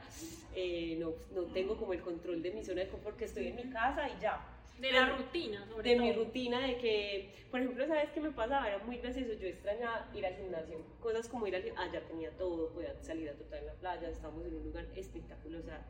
eh, 0.56 0.98
no, 1.00 1.14
no 1.34 1.48
tengo 1.52 1.76
como 1.78 1.94
el 1.94 2.02
control 2.02 2.42
de 2.44 2.52
mi 2.52 2.64
zona 2.64 2.82
de 2.82 2.90
confort, 2.90 3.18
que 3.18 3.26
estoy 3.26 3.48
en 3.48 3.56
mi 3.56 3.70
casa 3.72 4.08
y 4.10 4.22
ya. 4.22 4.50
De 4.80 4.92
la 4.92 5.16
rutina, 5.16 5.66
sobre 5.68 5.90
De 5.92 5.96
todo. 5.96 6.06
mi 6.06 6.14
rutina, 6.14 6.60
de 6.68 6.78
que, 6.78 7.30
por 7.52 7.60
ejemplo, 7.60 7.86
¿sabes 7.88 8.10
qué 8.12 8.22
me 8.22 8.32
pasaba? 8.32 8.68
Era 8.68 8.80
muy 8.80 8.98
gracioso, 8.98 9.34
yo 9.34 9.48
extrañaba 9.48 10.10
ir 10.16 10.26
al 10.26 10.36
gimnasio, 10.36 10.78
cosas 11.00 11.28
como 11.28 11.48
ir 11.48 11.56
al 11.56 11.64
gimnasio, 11.64 11.90
allá 11.92 12.08
tenía 12.08 12.32
todo, 12.38 12.70
podía 12.74 12.96
salir 13.02 13.30
a 13.30 13.34
trotar 13.34 13.60
en 13.60 13.66
la 13.68 13.74
playa, 13.74 14.10
estábamos 14.10 14.46
en 14.46 14.56
un 14.56 14.64
lugar 14.64 14.86
espectacular, 14.96 15.62
o 15.62 15.64
sea, 15.64 15.86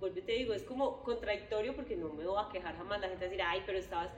vuelve 0.00 0.22
te 0.22 0.32
digo, 0.32 0.54
es 0.54 0.62
como 0.62 1.02
contradictorio 1.02 1.74
porque 1.74 1.96
no 1.96 2.12
me 2.12 2.24
voy 2.24 2.40
a 2.44 2.48
quejar 2.52 2.76
jamás, 2.76 3.00
la 3.00 3.08
gente 3.08 3.24
va 3.24 3.26
a 3.26 3.30
decir, 3.30 3.42
ay, 3.44 3.62
pero 3.66 3.78
estabas, 3.78 4.10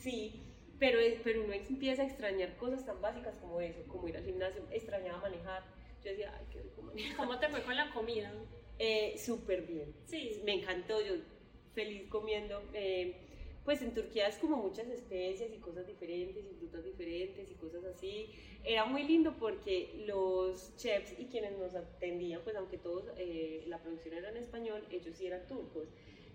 sí, 0.00 0.42
pero, 0.78 0.98
pero 1.22 1.44
uno 1.44 1.52
empieza 1.52 2.02
a 2.02 2.06
extrañar 2.06 2.56
cosas 2.56 2.84
tan 2.84 3.00
básicas 3.00 3.34
como 3.36 3.60
eso, 3.60 3.82
como 3.86 4.08
ir 4.08 4.16
al 4.16 4.24
gimnasio, 4.24 4.62
extrañaba 4.70 5.18
manejar, 5.20 5.62
yo 6.02 6.10
decía, 6.10 6.34
ay, 6.38 6.46
qué 6.50 6.62
rico 6.62 6.82
manejar. 6.82 7.16
¿Cómo 7.16 7.38
te 7.38 7.48
fue 7.48 7.62
con 7.62 7.76
la 7.76 7.92
comida? 7.92 8.32
Eh, 8.78 9.14
Súper 9.18 9.62
bien. 9.62 9.94
Sí. 10.06 10.40
Me 10.44 10.54
encantó, 10.54 11.00
yo 11.04 11.14
feliz 11.74 12.08
comiendo. 12.08 12.62
Eh, 12.72 13.14
pues 13.64 13.82
en 13.82 13.92
Turquía 13.92 14.26
es 14.26 14.36
como 14.38 14.56
muchas 14.56 14.88
especias 14.88 15.52
y 15.52 15.58
cosas 15.58 15.86
diferentes 15.86 16.44
y 16.44 16.54
frutas 16.54 16.82
diferentes 16.82 17.50
y 17.50 17.54
cosas 17.54 17.84
así. 17.84 18.30
Era 18.64 18.86
muy 18.86 19.04
lindo 19.04 19.36
porque 19.38 20.02
los 20.06 20.74
chefs 20.76 21.14
y 21.18 21.26
quienes 21.26 21.58
nos 21.58 21.74
atendían, 21.74 22.40
pues 22.42 22.56
aunque 22.56 22.78
todos, 22.78 23.04
eh, 23.16 23.64
la 23.66 23.78
producción 23.82 24.14
era 24.14 24.30
en 24.30 24.38
español, 24.38 24.86
ellos 24.90 25.14
sí 25.14 25.26
eran 25.26 25.46
turcos. 25.46 25.88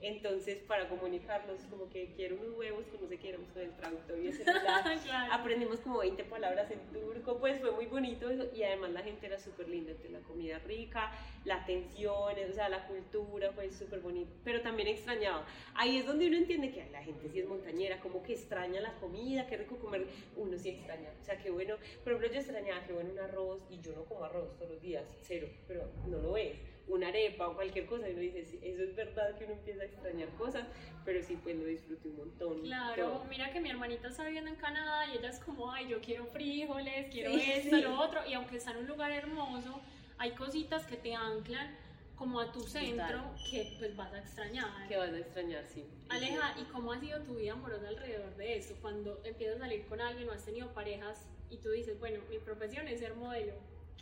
Entonces, 0.06 0.60
para 0.68 0.88
comunicarnos, 0.88 1.62
como 1.68 1.90
que 1.90 2.14
quiero 2.16 2.36
unos 2.36 2.56
huevos, 2.56 2.86
como 2.92 3.08
sé 3.08 3.18
que 3.18 3.30
éramos 3.30 3.50
con 3.50 3.64
el 3.64 3.76
traductor 3.76 4.20
y 4.20 4.28
el 4.28 4.34
celular, 4.38 5.00
claro. 5.04 5.34
aprendimos 5.34 5.80
como 5.80 5.98
20 5.98 6.24
palabras 6.26 6.70
en 6.70 6.80
turco, 6.94 7.40
pues 7.40 7.60
fue 7.60 7.72
muy 7.72 7.88
bonito 7.88 8.30
eso 8.30 8.46
y 8.54 8.62
además 8.62 8.92
la 8.92 9.02
gente 9.02 9.26
era 9.26 9.40
súper 9.40 9.68
linda, 9.68 9.94
entonces 9.94 10.12
la 10.12 10.20
comida 10.20 10.60
rica, 10.60 11.12
la 11.44 11.56
atención, 11.56 12.14
o 12.14 12.54
sea, 12.54 12.70
la 12.70 12.86
cultura 12.86 13.52
fue 13.54 13.72
súper 13.72 14.02
bonito, 14.02 14.32
pero 14.44 14.62
también 14.62 14.90
extrañaba. 14.90 15.44
Ahí 15.74 15.98
es 15.98 16.06
donde 16.06 16.28
uno 16.28 16.38
entiende 16.38 16.70
que 16.70 16.88
la 16.92 17.02
gente 17.02 17.28
sí 17.28 17.40
es 17.40 17.48
montañera, 17.48 18.00
como 18.00 18.22
que 18.22 18.34
extraña 18.34 18.82
la 18.82 18.94
comida, 18.98 19.48
qué 19.48 19.58
rico 19.58 19.78
comer, 19.78 20.06
uno 20.36 20.56
sí 20.56 20.70
extraña, 20.70 21.10
o 21.20 21.26
sea, 21.26 21.40
qué 21.40 21.50
bueno, 21.50 21.78
por 22.04 22.14
ejemplo, 22.14 22.32
yo 22.32 22.42
extrañaba 22.42 22.86
que 22.86 22.94
bueno 22.94 23.12
un 23.12 23.18
arroz 23.18 23.60
y 23.72 23.82
yo 23.82 23.92
no 23.96 24.06
como 24.06 24.24
arroz 24.24 24.56
todos 24.60 24.70
los 24.70 24.82
días, 24.84 25.04
cero, 25.24 25.48
pero 25.68 25.90
no 26.08 26.20
lo 26.20 26.38
es. 26.38 26.75
Una 26.88 27.08
arepa 27.08 27.48
o 27.48 27.56
cualquier 27.56 27.88
cosa, 27.88 28.08
y 28.08 28.12
uno 28.12 28.22
dice, 28.22 28.46
sí, 28.46 28.60
eso 28.62 28.84
es 28.84 28.96
verdad 28.96 29.36
que 29.38 29.46
uno 29.46 29.54
empieza 29.54 29.82
a 29.82 29.86
extrañar 29.86 30.30
cosas, 30.38 30.68
pero 31.04 31.22
sí, 31.24 31.36
pues 31.42 31.56
lo 31.56 31.66
disfruté 31.66 32.10
un 32.10 32.18
montón. 32.18 32.62
Claro, 32.62 33.08
todo. 33.12 33.24
mira 33.26 33.52
que 33.52 33.60
mi 33.60 33.70
hermanita 33.70 34.10
está 34.10 34.24
viviendo 34.24 34.52
en 34.52 34.56
Canadá 34.58 35.08
y 35.08 35.18
ella 35.18 35.30
es 35.30 35.40
como, 35.40 35.72
ay, 35.72 35.88
yo 35.88 36.00
quiero 36.00 36.26
frijoles, 36.28 37.08
quiero 37.12 37.32
Sí, 37.32 37.42
esto, 37.52 37.76
sí. 37.76 37.82
lo 37.82 38.00
otro, 38.00 38.22
y 38.28 38.34
aunque 38.34 38.58
está 38.58 38.72
en 38.72 38.78
un 38.78 38.88
lugar 38.88 39.12
hermoso, 39.12 39.82
hay 40.18 40.32
cositas 40.32 40.86
que 40.86 40.98
te 40.98 41.16
anclan 41.16 41.76
como 42.16 42.40
a 42.40 42.52
tu 42.52 42.62
centro 42.62 43.18
Total. 43.24 43.36
que 43.52 43.76
pues 43.78 43.96
vas 43.96 44.14
a 44.14 44.20
extrañar. 44.20 44.88
Que 44.88 44.96
vas 44.96 45.12
a 45.12 45.18
extrañar, 45.18 45.66
sí. 45.68 45.84
Aleja, 46.10 46.56
¿y 46.60 46.64
cómo 46.66 46.94
ha 46.94 47.00
sido 47.00 47.20
tu 47.24 47.36
vida 47.36 47.54
amorosa 47.54 47.88
alrededor 47.90 48.36
de 48.38 48.58
esto? 48.58 48.76
Cuando 48.82 49.20
empiezas 49.26 49.58
a 49.58 49.60
salir 49.62 49.86
con 49.88 50.00
alguien 50.00 50.30
o 50.30 50.32
has 50.32 50.46
tenido 50.46 50.74
parejas 50.74 51.28
y 51.50 51.58
tú 51.58 51.72
dices, 51.72 52.00
bueno, 52.00 52.20
mi 52.30 52.38
profesión 52.40 52.88
es 52.88 53.00
ser 53.00 53.16
modelo. 53.16 53.54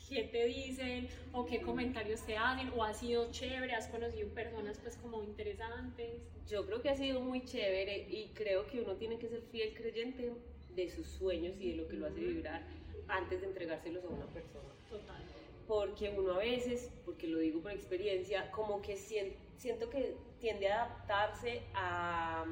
¿Qué 0.09 0.23
te 0.25 0.45
dicen 0.45 1.07
o 1.31 1.45
qué 1.45 1.61
comentarios 1.61 2.21
te 2.25 2.37
hacen? 2.37 2.69
¿O 2.75 2.83
ha 2.83 2.93
sido 2.93 3.31
chévere? 3.31 3.73
¿Has 3.73 3.87
conocido 3.87 4.29
personas 4.29 4.77
pues 4.77 4.97
como 4.97 5.23
interesantes? 5.23 6.21
Yo 6.47 6.65
creo 6.65 6.81
que 6.81 6.89
ha 6.89 6.95
sido 6.95 7.21
muy 7.21 7.43
chévere 7.45 8.07
y 8.09 8.29
creo 8.35 8.67
que 8.67 8.81
uno 8.81 8.95
tiene 8.95 9.17
que 9.17 9.27
ser 9.27 9.41
fiel 9.51 9.73
creyente 9.73 10.33
de 10.75 10.89
sus 10.89 11.07
sueños 11.07 11.55
y 11.59 11.71
de 11.71 11.77
lo 11.77 11.87
que 11.87 11.95
lo 11.95 12.07
hace 12.07 12.19
vibrar 12.19 12.61
antes 13.07 13.41
de 13.41 13.47
entregárselos 13.47 14.03
a 14.03 14.07
una 14.09 14.27
persona. 14.27 14.69
Total. 14.89 15.23
Porque 15.67 16.09
uno 16.09 16.33
a 16.33 16.39
veces, 16.39 16.91
porque 17.05 17.27
lo 17.27 17.39
digo 17.39 17.61
por 17.61 17.71
experiencia, 17.71 18.51
como 18.51 18.81
que 18.81 18.97
siento 18.97 19.89
que 19.89 20.15
tiende 20.39 20.67
a 20.67 20.83
adaptarse 20.83 21.63
a 21.73 22.45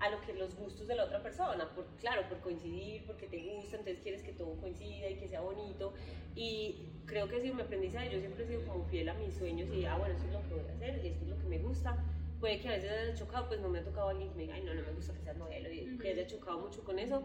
a 0.00 0.10
lo 0.10 0.20
que 0.20 0.32
los 0.32 0.54
gustos 0.54 0.86
de 0.86 0.94
la 0.94 1.04
otra 1.04 1.22
persona, 1.22 1.68
por, 1.74 1.86
claro, 2.00 2.28
por 2.28 2.38
coincidir, 2.40 3.04
porque 3.04 3.26
te 3.26 3.38
gusta, 3.38 3.76
entonces 3.76 4.00
quieres 4.00 4.22
que 4.22 4.32
todo 4.32 4.54
coincida 4.60 5.08
y 5.08 5.16
que 5.16 5.28
sea 5.28 5.40
bonito. 5.40 5.92
Y 6.34 6.86
creo 7.06 7.28
que 7.28 7.40
sido 7.40 7.54
mi 7.54 7.62
aprendizaje, 7.62 8.10
yo 8.10 8.20
siempre 8.20 8.44
he 8.44 8.46
sido 8.46 8.64
como 8.66 8.84
fiel 8.84 9.08
a 9.08 9.14
mis 9.14 9.34
sueños 9.34 9.68
y, 9.74 9.84
ah, 9.84 9.96
bueno, 9.96 10.14
esto 10.14 10.26
es 10.26 10.32
lo 10.32 10.42
que 10.42 10.54
voy 10.54 10.68
a 10.68 10.72
hacer 10.72 11.04
y 11.04 11.08
esto 11.08 11.24
es 11.24 11.30
lo 11.30 11.38
que 11.38 11.46
me 11.46 11.58
gusta. 11.58 11.96
Puede 12.38 12.60
que 12.60 12.68
a 12.68 12.72
veces 12.72 12.90
haya 12.90 13.14
chocado, 13.14 13.48
pues 13.48 13.60
no 13.60 13.68
me 13.68 13.80
ha 13.80 13.84
tocado 13.84 14.10
alguien 14.10 14.28
que 14.30 14.36
me 14.36 14.42
diga, 14.42 14.54
ay, 14.54 14.62
no, 14.62 14.72
no 14.74 14.82
me 14.82 14.92
gusta 14.92 15.12
que 15.14 15.22
seas 15.22 15.36
modelo, 15.36 15.72
y 15.72 15.98
que 15.98 16.10
haya 16.10 16.26
chocado 16.26 16.60
mucho 16.60 16.84
con 16.84 17.00
eso, 17.00 17.22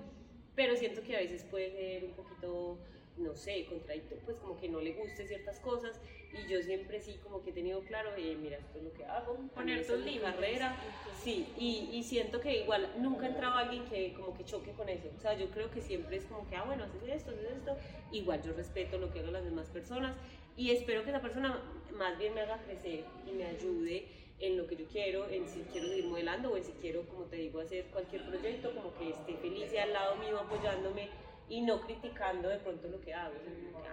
pero 0.55 0.75
siento 0.75 1.03
que 1.03 1.15
a 1.15 1.19
veces 1.19 1.43
puede 1.43 1.71
ser 1.71 2.05
un 2.05 2.13
poquito 2.13 2.79
no 3.17 3.35
sé, 3.35 3.65
contradictorio, 3.67 4.23
pues 4.25 4.37
como 4.37 4.59
que 4.59 4.69
no 4.69 4.79
le 4.79 4.93
guste 4.93 5.27
ciertas 5.27 5.59
cosas. 5.59 5.99
Y 6.33 6.51
yo 6.51 6.61
siempre 6.63 6.99
sí 6.99 7.19
como 7.21 7.43
que 7.43 7.51
he 7.51 7.53
tenido 7.53 7.81
claro, 7.81 8.09
eh, 8.17 8.35
mira, 8.41 8.57
esto 8.57 8.79
es 8.79 8.83
lo 8.83 8.93
que 8.93 9.05
hago, 9.05 9.37
poner 9.53 9.85
tu 9.85 9.93
carrera, 10.19 10.75
sí, 11.23 11.47
y, 11.59 11.89
y, 11.93 12.01
siento 12.01 12.41
que 12.41 12.63
igual 12.63 12.91
nunca 12.97 13.27
ha 13.27 13.29
entrado 13.29 13.55
alguien 13.55 13.85
que 13.85 14.13
como 14.13 14.35
que 14.35 14.43
choque 14.43 14.71
con 14.71 14.89
eso, 14.89 15.11
o 15.15 15.19
sea, 15.19 15.37
yo 15.37 15.51
creo 15.51 15.69
que 15.69 15.79
siempre 15.79 16.17
es 16.17 16.25
como 16.25 16.49
que, 16.49 16.55
ah, 16.55 16.63
bueno, 16.63 16.85
haces 16.85 17.03
esto, 17.03 17.29
haces 17.29 17.51
esto, 17.51 17.77
igual 18.11 18.41
yo 18.41 18.51
respeto 18.53 18.97
lo 18.97 19.13
que 19.13 19.19
hagan 19.19 19.33
las 19.33 19.45
demás 19.45 19.69
personas 19.69 20.15
y 20.57 20.71
espero 20.71 21.03
que 21.03 21.11
esa 21.11 21.21
persona 21.21 21.61
más 21.97 22.17
bien 22.17 22.33
me 22.33 22.41
haga 22.41 22.57
crecer 22.63 23.05
y 23.27 23.31
me 23.31 23.45
ayude 23.45 24.07
en 24.39 24.57
lo 24.57 24.67
que 24.67 24.75
yo 24.75 24.85
quiero, 24.87 25.29
en 25.29 25.47
si 25.47 25.61
quiero 25.71 25.87
seguir 25.87 26.05
modelando 26.05 26.51
o 26.51 26.57
en 26.57 26.63
si 26.63 26.71
quiero, 26.73 27.03
como 27.07 27.25
te 27.25 27.37
digo, 27.37 27.59
hacer 27.59 27.85
cualquier 27.85 28.27
proyecto, 28.27 28.73
como 28.73 28.93
que 28.95 29.09
esté 29.11 29.35
feliz 29.37 29.71
y 29.71 29.77
al 29.77 29.93
lado 29.93 30.15
mío 30.17 30.39
apoyándome 30.39 31.09
y 31.49 31.61
no 31.61 31.81
criticando 31.81 32.49
de 32.49 32.57
pronto 32.57 32.87
lo 32.87 32.99
que 33.01 33.13
hago. 33.13 33.35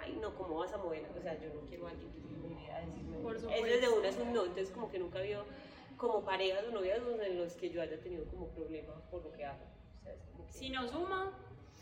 ay, 0.03 0.19
no, 0.21 0.35
¿cómo 0.35 0.59
vas 0.59 0.73
a 0.73 0.79
mover? 0.79 1.05
O 1.17 1.21
sea, 1.21 1.39
yo 1.41 1.53
no 1.53 1.61
quiero 1.69 1.87
a 1.87 1.91
alguien 1.91 2.11
que 2.13 2.49
me 2.49 2.71
a 2.71 2.81
decirme. 2.81 3.19
Por 3.19 3.39
supuesto. 3.39 3.67
Eso 3.67 3.81
de 3.81 3.99
una 3.99 4.09
es 4.09 4.17
un 4.19 4.33
no, 4.33 4.45
entonces 4.45 4.71
como 4.71 4.91
que 4.91 4.99
nunca 4.99 5.19
ha 5.19 5.23
habido 5.23 5.45
como 5.97 6.25
parejas 6.25 6.65
o 6.67 6.71
novias 6.71 7.01
en 7.23 7.39
los 7.39 7.53
que 7.55 7.71
yo 7.71 7.83
haya 7.83 8.01
tenido 8.01 8.25
como 8.27 8.49
problemas 8.49 9.03
por 9.11 9.23
lo 9.23 9.33
que 9.33 9.45
hago. 9.45 9.65
O 9.99 10.03
sea, 10.03 10.15
es 10.15 10.23
como 10.33 10.47
que... 10.47 10.53
Si 10.53 10.71
no 10.71 10.89
suma, 10.89 11.33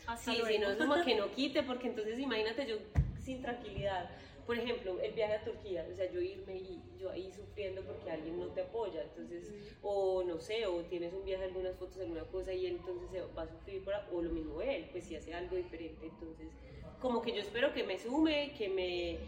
así 0.06 0.34
Sí, 0.34 0.42
si 0.46 0.58
no 0.58 0.74
suma, 0.74 1.04
que 1.04 1.14
no 1.14 1.30
quite, 1.34 1.62
porque 1.62 1.88
entonces 1.88 2.18
imagínate 2.18 2.66
yo 2.66 2.76
sin 3.20 3.40
tranquilidad 3.42 4.10
por 4.48 4.58
ejemplo, 4.58 4.98
el 5.02 5.12
viaje 5.12 5.34
a 5.34 5.44
Turquía, 5.44 5.86
o 5.92 5.94
sea, 5.94 6.10
yo 6.10 6.22
irme 6.22 6.56
y 6.56 6.82
yo 6.98 7.10
ahí 7.10 7.30
sufriendo 7.30 7.84
porque 7.84 8.10
alguien 8.10 8.38
no 8.40 8.48
te 8.48 8.62
apoya, 8.62 9.02
entonces, 9.02 9.52
o 9.82 10.24
no 10.24 10.40
sé, 10.40 10.64
o 10.66 10.86
tienes 10.86 11.12
un 11.12 11.22
viaje, 11.26 11.44
algunas 11.44 11.76
fotos, 11.76 11.98
alguna 12.00 12.24
cosa 12.24 12.54
y 12.54 12.64
él 12.64 12.76
entonces 12.76 13.10
se 13.10 13.20
va 13.20 13.42
a 13.42 13.46
sufrir, 13.46 13.84
para, 13.84 14.08
o 14.10 14.22
lo 14.22 14.30
mismo 14.30 14.62
él, 14.62 14.88
pues 14.90 15.04
si 15.04 15.16
hace 15.16 15.34
algo 15.34 15.54
diferente, 15.56 16.06
entonces, 16.06 16.56
como 16.98 17.20
que 17.20 17.34
yo 17.34 17.42
espero 17.42 17.74
que 17.74 17.84
me 17.84 17.98
sume, 17.98 18.54
que 18.56 18.70
me, 18.70 19.20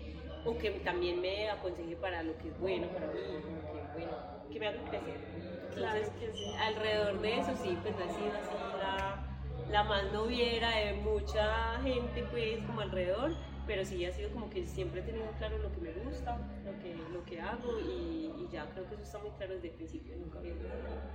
o 0.43 0.57
que 0.57 0.71
también 0.81 1.21
me 1.21 1.51
aconseje 1.51 1.97
para 1.97 2.23
lo 2.23 2.39
que 2.39 2.49
es 2.49 2.59
bueno 2.59 2.89
para 2.91 3.09
mí, 3.09 3.45
que, 3.71 3.89
bueno, 3.93 4.17
que 4.51 4.59
me 4.59 4.69
haga 4.69 4.85
crecer. 4.85 5.21
Entonces, 5.67 6.15
alrededor 6.57 7.21
de 7.21 7.37
eso 7.39 7.55
sí, 7.57 7.77
pues 7.83 7.99
ha 7.99 8.09
sido 8.09 8.37
así 8.39 8.73
la, 8.73 9.23
la 9.67 9.85
más 9.85 10.11
noviera 10.13 10.77
de 10.79 10.95
mucha 10.95 11.79
gente, 11.83 12.25
pues, 12.25 12.63
como 12.65 12.81
alrededor 12.81 13.37
pero 13.71 13.85
sí 13.85 14.05
ha 14.05 14.13
sido 14.13 14.31
como 14.33 14.51
que 14.51 14.67
siempre 14.67 15.01
he 15.01 15.05
tenido 15.05 15.31
claro 15.39 15.57
lo 15.59 15.71
que 15.71 15.81
me 15.81 15.93
gusta, 15.93 16.37
lo 16.65 16.77
que, 16.83 16.93
lo 17.13 17.25
que 17.25 17.41
hago 17.41 17.79
y, 17.79 18.33
y 18.37 18.49
ya 18.51 18.69
creo 18.71 18.89
que 18.89 18.95
eso 18.95 19.05
está 19.05 19.21
muy 19.21 19.31
claro 19.31 19.55
desde 19.55 19.69
el 19.69 19.75
principio, 19.75 20.17
nunca 20.17 20.41
había 20.41 20.55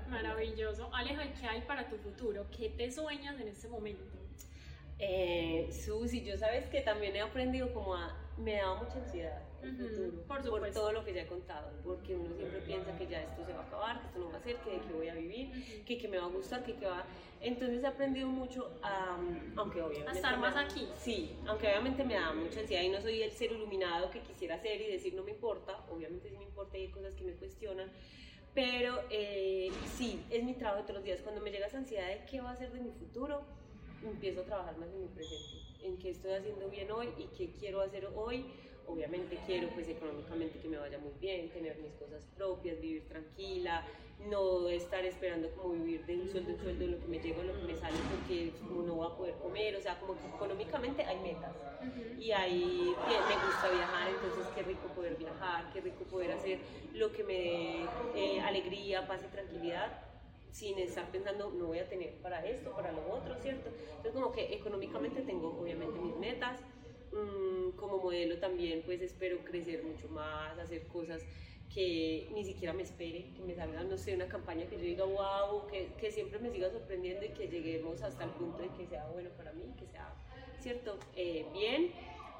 Maravilloso. 0.07 0.89
Aleja, 0.93 1.23
¿qué 1.33 1.47
hay 1.47 1.63
para 1.63 1.89
tu 1.89 1.97
futuro? 1.97 2.45
¿Qué 2.57 2.69
te 2.69 2.89
sueñas 2.89 3.37
en 3.41 3.49
este 3.49 3.67
momento? 3.67 4.05
Eh, 4.99 5.67
Susi, 5.69 6.23
yo 6.23 6.37
sabes 6.37 6.67
que 6.67 6.79
también 6.79 7.17
he 7.17 7.21
aprendido 7.21 7.73
como 7.73 7.93
a, 7.93 8.17
me 8.37 8.53
da 8.53 8.73
mucha 8.75 8.99
ansiedad 8.99 9.41
el 9.65 9.77
futuro, 9.77 10.23
por, 10.27 10.59
por, 10.59 10.71
todo 10.71 10.91
lo 10.91 11.03
que 11.03 11.13
ya 11.13 11.21
he 11.21 11.27
contado, 11.27 11.71
porque 11.83 12.15
uno 12.15 12.35
siempre 12.35 12.59
piensa 12.61 12.97
que 12.97 13.07
ya 13.07 13.23
esto 13.23 13.45
se 13.45 13.53
va 13.53 13.59
a 13.59 13.67
acabar, 13.67 14.01
que 14.01 14.07
esto 14.07 14.19
no 14.19 14.29
va 14.31 14.37
a 14.37 14.41
ser, 14.41 14.57
que 14.57 14.71
de 14.71 14.79
qué 14.81 14.93
voy 14.93 15.07
a 15.07 15.15
vivir, 15.15 15.83
que, 15.85 15.97
que 15.97 16.07
me 16.07 16.17
va 16.17 16.25
a 16.25 16.29
gustar, 16.29 16.63
que, 16.63 16.75
que 16.75 16.85
va... 16.85 17.05
Entonces 17.41 17.83
he 17.83 17.87
aprendido 17.87 18.27
mucho 18.27 18.71
a, 18.81 19.17
aunque 19.55 19.81
obviamente... 19.81 20.09
A 20.09 20.13
estar 20.13 20.37
más 20.39 20.55
aquí. 20.55 20.87
Sí, 20.97 21.35
aunque 21.45 21.67
obviamente 21.67 22.03
me 22.03 22.15
da 22.15 22.33
mucha 22.33 22.61
ansiedad 22.61 22.83
y 22.83 22.89
no 22.89 23.01
soy 23.01 23.21
el 23.21 23.31
ser 23.31 23.51
iluminado 23.51 24.09
que 24.09 24.21
quisiera 24.21 24.59
ser 24.59 24.81
y 24.81 24.91
decir 24.91 25.13
no 25.13 25.23
me 25.23 25.31
importa, 25.31 25.85
obviamente 25.91 26.29
sí 26.29 26.37
me 26.37 26.45
importa 26.45 26.77
y 26.77 26.81
hay 26.81 26.91
cosas 26.91 27.13
que 27.13 27.23
me 27.23 27.33
cuestionan, 27.33 27.91
pero 28.55 29.01
eh, 29.09 29.69
sí, 29.97 30.25
es 30.31 30.43
mi 30.43 30.53
trabajo 30.53 30.81
de 30.81 30.83
todos 30.83 30.95
los 30.95 31.03
días. 31.03 31.21
Cuando 31.21 31.41
me 31.41 31.51
llega 31.51 31.67
esa 31.67 31.77
ansiedad 31.77 32.07
de 32.07 32.25
qué 32.25 32.39
va 32.39 32.51
a 32.51 32.55
ser 32.55 32.71
de 32.71 32.79
mi 32.79 32.91
futuro, 32.91 33.41
empiezo 34.03 34.41
a 34.41 34.45
trabajar 34.45 34.77
más 34.77 34.89
en 34.89 35.01
mi 35.01 35.07
presente, 35.07 35.57
en 35.83 35.97
qué 35.97 36.11
estoy 36.11 36.31
haciendo 36.31 36.69
bien 36.69 36.89
hoy 36.89 37.09
y 37.17 37.27
qué 37.37 37.51
quiero 37.51 37.81
hacer 37.81 38.07
hoy. 38.15 38.45
Obviamente 38.87 39.37
quiero 39.45 39.69
pues 39.69 39.87
económicamente 39.89 40.59
que 40.59 40.67
me 40.67 40.77
vaya 40.77 40.97
muy 40.99 41.13
bien, 41.19 41.49
tener 41.49 41.77
mis 41.77 41.93
cosas 41.93 42.25
propias, 42.35 42.79
vivir 42.79 43.07
tranquila, 43.07 43.85
no 44.29 44.69
estar 44.69 45.03
esperando 45.05 45.49
como 45.55 45.73
vivir 45.73 46.05
de 46.05 46.17
un 46.17 46.29
sueldo 46.29 46.51
en 46.51 46.59
sueldo 46.59 46.87
lo 46.87 46.99
que 46.99 47.07
me 47.07 47.19
llega, 47.19 47.43
lo 47.43 47.53
que 47.53 47.73
me 47.73 47.75
sale 47.75 47.97
porque 48.11 48.53
no 48.61 48.95
voy 48.95 49.07
a 49.07 49.15
poder 49.15 49.35
comer, 49.35 49.75
o 49.75 49.81
sea, 49.81 49.99
como 49.99 50.13
que 50.13 50.27
económicamente 50.27 51.03
hay 51.03 51.19
metas 51.19 51.55
y 52.19 52.31
ahí 52.31 52.95
me 53.07 53.45
gusta 53.45 53.69
viajar, 53.69 54.09
entonces 54.09 54.47
qué 54.55 54.63
rico 54.63 54.87
poder 54.95 55.15
viajar, 55.17 55.71
qué 55.73 55.81
rico 55.81 56.05
poder 56.05 56.31
hacer 56.31 56.59
lo 56.93 57.11
que 57.11 57.23
me 57.23 57.33
dé 57.33 57.85
eh, 58.15 58.39
alegría, 58.41 59.07
paz 59.07 59.21
y 59.23 59.31
tranquilidad 59.31 59.91
sin 60.51 60.79
estar 60.79 61.11
pensando, 61.11 61.51
no 61.51 61.67
voy 61.67 61.79
a 61.79 61.89
tener 61.89 62.13
para 62.21 62.45
esto, 62.45 62.71
para 62.71 62.93
lo 62.93 63.05
otro, 63.11 63.35
¿cierto? 63.41 63.69
Entonces 63.97 64.13
como 64.13 64.31
que 64.31 64.53
económicamente 64.53 65.21
tengo 65.23 65.49
obviamente 65.59 65.99
mis 65.99 66.15
metas, 66.15 66.61
mm, 67.15 67.77
como 67.77 67.97
modelo 67.97 68.37
también 68.37 68.83
pues 68.85 69.01
espero 69.01 69.39
crecer 69.43 69.83
mucho 69.83 70.07
más, 70.09 70.57
hacer 70.59 70.85
cosas 70.87 71.23
que 71.73 72.29
ni 72.33 72.45
siquiera 72.45 72.73
me 72.73 72.83
espere, 72.83 73.33
que 73.35 73.41
me 73.41 73.53
salga, 73.53 73.83
no 73.83 73.97
sé, 73.97 74.15
una 74.15 74.27
campaña 74.27 74.65
que 74.67 74.77
yo 74.77 74.83
diga, 74.83 75.03
wow, 75.03 75.67
que, 75.67 75.89
que 75.99 76.11
siempre 76.11 76.39
me 76.39 76.49
siga 76.49 76.69
sorprendiendo 76.69 77.25
y 77.25 77.29
que 77.29 77.47
lleguemos 77.47 78.01
hasta 78.01 78.23
el 78.23 78.29
punto 78.31 78.61
de 78.61 78.69
que 78.69 78.87
sea 78.87 79.05
bueno 79.07 79.29
para 79.31 79.51
mí, 79.51 79.63
que 79.77 79.85
sea, 79.87 80.13
¿cierto? 80.59 80.97
Eh, 81.15 81.45
bien. 81.53 81.91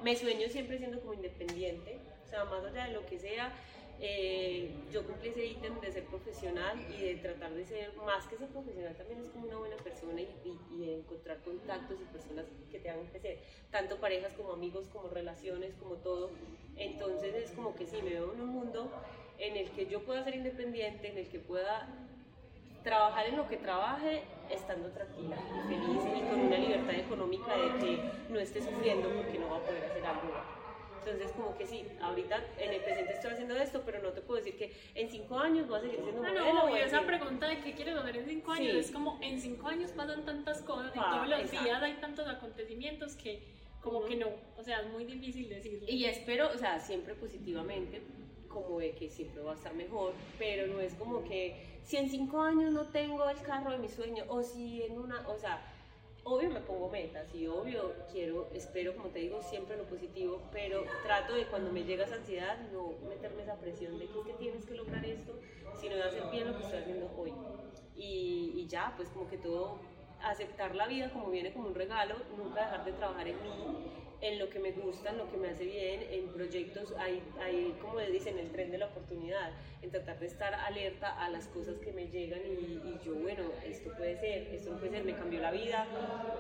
Me 0.04 0.16
sueño 0.16 0.48
siempre 0.50 0.78
siendo 0.78 1.00
como 1.00 1.14
independiente, 1.14 2.00
o 2.24 2.28
sea, 2.28 2.46
más 2.46 2.64
allá 2.66 2.88
de 2.88 2.94
lo 2.94 3.06
que 3.06 3.18
sea, 3.18 3.54
eh, 4.00 4.72
yo 4.92 5.04
cumplí 5.06 5.30
ese 5.30 5.46
ítem 5.46 5.80
de 5.80 5.92
ser 5.92 6.04
profesional 6.06 6.78
y 6.90 7.02
de 7.02 7.16
tratar 7.16 7.54
de 7.54 7.66
ser, 7.66 7.96
más 7.98 8.28
que 8.28 8.38
ser 8.38 8.50
profesional, 8.50 8.96
también 8.96 9.24
es 9.24 9.32
como 9.32 9.48
una 9.48 9.58
buena 9.58 9.78
persona 9.78 10.22
y, 10.22 10.30
encontrar 10.84 11.42
contactos 11.44 11.98
y 12.00 12.04
personas 12.06 12.46
que 12.72 12.80
te 12.80 12.90
hagan 12.90 13.06
crecer, 13.08 13.40
tanto 13.72 14.00
parejas 14.00 14.34
como 14.34 14.54
amigos, 14.54 14.88
como 14.90 15.10
relaciones, 15.10 15.74
como 15.76 15.96
todo. 15.96 16.32
Entonces 16.78 17.34
es 17.36 17.52
como 17.52 17.76
que 17.76 17.86
sí, 17.86 18.02
me 18.02 18.12
veo 18.12 18.34
en 18.34 18.42
un 18.42 18.50
mundo 18.50 18.92
en 19.38 19.56
el 19.56 19.70
que 19.72 19.88
yo 19.88 20.04
pueda 20.04 20.24
ser 20.24 20.36
independiente, 20.36 21.10
en 21.10 21.18
el 21.18 21.28
que 21.30 21.40
pueda 21.40 21.88
trabajar 22.84 23.28
en 23.28 23.38
lo 23.38 23.48
que 23.48 23.58
trabaje 23.58 24.24
estando 24.50 24.90
tranquila 24.90 25.38
y 25.38 25.74
feliz 25.74 26.04
y 26.16 26.22
con 26.30 26.40
una 26.40 26.58
libertad 26.58 26.96
económica 26.96 27.54
de 27.56 27.70
que 27.80 28.00
no 28.30 28.40
esté 28.40 28.62
sufriendo 28.62 29.10
porque 29.10 29.40
no 29.40 29.50
va 29.50 29.58
a 29.58 29.62
poder 29.62 29.84
hacer 29.86 30.06
algo 30.06 30.65
entonces, 31.06 31.32
como 31.36 31.56
que 31.58 31.68
sí, 31.68 31.86
ahorita 32.02 32.44
en 32.58 32.74
el 32.74 32.82
presente 32.82 33.14
estoy 33.14 33.32
haciendo 33.32 33.56
esto, 33.56 33.84
pero 33.86 34.02
no 34.02 34.10
te 34.10 34.22
puedo 34.22 34.44
decir 34.44 34.58
que 34.58 34.74
en 34.96 35.10
cinco 35.10 35.38
años 35.38 35.68
voy 35.68 35.78
a 35.78 35.82
seguir 35.82 36.00
siendo 36.02 36.22
ah, 36.24 36.30
modelo. 36.30 36.54
No, 36.54 36.76
y 36.76 36.80
esa 36.80 37.02
pregunta 37.02 37.48
de 37.48 37.60
qué 37.62 37.74
quieres 37.74 37.96
hacer 37.96 38.18
en 38.18 38.26
cinco 38.26 38.52
años 38.52 38.76
es 38.76 38.92
como 38.92 39.20
en 39.22 39.40
cinco 39.40 39.68
años 39.68 39.92
pasan 39.92 40.26
tantas 40.26 40.62
cosas 40.62 40.96
y 40.96 41.00
todos 41.00 41.28
los 41.28 41.52
días 41.52 41.82
hay 41.82 41.94
tantos 41.96 42.28
acontecimientos 42.28 43.16
que 43.16 43.44
como 43.82 44.04
que 44.04 44.16
no, 44.16 44.30
o 44.58 44.64
sea, 44.64 44.82
es 44.82 44.90
muy 44.90 45.06
difícil 45.06 45.48
decirlo. 45.48 45.88
Y 45.88 46.06
espero, 46.06 46.50
o 46.52 46.58
sea, 46.58 46.80
siempre 46.80 47.14
positivamente, 47.14 48.02
como 48.48 48.80
de 48.80 48.92
que 48.94 49.10
siempre 49.10 49.44
va 49.44 49.52
a 49.52 49.56
estar 49.56 49.76
mejor, 49.76 50.14
pero 50.40 50.66
no 50.66 50.80
es 50.80 50.96
como 50.96 51.24
que 51.24 51.78
si 51.84 51.98
en 51.98 52.10
cinco 52.10 52.42
años 52.42 52.72
no 52.72 52.86
tengo 52.88 53.30
el 53.30 53.40
carro 53.42 53.72
de 53.72 53.78
mi 53.78 53.88
sueño 53.88 54.24
o 54.28 54.42
si 54.42 54.82
en 54.82 54.98
una, 54.98 55.28
o 55.30 55.38
sea, 55.38 55.62
obvio 56.26 56.50
me 56.50 56.60
pongo 56.60 56.90
metas 56.90 57.34
y 57.34 57.48
obvio 57.48 57.94
quiero, 58.12 58.50
espero, 58.54 58.96
como 58.96 59.10
te 59.10 59.20
digo, 59.20 59.42
siempre 59.44 59.78
lo 59.78 59.84
positivo, 59.84 60.42
pero 60.52 60.84
trato 61.04 61.36
de 61.36 61.46
cuando 61.46 61.72
me 61.72 61.84
llega 61.84 62.04
esa 62.04 62.16
ansiedad 62.16 62.58
no 62.74 62.94
meterme 63.08 63.44
esa 63.44 63.56
presión 63.56 63.98
de 64.00 64.08
que 64.08 64.20
es 64.20 64.26
que 64.26 64.34
tienes 64.34 64.66
que 64.66 64.74
lograr 64.74 65.06
esto, 65.06 65.34
sino 65.80 65.96
de 65.96 66.04
hacer 66.04 66.24
bien 66.32 66.48
lo 66.48 66.58
que 66.58 66.64
estoy 66.64 66.80
haciendo 66.80 67.12
hoy. 67.18 67.34
Y, 67.96 68.54
y 68.56 68.68
ya, 68.68 68.94
pues 68.98 69.10
como 69.10 69.30
que 69.30 69.38
todo, 69.38 69.78
aceptar 70.22 70.76
la 70.76 70.88
vida 70.88 71.12
como 71.12 71.30
viene 71.30 71.54
como 71.54 71.68
un 71.68 71.76
regalo, 71.76 72.16
nunca 72.36 72.66
dejar 72.66 72.86
de 72.86 72.92
trabajar 72.94 73.28
en 73.28 73.44
mí 73.44 73.50
en 74.22 74.40
lo 74.40 74.50
que 74.50 74.60
me 74.60 74.72
gusta, 74.72 75.12
en 75.12 75.18
lo 75.18 75.30
que 75.30 75.38
me 75.38 75.50
hace 75.50 75.66
bien, 75.66 76.06
en 76.10 76.28
proyectos, 76.30 76.94
hay, 76.98 77.22
hay 77.42 77.76
como 77.82 78.00
dicen, 78.00 78.38
el 78.38 78.52
tren 78.52 78.72
de 78.72 78.78
la 78.78 78.88
oportunidad, 78.88 79.52
en 79.82 79.92
tratar 79.92 80.20
de 80.20 80.28
estar 80.28 80.54
alerta 80.54 81.20
a 81.24 81.30
las 81.30 81.48
cosas 81.48 81.78
que 81.80 81.92
me 81.92 82.08
llegan 82.08 82.42
y, 82.46 83.00
yo, 83.04 83.16
bueno, 83.16 83.44
esto 83.66 83.92
puede 83.96 84.18
ser, 84.18 84.54
esto 84.54 84.72
no 84.72 84.78
puede 84.78 84.92
ser, 84.92 85.04
me 85.04 85.16
cambió 85.16 85.40
la 85.40 85.52
vida, 85.52 85.88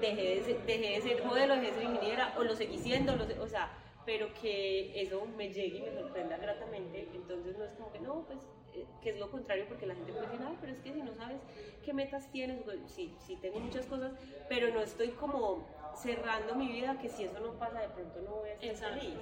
dejé 0.02 0.36
de 0.36 0.44
ser, 0.44 0.66
dejé 0.66 1.02
de 1.02 1.22
modelo, 1.22 1.56
dejé 1.56 1.68
de 1.68 1.74
ser 1.74 1.84
ingeniera, 1.84 2.34
o 2.38 2.44
lo 2.44 2.56
seguí 2.56 2.78
siendo, 2.78 3.14
o 3.40 3.48
sea, 3.48 3.72
pero 4.06 4.28
que 4.42 5.02
eso 5.02 5.26
me 5.38 5.52
llegue 5.52 5.80
y 5.80 5.82
me 5.82 5.92
sorprenda 5.92 6.38
gratamente, 6.38 7.08
entonces 7.14 7.58
no 7.58 7.66
es 7.66 7.72
como 7.72 7.92
que 7.92 8.00
no, 8.00 8.26
pues 8.28 8.40
eh, 8.76 8.86
que 9.02 9.12
es 9.12 9.20
lo 9.20 9.32
contrario 9.32 9.66
porque 9.68 9.86
la 9.86 9.96
gente 9.96 10.12
puede 10.12 10.28
decir, 10.28 10.46
pero 10.60 10.74
es 10.74 10.80
que 10.80 10.94
si 10.94 11.02
no 11.02 11.14
sabes 11.16 11.40
qué 11.84 11.94
metas 11.94 12.30
tienes, 12.32 12.62
pues, 12.64 12.80
sí, 12.88 13.16
sí 13.26 13.38
tengo 13.38 13.60
muchas 13.60 13.86
cosas, 13.86 14.12
pero 14.50 14.74
no 14.74 14.82
estoy 14.82 15.10
como 15.10 15.66
cerrando 15.96 16.56
mi 16.56 16.68
vida 16.72 16.98
que 17.00 17.10
si 17.10 17.24
eso 17.24 17.40
no 17.40 17.54
pasa 17.54 17.82
de 17.82 17.90
pronto 17.90 18.22
no 18.22 18.36
voy 18.36 18.50
a 18.50 18.54
estar 18.54 18.94
feliz. 18.94 19.16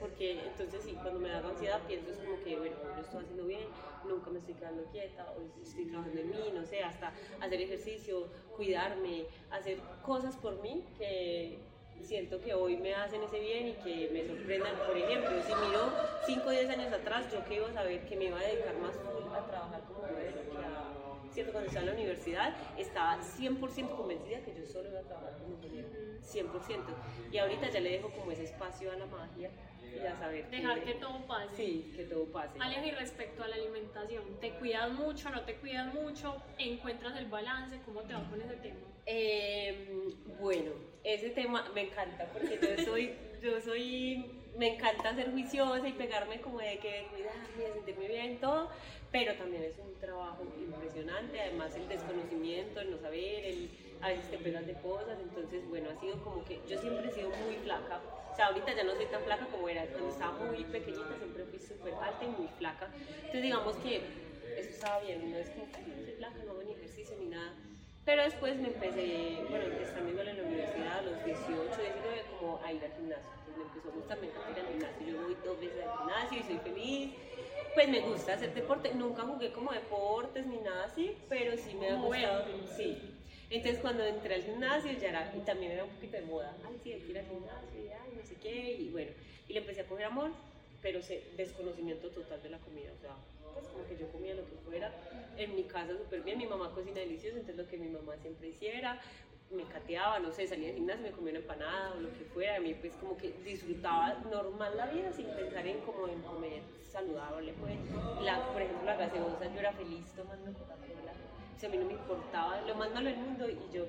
Porque 0.00 0.46
entonces 0.46 0.82
sí, 0.82 0.92
cuando 1.00 1.20
me 1.20 1.30
da 1.30 1.38
ansiedad 1.38 1.80
pienso 1.86 2.10
es 2.10 2.18
como 2.18 2.42
que, 2.42 2.56
bueno, 2.56 2.76
lo 2.94 3.00
estoy 3.00 3.22
haciendo 3.22 3.44
bien, 3.44 3.68
nunca 4.06 4.30
me 4.30 4.38
estoy 4.38 4.54
quedando 4.54 4.84
quieta, 4.90 5.32
o 5.32 5.62
estoy 5.62 5.86
trabajando 5.86 6.20
en 6.20 6.30
mí, 6.30 6.52
no 6.52 6.64
sé, 6.66 6.82
hasta 6.82 7.12
hacer 7.40 7.60
ejercicio, 7.60 8.28
cuidarme, 8.54 9.26
hacer 9.50 9.78
cosas 10.02 10.36
por 10.36 10.60
mí 10.60 10.84
que 10.98 11.58
siento 12.02 12.40
que 12.40 12.52
hoy 12.52 12.76
me 12.76 12.94
hacen 12.94 13.22
ese 13.22 13.40
bien 13.40 13.68
y 13.68 13.72
que 13.74 14.10
me 14.12 14.26
sorprendan. 14.26 14.76
Por 14.86 14.96
ejemplo, 14.96 15.30
si 15.42 15.54
miro 15.66 15.90
5 16.26 16.46
o 16.46 16.50
10 16.50 16.68
años 16.68 16.92
atrás, 16.92 17.32
yo 17.32 17.44
que 17.46 17.54
iba 17.54 17.68
a 17.68 17.72
saber 17.72 18.04
que 18.06 18.16
me 18.16 18.26
iba 18.26 18.38
a 18.38 18.42
dedicar 18.42 18.76
más 18.76 18.96
a 18.96 19.46
trabajar 19.46 19.80
como 19.84 20.00
modelo 20.00 20.93
¿cierto? 21.34 21.52
Cuando 21.52 21.68
estaba 21.68 21.86
en 21.86 21.90
la 21.90 22.00
universidad, 22.00 22.54
estaba 22.78 23.18
100% 23.20 23.96
convencida 23.96 24.40
que 24.44 24.54
yo 24.54 24.64
solo 24.64 24.88
iba 24.88 25.00
a 25.00 25.02
trabajar 25.02 25.36
como 25.38 25.56
modelo, 25.56 25.88
100%. 26.22 26.84
Y 27.32 27.38
ahorita 27.38 27.70
ya 27.70 27.80
le 27.80 27.90
dejo 27.90 28.10
como 28.10 28.30
ese 28.30 28.44
espacio 28.44 28.92
a 28.92 28.96
la 28.96 29.06
magia 29.06 29.50
y 29.82 30.06
a 30.06 30.16
saber. 30.16 30.48
Dejar 30.50 30.82
que, 30.82 30.94
todo 30.94 31.26
pase. 31.26 31.56
Sí, 31.56 31.92
que 31.96 32.04
todo 32.04 32.24
pase. 32.26 32.58
Ale, 32.60 32.86
y 32.86 32.90
respecto 32.92 33.42
a 33.42 33.48
la 33.48 33.56
alimentación, 33.56 34.22
¿te 34.40 34.52
cuidas 34.52 34.92
mucho, 34.92 35.30
no 35.30 35.42
te 35.42 35.56
cuidas 35.56 35.92
mucho? 35.92 36.36
¿Encuentras 36.58 37.16
el 37.18 37.26
balance? 37.26 37.80
¿Cómo 37.84 38.02
te 38.02 38.14
va 38.14 38.22
con 38.30 38.40
ese 38.40 38.54
tema? 38.56 38.80
Eh, 39.06 40.12
bueno, 40.40 40.70
ese 41.02 41.30
tema 41.30 41.68
me 41.74 41.82
encanta 41.82 42.26
porque 42.32 42.58
yo 42.60 42.84
soy, 42.84 43.14
yo 43.42 43.60
soy, 43.60 44.24
me 44.54 44.74
encanta 44.74 45.14
ser 45.14 45.30
juiciosa 45.32 45.86
y 45.88 45.92
pegarme 45.92 46.40
como 46.40 46.58
de 46.58 46.78
que 46.78 47.08
cuidarme, 47.10 47.70
sentirme 47.72 48.08
bien, 48.08 48.40
todo, 48.40 48.70
pero 49.10 49.36
también 49.36 49.62
es 49.64 49.78
un 49.78 49.98
trabajo 49.98 50.52
impresionante, 50.56 51.40
además 51.40 51.74
el 51.76 51.88
desconocimiento, 51.88 52.80
el 52.80 52.90
no 52.90 52.98
saber, 52.98 53.44
el, 53.44 53.70
a 54.00 54.08
veces 54.08 54.28
te 54.30 54.38
pegas 54.38 54.66
de 54.66 54.76
cosas, 54.78 55.18
entonces 55.20 55.66
bueno, 55.68 55.90
ha 55.90 55.96
sido 55.96 56.20
como 56.22 56.44
que 56.44 56.64
yo 56.66 56.78
siempre 56.78 57.08
he 57.08 57.10
sido 57.12 57.30
muy 57.32 57.56
flaca, 57.58 58.02
o 58.32 58.34
sea, 58.34 58.46
ahorita 58.46 58.74
ya 58.74 58.84
no 58.84 58.94
soy 58.96 59.06
tan 59.06 59.24
flaca 59.24 59.48
como 59.48 59.68
era, 59.68 59.86
cuando 59.90 60.10
estaba 60.10 60.32
muy 60.32 60.64
pequeñita 60.64 61.16
siempre 61.16 61.44
fui 61.46 61.58
súper 61.60 61.96
alta 62.00 62.24
y 62.24 62.28
muy 62.28 62.48
flaca, 62.48 62.92
entonces 63.24 63.42
digamos 63.42 63.76
que 63.78 64.14
eso 64.54 64.70
estaba 64.70 65.00
bien, 65.00 65.30
no 65.30 65.36
es 65.38 65.50
como 65.50 65.70
que 65.70 65.82
no 65.82 66.02
soy 66.02 66.12
flaca, 66.14 66.42
no 66.44 66.52
hago 66.52 66.62
ni 66.62 66.72
ejercicio 66.72 67.16
ni 67.18 67.26
nada, 67.26 67.54
pero 68.04 68.22
después 68.22 68.58
me 68.58 68.68
empecé, 68.68 69.46
bueno, 69.48 69.66
estando 69.78 70.10
en 70.22 70.36
la 70.36 70.42
universidad 70.44 70.98
a 70.98 71.02
los 71.02 71.22
18, 71.24 71.80
19, 71.82 72.26
como 72.26 72.60
a 72.62 72.72
ir 72.72 72.84
al 72.84 72.92
gimnasio. 72.92 73.43
Me 73.56 73.62
empezó 73.64 73.88
a 73.88 73.92
gustar, 73.92 74.20
me 74.20 74.26
encanta 74.26 74.50
ir 74.50 74.58
al 74.58 74.66
gimnasio. 74.66 75.06
Yo 75.06 75.18
voy 75.18 75.34
dos 75.44 75.60
veces 75.60 75.82
al 75.82 75.92
gimnasio 75.98 76.38
y 76.38 76.42
soy 76.42 76.58
feliz. 76.58 77.12
Pues 77.74 77.88
me 77.88 78.00
gusta 78.00 78.34
hacer 78.34 78.54
deporte. 78.54 78.94
Nunca 78.94 79.22
jugué 79.22 79.52
como 79.52 79.72
deportes 79.72 80.46
ni 80.46 80.58
nada 80.58 80.84
así, 80.84 81.16
pero 81.28 81.56
sí 81.56 81.74
me 81.74 81.90
ha 81.90 81.96
gustado. 81.96 82.44
Sí. 82.76 82.98
Entonces 83.50 83.80
cuando 83.80 84.04
entré 84.04 84.34
al 84.34 84.42
gimnasio 84.42 84.92
ya 84.92 85.08
era, 85.08 85.34
y 85.36 85.40
también 85.40 85.72
era 85.72 85.84
un 85.84 85.90
poquito 85.90 86.16
de 86.16 86.22
moda. 86.22 86.56
Ay, 86.64 86.78
sí, 86.82 86.92
hay 86.92 87.00
que 87.00 87.10
ir 87.10 87.18
al 87.18 87.26
gimnasio, 87.26 87.84
y 87.84 87.88
ay, 87.88 88.12
no 88.16 88.24
sé 88.24 88.36
qué. 88.36 88.72
Y 88.72 88.90
bueno, 88.90 89.12
y 89.48 89.52
le 89.52 89.60
empecé 89.60 89.82
a 89.82 89.86
coger 89.86 90.06
amor, 90.06 90.30
pero 90.82 91.02
sé, 91.02 91.22
desconocimiento 91.36 92.08
total 92.10 92.42
de 92.42 92.48
la 92.50 92.58
comida. 92.58 92.90
O 92.92 93.00
sea, 93.00 93.16
pues 93.52 93.66
como 93.68 93.86
que 93.86 93.96
yo 93.96 94.10
comía 94.10 94.34
lo 94.34 94.44
que 94.46 94.56
fuera. 94.64 94.92
En 95.36 95.56
mi 95.56 95.64
casa 95.64 95.96
súper 95.96 96.22
bien, 96.22 96.38
mi 96.38 96.46
mamá 96.46 96.72
cocina 96.72 97.00
delicioso, 97.00 97.36
entonces 97.36 97.56
lo 97.56 97.68
que 97.68 97.76
mi 97.76 97.88
mamá 97.88 98.16
siempre 98.18 98.48
hiciera, 98.48 99.00
me 99.54 99.64
cateaba, 99.64 100.18
no 100.18 100.30
sé, 100.32 100.46
salía 100.46 100.68
del 100.68 100.76
gimnasio, 100.76 101.02
me 101.02 101.12
comía 101.12 101.30
una 101.32 101.40
empanada 101.40 101.94
o 101.94 102.00
lo 102.00 102.12
que 102.12 102.24
fuera, 102.24 102.56
a 102.56 102.60
mí 102.60 102.74
pues 102.74 102.94
como 102.96 103.16
que 103.16 103.32
disfrutaba 103.44 104.14
normal 104.30 104.76
la 104.76 104.86
vida 104.86 105.12
sin 105.12 105.26
pensar 105.26 105.66
en 105.66 105.80
como 105.80 106.08
en 106.08 106.20
comer 106.22 106.62
saludable, 106.82 107.54
pues, 107.60 107.76
la, 108.22 108.52
por 108.52 108.62
ejemplo 108.62 108.84
la 108.84 108.96
gaseosa, 108.96 109.52
yo 109.52 109.60
era 109.60 109.72
feliz 109.72 110.06
tomando 110.14 110.52
Coca-Cola, 110.52 111.12
o 111.56 111.58
sea, 111.58 111.68
a 111.68 111.72
mí 111.72 111.78
no 111.78 111.86
me 111.86 111.94
importaba 111.94 112.60
lo 112.62 112.74
más 112.74 112.92
malo 112.92 113.08
del 113.10 113.18
mundo 113.18 113.46
y 113.48 113.74
yo, 113.74 113.86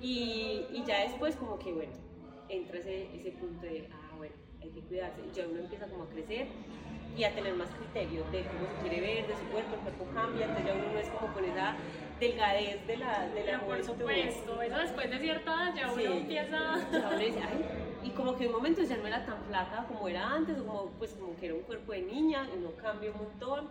y, 0.00 0.66
y 0.72 0.84
ya 0.86 1.02
después 1.02 1.36
como 1.36 1.58
que 1.58 1.72
bueno, 1.72 1.92
entra 2.48 2.78
ese, 2.78 3.14
ese 3.14 3.32
punto 3.32 3.66
de, 3.66 3.88
ah, 3.92 4.14
bueno, 4.16 4.34
hay 4.60 4.70
que 4.70 4.80
cuidarse, 4.80 5.20
y 5.26 5.34
ya 5.34 5.46
uno 5.46 5.60
empieza 5.60 5.86
como 5.86 6.04
a 6.04 6.08
crecer 6.08 6.46
y 7.16 7.24
a 7.24 7.34
tener 7.34 7.54
más 7.54 7.68
criterio 7.70 8.24
de 8.30 8.44
cómo 8.44 8.66
se 8.66 8.88
quiere 8.88 9.00
ver, 9.00 9.26
de 9.26 9.36
su 9.36 9.44
cuerpo, 9.46 9.74
el 9.74 9.80
cuerpo 9.80 10.06
cambia, 10.14 10.46
entonces 10.46 10.66
ya 10.66 10.74
uno 10.74 10.92
no 10.92 10.98
es 10.98 11.08
como 11.08 11.32
con 11.34 11.44
esa 11.44 11.76
delgadez 12.18 12.86
de 12.86 12.96
la, 12.96 13.28
de 13.28 13.44
la 13.44 13.60
Por 13.60 13.84
supuesto, 13.84 14.62
eso 14.62 14.78
después 14.78 15.10
de 15.10 15.18
cierta 15.18 15.54
edad 15.54 15.74
ya 15.74 15.92
uno 15.92 16.02
empieza... 16.02 16.74
y 18.02 18.10
como 18.10 18.36
que 18.36 18.46
en 18.46 18.52
momentos 18.52 18.88
ya 18.88 18.96
no 18.96 19.06
era 19.06 19.24
tan 19.26 19.42
flaca 19.44 19.84
como 19.88 20.08
era 20.08 20.28
antes, 20.34 20.58
o 20.58 20.64
como, 20.64 20.90
pues 20.98 21.12
como 21.12 21.36
que 21.36 21.46
era 21.46 21.54
un 21.54 21.62
cuerpo 21.62 21.92
de 21.92 22.02
niña, 22.02 22.48
y 22.54 22.58
uno 22.58 22.70
cambia 22.80 23.10
un 23.10 23.18
montón, 23.18 23.68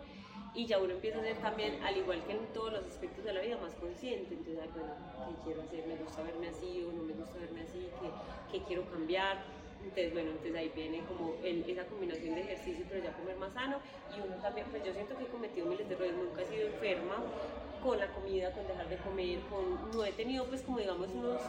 y 0.54 0.66
ya 0.66 0.78
uno 0.78 0.94
empieza 0.94 1.18
a 1.18 1.22
ser 1.22 1.36
también, 1.38 1.82
al 1.82 1.96
igual 1.96 2.22
que 2.24 2.32
en 2.32 2.46
todos 2.52 2.72
los 2.72 2.84
aspectos 2.84 3.24
de 3.24 3.32
la 3.32 3.40
vida, 3.40 3.56
más 3.56 3.74
consciente, 3.74 4.34
entonces, 4.34 4.70
bueno, 4.74 4.94
¿qué 5.26 5.44
quiero 5.44 5.62
hacer? 5.62 5.86
¿Me 5.86 5.96
gusta 5.96 6.22
verme 6.22 6.48
así 6.48 6.84
o 6.84 6.92
no 6.92 7.02
me 7.04 7.12
gusta 7.12 7.38
verme 7.38 7.62
así? 7.62 7.88
¿Qué, 8.00 8.58
qué 8.58 8.64
quiero 8.64 8.84
cambiar? 8.90 9.38
Entonces, 9.82 10.12
bueno, 10.12 10.30
entonces 10.30 10.54
ahí 10.56 10.68
viene 10.74 11.04
como 11.04 11.38
esa 11.42 11.86
combinación 11.88 12.34
de 12.34 12.42
ejercicio, 12.42 12.84
pero 12.88 13.02
ya 13.02 13.14
comer 13.14 13.36
más 13.36 13.52
sano. 13.54 13.80
Y 14.08 14.20
uno 14.20 14.38
también, 14.40 14.68
pues 14.70 14.82
yo 14.84 14.92
siento 14.92 15.16
que 15.16 15.24
he 15.24 15.28
cometido 15.28 15.66
miles 15.66 15.88
de 15.88 15.94
errores, 15.94 16.14
nunca 16.16 16.42
he 16.42 16.46
sido 16.46 16.66
enferma 16.66 17.24
con 17.82 17.98
la 17.98 18.06
comida, 18.08 18.52
con 18.52 18.66
dejar 18.66 18.88
de 18.88 18.96
comer, 18.96 19.40
con, 19.50 19.90
no 19.92 20.04
he 20.04 20.12
tenido 20.12 20.44
pues 20.46 20.62
como 20.62 20.78
digamos 20.78 21.08
unos 21.10 21.40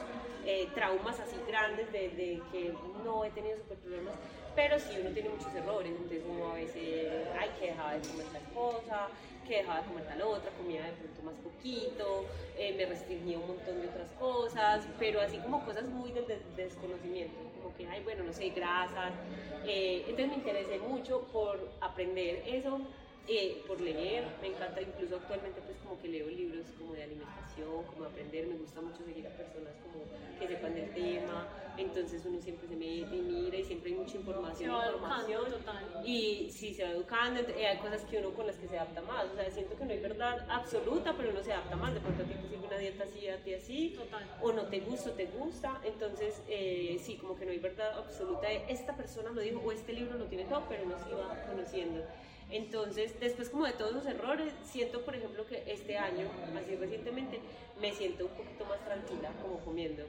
eh, 0.45 0.67
traumas 0.73 1.19
así 1.19 1.35
grandes 1.47 1.91
de, 1.91 2.09
de, 2.09 2.41
que 2.51 2.73
no 3.03 3.23
he 3.23 3.29
tenido 3.31 3.57
super 3.57 3.77
problemas, 3.77 4.15
pero 4.55 4.79
sí 4.79 4.97
uno 4.99 5.11
tiene 5.11 5.29
muchos 5.29 5.53
errores, 5.53 5.91
entonces 5.91 6.23
uno 6.27 6.51
a 6.51 6.53
veces, 6.55 7.27
ay, 7.39 7.49
que 7.59 7.67
dejaba 7.67 7.93
de 7.93 8.07
comer 8.07 8.25
tal 8.27 8.53
cosa, 8.53 9.07
que 9.47 9.57
dejaba 9.57 9.81
de 9.81 9.87
comer 9.87 10.05
tal 10.05 10.21
otra, 10.23 10.51
comía 10.51 10.83
de 10.83 10.91
pronto 10.93 11.21
más 11.23 11.35
poquito, 11.35 12.25
eh, 12.57 12.73
me 12.77 12.85
restringía 12.85 13.37
un 13.37 13.47
montón 13.47 13.81
de 13.81 13.87
otras 13.87 14.11
cosas, 14.13 14.87
pero 14.99 15.21
así 15.21 15.37
como 15.37 15.63
cosas 15.65 15.85
muy 15.85 16.11
del 16.11 16.25
desconocimiento 16.55 17.51
que, 17.77 17.87
hay, 17.87 18.03
bueno, 18.03 18.23
no 18.23 18.33
sé, 18.33 18.49
grasas. 18.49 19.13
Eh, 19.65 20.03
entonces 20.07 20.27
me 20.27 20.35
interesé 20.35 20.79
mucho 20.79 21.21
por 21.31 21.69
aprender 21.81 22.43
eso, 22.45 22.81
eh, 23.31 23.63
por 23.65 23.79
leer, 23.79 24.25
me 24.41 24.47
encanta 24.49 24.81
incluso 24.81 25.15
actualmente 25.15 25.61
pues 25.61 25.77
como 25.77 25.97
que 26.01 26.09
leo 26.09 26.27
libros 26.27 26.65
como 26.77 26.93
de 26.93 27.03
alimentación, 27.03 27.85
como 27.85 28.03
aprender, 28.03 28.45
me 28.47 28.57
gusta 28.57 28.81
mucho 28.81 29.05
seguir 29.05 29.25
a 29.25 29.29
personas 29.29 29.73
como 29.83 30.03
que 30.37 30.47
sepan 30.47 30.73
del 30.73 30.93
tema, 30.93 31.47
entonces 31.77 32.25
uno 32.25 32.41
siempre 32.41 32.67
se 32.67 32.75
mete 32.75 33.15
y 33.15 33.21
mira 33.21 33.57
y 33.57 33.63
siempre 33.63 33.91
hay 33.91 33.97
mucha 33.97 34.17
información, 34.17 34.75
información 34.95 35.45
y 36.03 36.49
sí 36.51 36.73
se 36.73 36.83
va 36.83 36.89
educando, 36.89 37.39
eh, 37.39 37.67
hay 37.67 37.77
cosas 37.77 38.03
que 38.03 38.17
uno 38.17 38.33
con 38.33 38.47
las 38.47 38.57
que 38.57 38.67
se 38.67 38.77
adapta 38.77 39.01
más, 39.01 39.31
o 39.31 39.35
sea, 39.35 39.49
siento 39.49 39.77
que 39.77 39.85
no 39.85 39.91
hay 39.91 39.99
verdad 39.99 40.45
absoluta, 40.49 41.15
pero 41.15 41.29
uno 41.29 41.41
se 41.41 41.53
adapta 41.53 41.77
más, 41.77 41.93
de 41.93 42.01
pronto 42.01 42.23
a 42.23 42.25
ti 42.25 42.33
te 42.33 42.49
sirve 42.49 42.67
una 42.67 42.77
dieta 42.77 43.05
así, 43.05 43.29
a 43.29 43.37
ti 43.37 43.53
así, 43.53 43.95
o 44.41 44.51
no 44.51 44.63
te 44.63 44.81
gusta 44.81 45.11
o 45.11 45.13
te 45.13 45.25
gusta, 45.27 45.79
entonces 45.85 46.41
eh, 46.49 46.99
sí, 47.01 47.15
como 47.15 47.37
que 47.37 47.45
no 47.45 47.51
hay 47.51 47.59
verdad 47.59 47.97
absoluta 47.97 48.49
de 48.49 48.65
esta 48.67 48.93
persona 48.97 49.29
lo 49.31 49.39
dijo 49.39 49.61
o 49.63 49.71
este 49.71 49.93
libro 49.93 50.17
lo 50.17 50.25
tiene 50.25 50.43
todo, 50.45 50.65
pero 50.67 50.83
uno 50.83 50.95
se 50.99 51.13
va 51.15 51.41
conociendo. 51.47 52.03
Entonces, 52.51 53.17
después 53.19 53.49
como 53.49 53.65
de 53.65 53.73
todos 53.73 53.93
los 53.93 54.05
errores, 54.05 54.53
siento, 54.63 55.01
por 55.01 55.15
ejemplo, 55.15 55.47
que 55.47 55.63
este 55.67 55.97
año, 55.97 56.27
así 56.57 56.75
recientemente, 56.75 57.39
me 57.79 57.93
siento 57.93 58.25
un 58.25 58.31
poquito 58.31 58.65
más 58.65 58.83
tranquila 58.85 59.31
como 59.41 59.57
comiendo. 59.63 60.03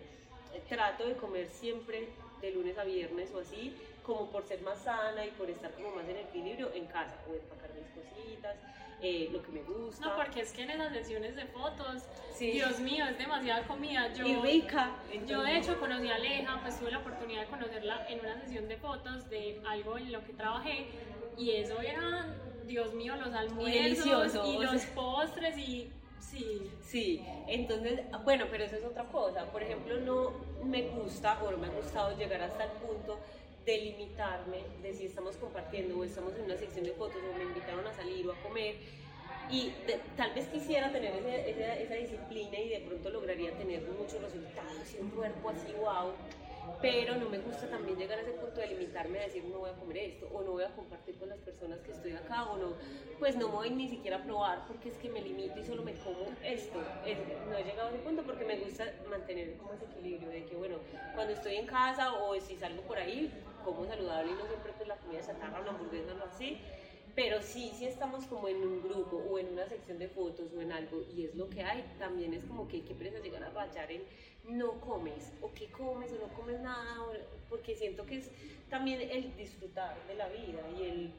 Trato 0.69 1.07
de 1.07 1.17
comer 1.17 1.49
siempre 1.49 2.09
de 2.41 2.51
lunes 2.51 2.77
a 2.79 2.85
viernes 2.85 3.31
o 3.35 3.39
así, 3.39 3.73
como 4.03 4.31
por 4.31 4.45
ser 4.47 4.61
más 4.63 4.79
sana 4.83 5.25
y 5.25 5.31
por 5.31 5.49
estar 5.49 5.71
como 5.73 5.95
más 5.95 6.09
en 6.09 6.17
equilibrio 6.17 6.71
en 6.75 6.87
casa, 6.87 7.15
o 7.29 7.35
empacar 7.35 7.71
mis 7.75 7.89
cositas, 7.91 8.57
eh, 9.03 9.29
lo 9.33 9.43
que 9.43 9.51
me 9.51 9.63
gusta. 9.63 10.07
No, 10.07 10.17
porque 10.17 10.41
es 10.41 10.53
que 10.53 10.63
en 10.63 10.71
esas 10.71 10.93
sesiones 10.93 11.35
de 11.37 11.45
fotos, 11.47 12.03
Dios 12.39 12.79
mío, 12.81 13.05
es 13.07 13.19
demasiada 13.19 13.67
comida. 13.67 14.13
Yo, 14.15 14.27
y 14.27 14.37
rica. 14.37 14.93
Yo 15.27 15.43
de 15.43 15.59
hecho 15.59 15.79
conocí 15.79 16.09
a 16.09 16.15
Aleja, 16.15 16.61
pues 16.63 16.79
tuve 16.79 16.91
la 16.93 16.99
oportunidad 16.99 17.43
de 17.43 17.47
conocerla 17.49 18.07
en 18.09 18.21
una 18.21 18.41
sesión 18.41 18.69
de 18.69 18.77
fotos 18.77 19.29
de 19.29 19.61
algo 19.69 19.99
en 19.99 20.13
lo 20.13 20.25
que 20.25 20.33
trabajé 20.33 20.87
y 21.37 21.51
eso 21.51 21.81
era, 21.81 22.35
Dios 22.67 22.95
mío, 22.95 23.17
los 23.17 23.35
almuerzos 23.35 24.35
y, 24.47 24.51
y 24.51 24.59
los 24.59 24.83
postres 24.95 25.59
y 25.59 25.91
Sí. 26.33 26.71
Sí, 26.83 27.23
entonces, 27.47 28.01
bueno, 28.25 28.47
pero 28.51 28.65
eso 28.65 28.77
es 28.77 28.85
otra 28.85 29.05
cosa. 29.05 29.45
Por 29.53 29.63
ejemplo, 29.63 30.01
no 30.01 30.33
me 30.65 30.83
gusta 30.89 31.43
o 31.43 31.51
no 31.51 31.59
me 31.59 31.67
ha 31.67 31.71
gustado 31.71 32.17
llegar 32.17 32.41
hasta 32.41 32.65
el 32.65 32.71
punto 32.73 33.19
de 33.65 33.79
limitarme, 33.79 34.59
de 34.83 34.95
si 34.95 35.07
estamos 35.07 35.37
compartiendo 35.37 35.99
o 35.99 36.05
estamos 36.05 36.35
en 36.35 36.45
una 36.45 36.57
sección 36.57 36.85
de 36.85 36.93
fotos 36.93 37.23
o 37.23 37.39
me 37.39 37.45
invitaron 37.45 37.87
a 37.87 37.93
salir 37.93 38.27
o 38.27 38.33
a 38.33 38.37
comer. 38.43 38.77
Y 39.51 39.73
tal 40.17 40.33
vez 40.35 40.47
quisiera 40.47 40.91
tener 40.93 41.13
esa, 41.15 41.95
disciplina 41.95 42.59
y 42.59 42.69
de 42.69 42.81
pronto 42.81 43.11
lograría 43.11 43.57
tener 43.57 43.83
muchos 43.83 44.23
resultados 44.23 44.95
y 44.95 45.03
un 45.03 45.11
cuerpo 45.11 45.51
así, 45.51 45.73
wow 45.81 46.13
pero 46.81 47.17
no 47.17 47.29
me 47.29 47.39
gusta 47.39 47.69
también 47.69 47.97
llegar 47.97 48.19
a 48.19 48.23
ese 48.23 48.33
punto 48.33 48.61
de 48.61 48.67
limitarme 48.67 49.21
a 49.21 49.25
decir 49.25 49.45
no 49.45 49.59
voy 49.59 49.71
a 49.71 49.75
comer 49.75 49.99
esto 49.99 50.29
o 50.33 50.43
no 50.43 50.53
voy 50.53 50.65
a 50.65 50.75
compartir 50.75 51.17
con 51.17 51.29
las 51.29 51.39
personas 51.39 51.79
que 51.81 51.93
estoy 51.93 52.13
acá 52.13 52.51
o 52.51 52.57
no, 52.59 52.75
pues 53.19 53.37
no 53.37 53.49
voy 53.49 53.71
ni 53.71 53.89
siquiera 53.89 54.17
a 54.17 54.25
probar 54.25 54.67
porque 54.67 54.89
es 54.89 54.97
que 54.97 55.09
me 55.09 55.21
limito 55.21 55.59
y 55.59 55.65
solo 55.65 55.83
me 55.83 55.95
como 55.95 56.27
esto. 56.43 56.79
no 57.49 57.57
he 57.57 57.65
llegado 57.65 57.89
a 57.89 57.91
ese 57.91 57.99
punto 58.01 58.23
porque 58.25 58.45
me 58.45 58.57
gusta 58.57 58.85
mantener 59.09 59.57
como 59.57 59.73
ese 59.75 59.85
equilibrio 59.85 60.29
de 60.31 60.45
que 60.45 60.57
bueno, 60.57 60.79
cuando 61.15 61.33
estoy 61.33 61.57
en 61.57 61.67
casa 61.67 62.15
o 62.15 62.39
si 62.41 62.57
salgo 62.57 62.83
por 62.83 62.99
ahí, 62.99 63.31
como 63.65 63.87
saludable 63.87 64.33
y 64.33 64.35
no 64.35 64.47
siempre 64.47 64.73
pues 64.73 64.89
la 64.89 64.97
comida 64.97 65.21
chatarra, 65.21 65.61
una 65.61 65.71
hamburguesa 65.71 66.13
o 66.21 66.27
así, 66.27 66.59
pero 67.15 67.43
sí, 67.43 67.73
si 67.75 67.85
estamos 67.87 68.25
como 68.27 68.49
en 68.49 68.57
un 68.57 68.83
grupo 68.83 69.17
o 69.17 69.39
en 69.39 69.49
una 69.49 69.69
sección 69.69 69.99
de 69.99 70.09
fotos 70.09 70.53
o 70.57 70.61
en 70.61 70.73
algo 70.73 71.03
y 71.15 71.25
es 71.27 71.35
lo 71.35 71.49
que 71.49 71.63
hay, 71.63 71.85
también 71.99 72.33
es 72.33 72.45
como 72.45 72.67
que 72.69 72.83
qué 72.83 72.95
presa 72.95 73.19
llegar 73.19 73.45
a 73.45 73.51
rayar 73.51 73.91
en 73.93 74.03
no 74.45 74.81
comes 74.81 75.33
o 75.41 75.53
qué 75.53 75.67
comes 75.71 76.11
o 76.13 76.27
no 76.27 76.33
comes 76.35 76.61
nada, 76.61 77.07
porque 77.49 77.75
siento 77.75 78.07
que 78.07 78.19
es 78.19 78.31
también 78.71 79.01
el 79.01 79.37
disfrutar 79.37 79.95
de 80.07 80.15
la 80.15 80.29
vida 80.29 80.63
y 80.79 80.83
el 80.85 81.13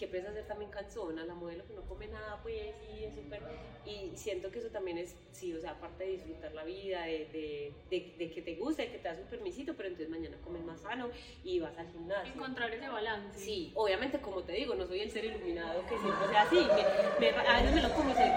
que 0.00 0.08
presa 0.08 0.32
ser 0.32 0.46
también 0.46 0.70
cansona, 0.70 1.26
la 1.26 1.34
modelo 1.34 1.66
que 1.66 1.74
no 1.74 1.82
come 1.82 2.08
nada, 2.08 2.40
pues, 2.42 2.72
y 2.90 3.04
es 3.04 3.14
súper... 3.14 3.42
Y 3.84 4.16
siento 4.16 4.50
que 4.50 4.58
eso 4.58 4.68
también 4.68 4.96
es, 4.96 5.14
sí, 5.30 5.52
o 5.52 5.60
sea, 5.60 5.72
aparte 5.72 6.04
de 6.04 6.12
disfrutar 6.12 6.54
la 6.54 6.64
vida, 6.64 7.04
de, 7.04 7.74
de, 7.90 8.14
de, 8.18 8.30
que 8.30 8.40
te 8.40 8.54
guste, 8.54 8.82
de 8.86 8.92
que 8.92 8.98
te 8.98 9.08
das 9.08 9.18
un 9.18 9.26
permisito, 9.26 9.74
pero 9.74 9.88
entonces 9.88 10.08
mañana 10.08 10.38
comes 10.42 10.64
más 10.64 10.80
sano 10.80 11.10
y 11.44 11.60
vas 11.60 11.76
al 11.76 11.86
gimnasio. 11.92 12.32
Encontrar 12.32 12.72
ese 12.72 12.88
balance. 12.88 13.38
Sí, 13.38 13.72
obviamente, 13.74 14.18
como 14.20 14.42
te 14.42 14.52
digo, 14.52 14.74
no 14.74 14.86
soy 14.86 15.00
el 15.00 15.10
ser 15.10 15.26
iluminado 15.26 15.82
que 15.82 15.98
siempre 15.98 16.28
sea 16.28 16.42
así, 16.42 16.66
me, 17.20 17.28
a 17.28 17.60
veces 17.60 17.74
me 17.74 17.82
lo 17.82 17.92
como 17.92 18.10
y 18.10 18.14
sé, 18.14 18.32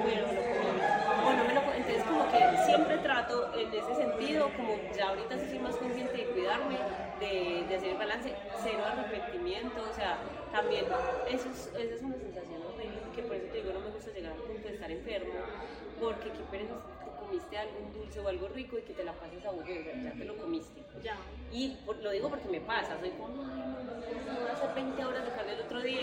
bueno, 0.00 0.26
me 0.28 0.34
lo 0.34 0.42
como, 0.42 1.28
o 1.28 1.32
no 1.32 1.44
me 1.44 1.54
lo 1.54 1.60
como, 1.60 1.74
entonces 1.74 2.04
como 2.04 2.30
que 2.30 2.56
siempre 2.66 2.98
trato 2.98 3.52
en 3.58 3.74
ese 3.74 3.94
sentido, 3.96 4.48
como 4.56 4.76
ya 4.96 5.08
ahorita 5.08 5.40
soy 5.40 5.58
más 5.58 5.74
consciente 5.76 6.16
de 6.16 6.24
cuidarme, 6.26 6.76
de, 7.24 7.64
de 7.68 7.76
hacer 7.76 7.90
el 7.90 7.98
balance, 7.98 8.34
cero 8.62 8.84
arrepentimiento, 8.84 9.82
o 9.90 9.94
sea, 9.94 10.18
también 10.52 10.84
eso 11.28 11.48
es, 11.48 11.66
esa 11.68 11.94
es 11.94 12.02
una 12.02 12.16
sensación 12.16 12.62
horrible, 12.62 13.00
que 13.14 13.22
por 13.22 13.36
eso 13.36 13.46
te 13.46 13.58
digo, 13.58 13.72
no 13.72 13.80
me 13.80 13.90
gusta 13.90 14.10
llegar 14.12 14.32
al 14.32 14.38
punto 14.38 14.68
de 14.68 14.74
estar 14.74 14.90
enfermo, 14.90 15.32
porque 16.00 16.30
qué 16.30 16.44
pereza 16.50 16.74
comiste 17.18 17.56
algún 17.56 17.92
dulce 17.92 18.20
o 18.20 18.28
algo 18.28 18.48
rico 18.48 18.78
y 18.78 18.82
que 18.82 18.92
te 18.92 19.04
la 19.04 19.12
pases 19.12 19.44
a 19.44 19.50
vos, 19.50 19.64
ya 19.66 20.12
te 20.12 20.24
lo 20.24 20.36
comiste. 20.36 20.82
Ya. 21.02 21.16
Y 21.52 21.76
lo 22.02 22.10
digo 22.10 22.28
porque 22.28 22.48
me 22.48 22.60
pasa, 22.60 22.98
soy 23.00 23.10
como, 23.10 23.28
no, 23.28 24.52
hacer 24.52 24.74
20 24.74 25.04
horas 25.04 25.24
de 25.24 25.30
carne 25.32 25.52
el 25.54 25.60
otro 25.60 25.80
día. 25.80 26.02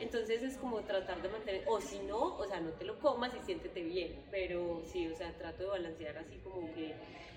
Entonces 0.00 0.42
es 0.42 0.56
como 0.56 0.80
tratar 0.80 1.20
de 1.22 1.28
mantener, 1.28 1.64
o 1.66 1.80
si 1.80 1.98
no, 2.00 2.36
o 2.36 2.46
sea, 2.46 2.60
no 2.60 2.70
te 2.70 2.84
lo 2.84 2.98
comas 2.98 3.32
y 3.34 3.44
siéntete 3.44 3.82
bien, 3.82 4.22
pero 4.30 4.82
sí, 4.84 5.06
o 5.08 5.16
sea, 5.16 5.32
trato 5.36 5.64
de 5.64 5.68
balancear 5.68 6.16
así 6.18 6.38
como 6.38 6.72
que 6.74 6.94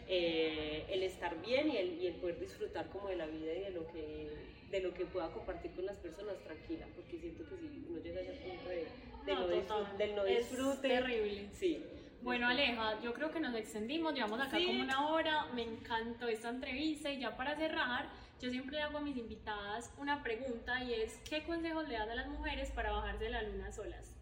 eh, 0.08 0.86
el 0.90 1.04
estar 1.04 1.40
bien 1.42 1.70
y 1.70 1.78
el, 1.78 2.02
y 2.02 2.08
el 2.08 2.16
poder 2.16 2.40
disfrutar 2.40 2.90
como 2.90 3.10
de 3.10 3.18
la 3.18 3.26
vida 3.26 3.54
y 3.54 3.60
de 3.60 3.70
lo 3.72 3.88
que 3.88 4.58
de 4.70 4.82
lo 4.82 4.94
que 4.94 5.06
pueda 5.06 5.30
compartir 5.32 5.72
con 5.72 5.86
las 5.86 5.96
personas 5.98 6.38
tranquila, 6.44 6.86
porque 6.96 7.18
siento 7.18 7.44
que 7.48 7.58
si 7.58 7.86
uno 7.90 8.00
llega 8.02 8.20
a 8.20 8.24
ese 8.24 8.34
punto 8.34 8.70
de, 8.70 8.86
no, 9.34 9.98
del 9.98 10.16
no 10.16 10.26
disfrute, 10.26 10.74
es 10.74 10.82
terrible. 10.82 11.50
Sí. 11.54 11.84
Bueno, 12.22 12.48
Aleja, 12.48 13.00
yo 13.02 13.14
creo 13.14 13.32
que 13.32 13.40
nos 13.40 13.56
extendimos, 13.56 14.14
llevamos 14.14 14.42
acá 14.42 14.58
como 14.58 14.82
una 14.82 15.10
hora, 15.10 15.46
me 15.54 15.64
encantó 15.64 16.28
esta 16.28 16.50
entrevista 16.50 17.12
y 17.12 17.20
ya 17.20 17.38
para 17.38 17.56
cerrar, 17.56 18.10
yo 18.42 18.50
siempre 18.50 18.78
le 18.78 18.82
hago 18.82 18.98
a 18.98 19.02
mis 19.02 19.16
invitadas 19.16 19.92
una 19.98 20.24
pregunta 20.24 20.84
y 20.84 20.94
es, 20.94 21.18
¿qué 21.30 21.44
consejos 21.44 21.88
le 21.88 21.94
das 21.94 22.10
a 22.10 22.16
las 22.16 22.28
mujeres 22.28 22.72
para 22.72 22.92
bajarse 22.92 23.26
de 23.26 23.30
la 23.30 23.44
luna 23.44 23.72
solas? 23.72 24.16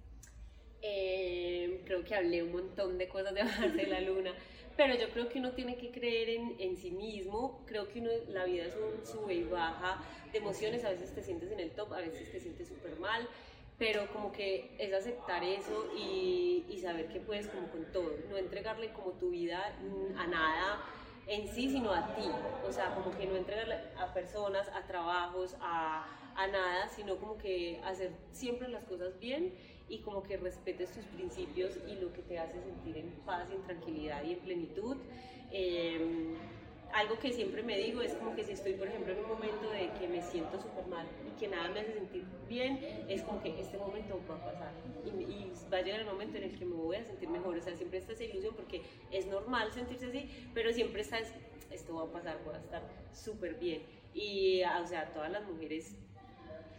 Eh, 0.81 1.81
creo 1.85 2.03
que 2.03 2.13
hablé 2.13 2.43
un 2.43 2.51
montón 2.51 2.97
de 2.97 3.07
cosas 3.07 3.33
de 3.33 3.43
bajarse 3.43 3.75
de 3.75 3.87
la 3.87 4.01
luna 4.01 4.33
pero 4.77 4.95
yo 4.95 5.09
creo 5.09 5.29
que 5.29 5.39
uno 5.39 5.51
tiene 5.51 5.77
que 5.77 5.91
creer 5.91 6.29
en, 6.29 6.55
en 6.59 6.77
sí 6.77 6.91
mismo, 6.91 7.63
creo 7.65 7.87
que 7.87 7.99
uno, 7.99 8.09
la 8.29 8.45
vida 8.45 8.65
es 8.65 8.75
un 8.75 9.05
sube 9.05 9.33
y 9.33 9.43
baja 9.43 10.03
de 10.31 10.39
emociones, 10.39 10.83
a 10.83 10.89
veces 10.89 11.13
te 11.13 11.21
sientes 11.21 11.51
en 11.51 11.59
el 11.59 11.71
top, 11.71 11.93
a 11.93 11.99
veces 11.99 12.31
te 12.31 12.39
sientes 12.39 12.67
súper 12.67 12.97
mal, 12.99 13.27
pero 13.77 14.07
como 14.11 14.31
que 14.31 14.75
es 14.77 14.93
aceptar 14.93 15.43
eso 15.43 15.91
y, 15.97 16.65
y, 16.69 16.77
saber 16.79 17.07
que 17.07 17.19
puedes 17.19 17.47
como 17.47 17.67
con 17.69 17.85
todo, 17.91 18.11
no 18.29 18.37
entregarle 18.37 18.91
como 18.93 19.11
tu 19.13 19.31
vida 19.31 19.77
a 20.17 20.27
nada 20.27 20.83
en 21.27 21.47
sí, 21.47 21.69
sino 21.69 21.91
a 21.91 22.15
ti, 22.15 22.29
o 22.67 22.71
sea, 22.71 22.93
como 22.95 23.17
que 23.17 23.25
no 23.25 23.35
entregarle 23.35 23.75
a 23.97 24.13
personas, 24.13 24.69
a 24.69 24.85
trabajos, 24.85 25.55
a, 25.59 26.05
a 26.35 26.47
nada, 26.47 26.87
sino 26.89 27.17
como 27.17 27.37
que 27.37 27.81
hacer 27.83 28.11
siempre 28.31 28.67
las 28.67 28.83
cosas 28.83 29.19
bien 29.19 29.53
y 29.89 29.99
como 29.99 30.23
que 30.23 30.37
respetes 30.37 30.91
tus 30.91 31.05
principios 31.05 31.77
y 31.87 31.95
lo 31.95 32.11
que 32.13 32.21
te 32.21 32.39
hace 32.39 32.61
sentir 32.61 32.97
en 32.97 33.11
paz, 33.25 33.49
en 33.51 33.61
tranquilidad 33.63 34.23
y 34.23 34.33
en 34.33 34.39
plenitud. 34.39 34.97
Em, 35.51 36.35
algo 36.93 37.19
que 37.19 37.31
siempre 37.33 37.61
me 37.61 37.77
digo 37.77 38.01
es 38.01 38.13
como 38.13 38.35
que 38.35 38.43
si 38.43 38.53
estoy, 38.53 38.73
por 38.73 38.87
ejemplo, 38.87 39.11
en 39.11 39.19
un 39.19 39.27
momento 39.27 39.69
de 39.69 39.91
que 39.99 40.07
me 40.07 40.21
siento 40.21 40.59
súper 40.59 40.87
mal 40.87 41.05
y 41.27 41.37
que 41.39 41.47
nada 41.47 41.69
me 41.69 41.81
hace 41.81 41.93
sentir 41.93 42.23
bien, 42.47 42.79
es 43.09 43.21
como 43.23 43.41
que 43.41 43.59
este 43.59 43.77
momento 43.77 44.19
va 44.29 44.35
a 44.35 44.45
pasar 44.45 44.71
y, 45.05 45.51
va 45.71 45.77
a 45.77 45.81
llegar 45.81 46.01
el 46.01 46.05
momento 46.05 46.37
en 46.37 46.43
el 46.43 46.57
que 46.57 46.63
me 46.63 46.75
voy 46.75 46.95
a 46.95 47.03
sentir 47.03 47.27
mejor. 47.29 47.57
O 47.57 47.61
sea, 47.61 47.75
siempre 47.75 47.99
está 47.99 48.13
esa 48.13 48.23
ilusión 48.23 48.55
porque 48.55 48.81
es 49.11 49.27
normal 49.27 49.73
sentirse 49.73 50.07
así, 50.07 50.29
pero 50.53 50.71
siempre 50.71 51.01
está, 51.01 51.19
esto 51.71 51.95
va 51.95 52.03
a 52.03 52.11
pasar, 52.11 52.39
voy 52.45 52.55
a 52.55 52.59
estar 52.59 52.83
súper 53.13 53.55
bien. 53.55 53.81
Y, 54.13 54.63
o 54.63 54.87
sea, 54.87 55.11
todas 55.13 55.29
las 55.29 55.45
mujeres 55.45 55.95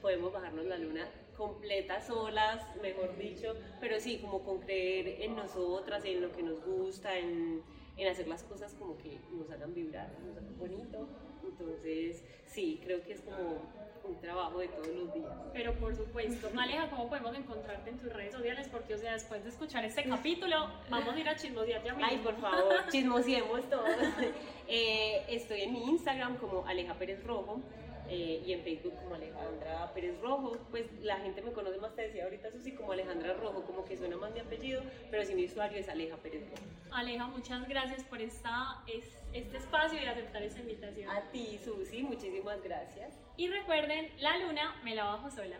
podemos 0.00 0.32
bajarnos 0.32 0.64
la 0.64 0.78
luna 0.78 1.09
completas 1.37 2.07
solas, 2.07 2.64
mejor 2.80 3.16
dicho, 3.16 3.55
pero 3.80 4.01
sí, 4.01 4.18
como 4.18 4.43
con 4.43 4.61
creer 4.61 5.22
en 5.22 5.37
nosotras, 5.37 6.05
en 6.05 6.20
lo 6.20 6.32
que 6.32 6.43
nos 6.43 6.64
gusta, 6.64 7.16
en, 7.18 7.62
en 7.97 8.09
hacer 8.09 8.28
las 8.28 8.43
cosas 8.43 8.74
como 8.74 8.97
que 8.99 9.18
nos 9.32 9.51
hagan 9.51 9.74
vibrar, 9.74 10.11
nos 10.24 10.37
hagan 10.37 10.59
bonito. 10.59 11.09
Entonces, 11.45 12.24
sí, 12.47 12.80
creo 12.84 13.03
que 13.03 13.12
es 13.12 13.20
como 13.20 13.62
un 14.09 14.20
trabajo 14.20 14.59
de 14.59 14.68
todos 14.68 14.89
los 14.89 15.14
días. 15.14 15.32
Pero 15.53 15.74
por 15.74 15.95
supuesto, 15.95 16.49
Aleja, 16.57 16.89
¿cómo 16.91 17.09
podemos 17.09 17.37
encontrarte 17.37 17.91
en 17.91 17.99
tus 17.99 18.12
redes 18.12 18.34
sociales? 18.34 18.68
Porque, 18.70 18.95
o 18.95 18.99
sea, 18.99 19.12
después 19.12 19.43
de 19.43 19.51
escuchar 19.51 19.84
este 19.84 20.05
capítulo, 20.05 20.70
vamos 20.91 21.14
a 21.14 21.18
ir 21.18 21.28
a 21.28 21.37
chismosear 21.37 21.82
ya 21.82 21.95
mismo. 21.95 22.09
Ay, 22.09 22.18
por 22.18 22.37
favor, 22.37 22.74
chismoseemos 22.91 23.68
todos. 23.68 23.89
eh, 24.68 25.24
estoy 25.28 25.62
en 25.62 25.72
mi 25.72 25.84
Instagram 25.91 26.37
como 26.37 26.66
Aleja 26.66 26.95
Pérez 26.95 27.22
Rojo. 27.24 27.61
Eh, 28.09 28.42
y 28.46 28.52
en 28.52 28.62
Facebook 28.62 28.94
como 29.02 29.16
Alejandra 29.16 29.92
Pérez 29.92 30.20
Rojo, 30.20 30.57
pues 30.70 30.86
la 31.02 31.18
gente 31.18 31.42
me 31.42 31.52
conoce 31.52 31.78
más, 31.78 31.94
te 31.94 32.02
decía 32.02 32.24
ahorita 32.24 32.50
Susi, 32.50 32.72
como 32.72 32.92
Alejandra 32.92 33.34
Rojo, 33.34 33.64
como 33.64 33.84
que 33.84 33.96
suena 33.96 34.16
más 34.16 34.32
mi 34.32 34.40
apellido, 34.40 34.82
pero 35.11 35.24
si 35.24 35.34
mi 35.34 35.44
usuario 35.44 35.78
es 35.78 35.88
Aleja 35.88 36.16
Pérez 36.16 36.48
Rojo. 36.50 36.62
Aleja, 36.92 37.26
muchas 37.26 37.68
gracias 37.68 38.04
por 38.04 38.20
esta, 38.20 38.82
este 39.32 39.57
espacio 39.57 40.00
y 40.00 40.07
aceptar 40.07 40.42
esta 40.42 40.61
invitación. 40.61 41.11
A 41.11 41.22
ti, 41.30 41.59
Susi, 41.62 42.02
muchísimas 42.02 42.62
gracias. 42.62 43.12
Y 43.36 43.48
recuerden, 43.48 44.11
la 44.18 44.38
luna 44.38 44.80
me 44.84 44.94
la 44.94 45.04
bajo 45.04 45.30
sola. 45.30 45.59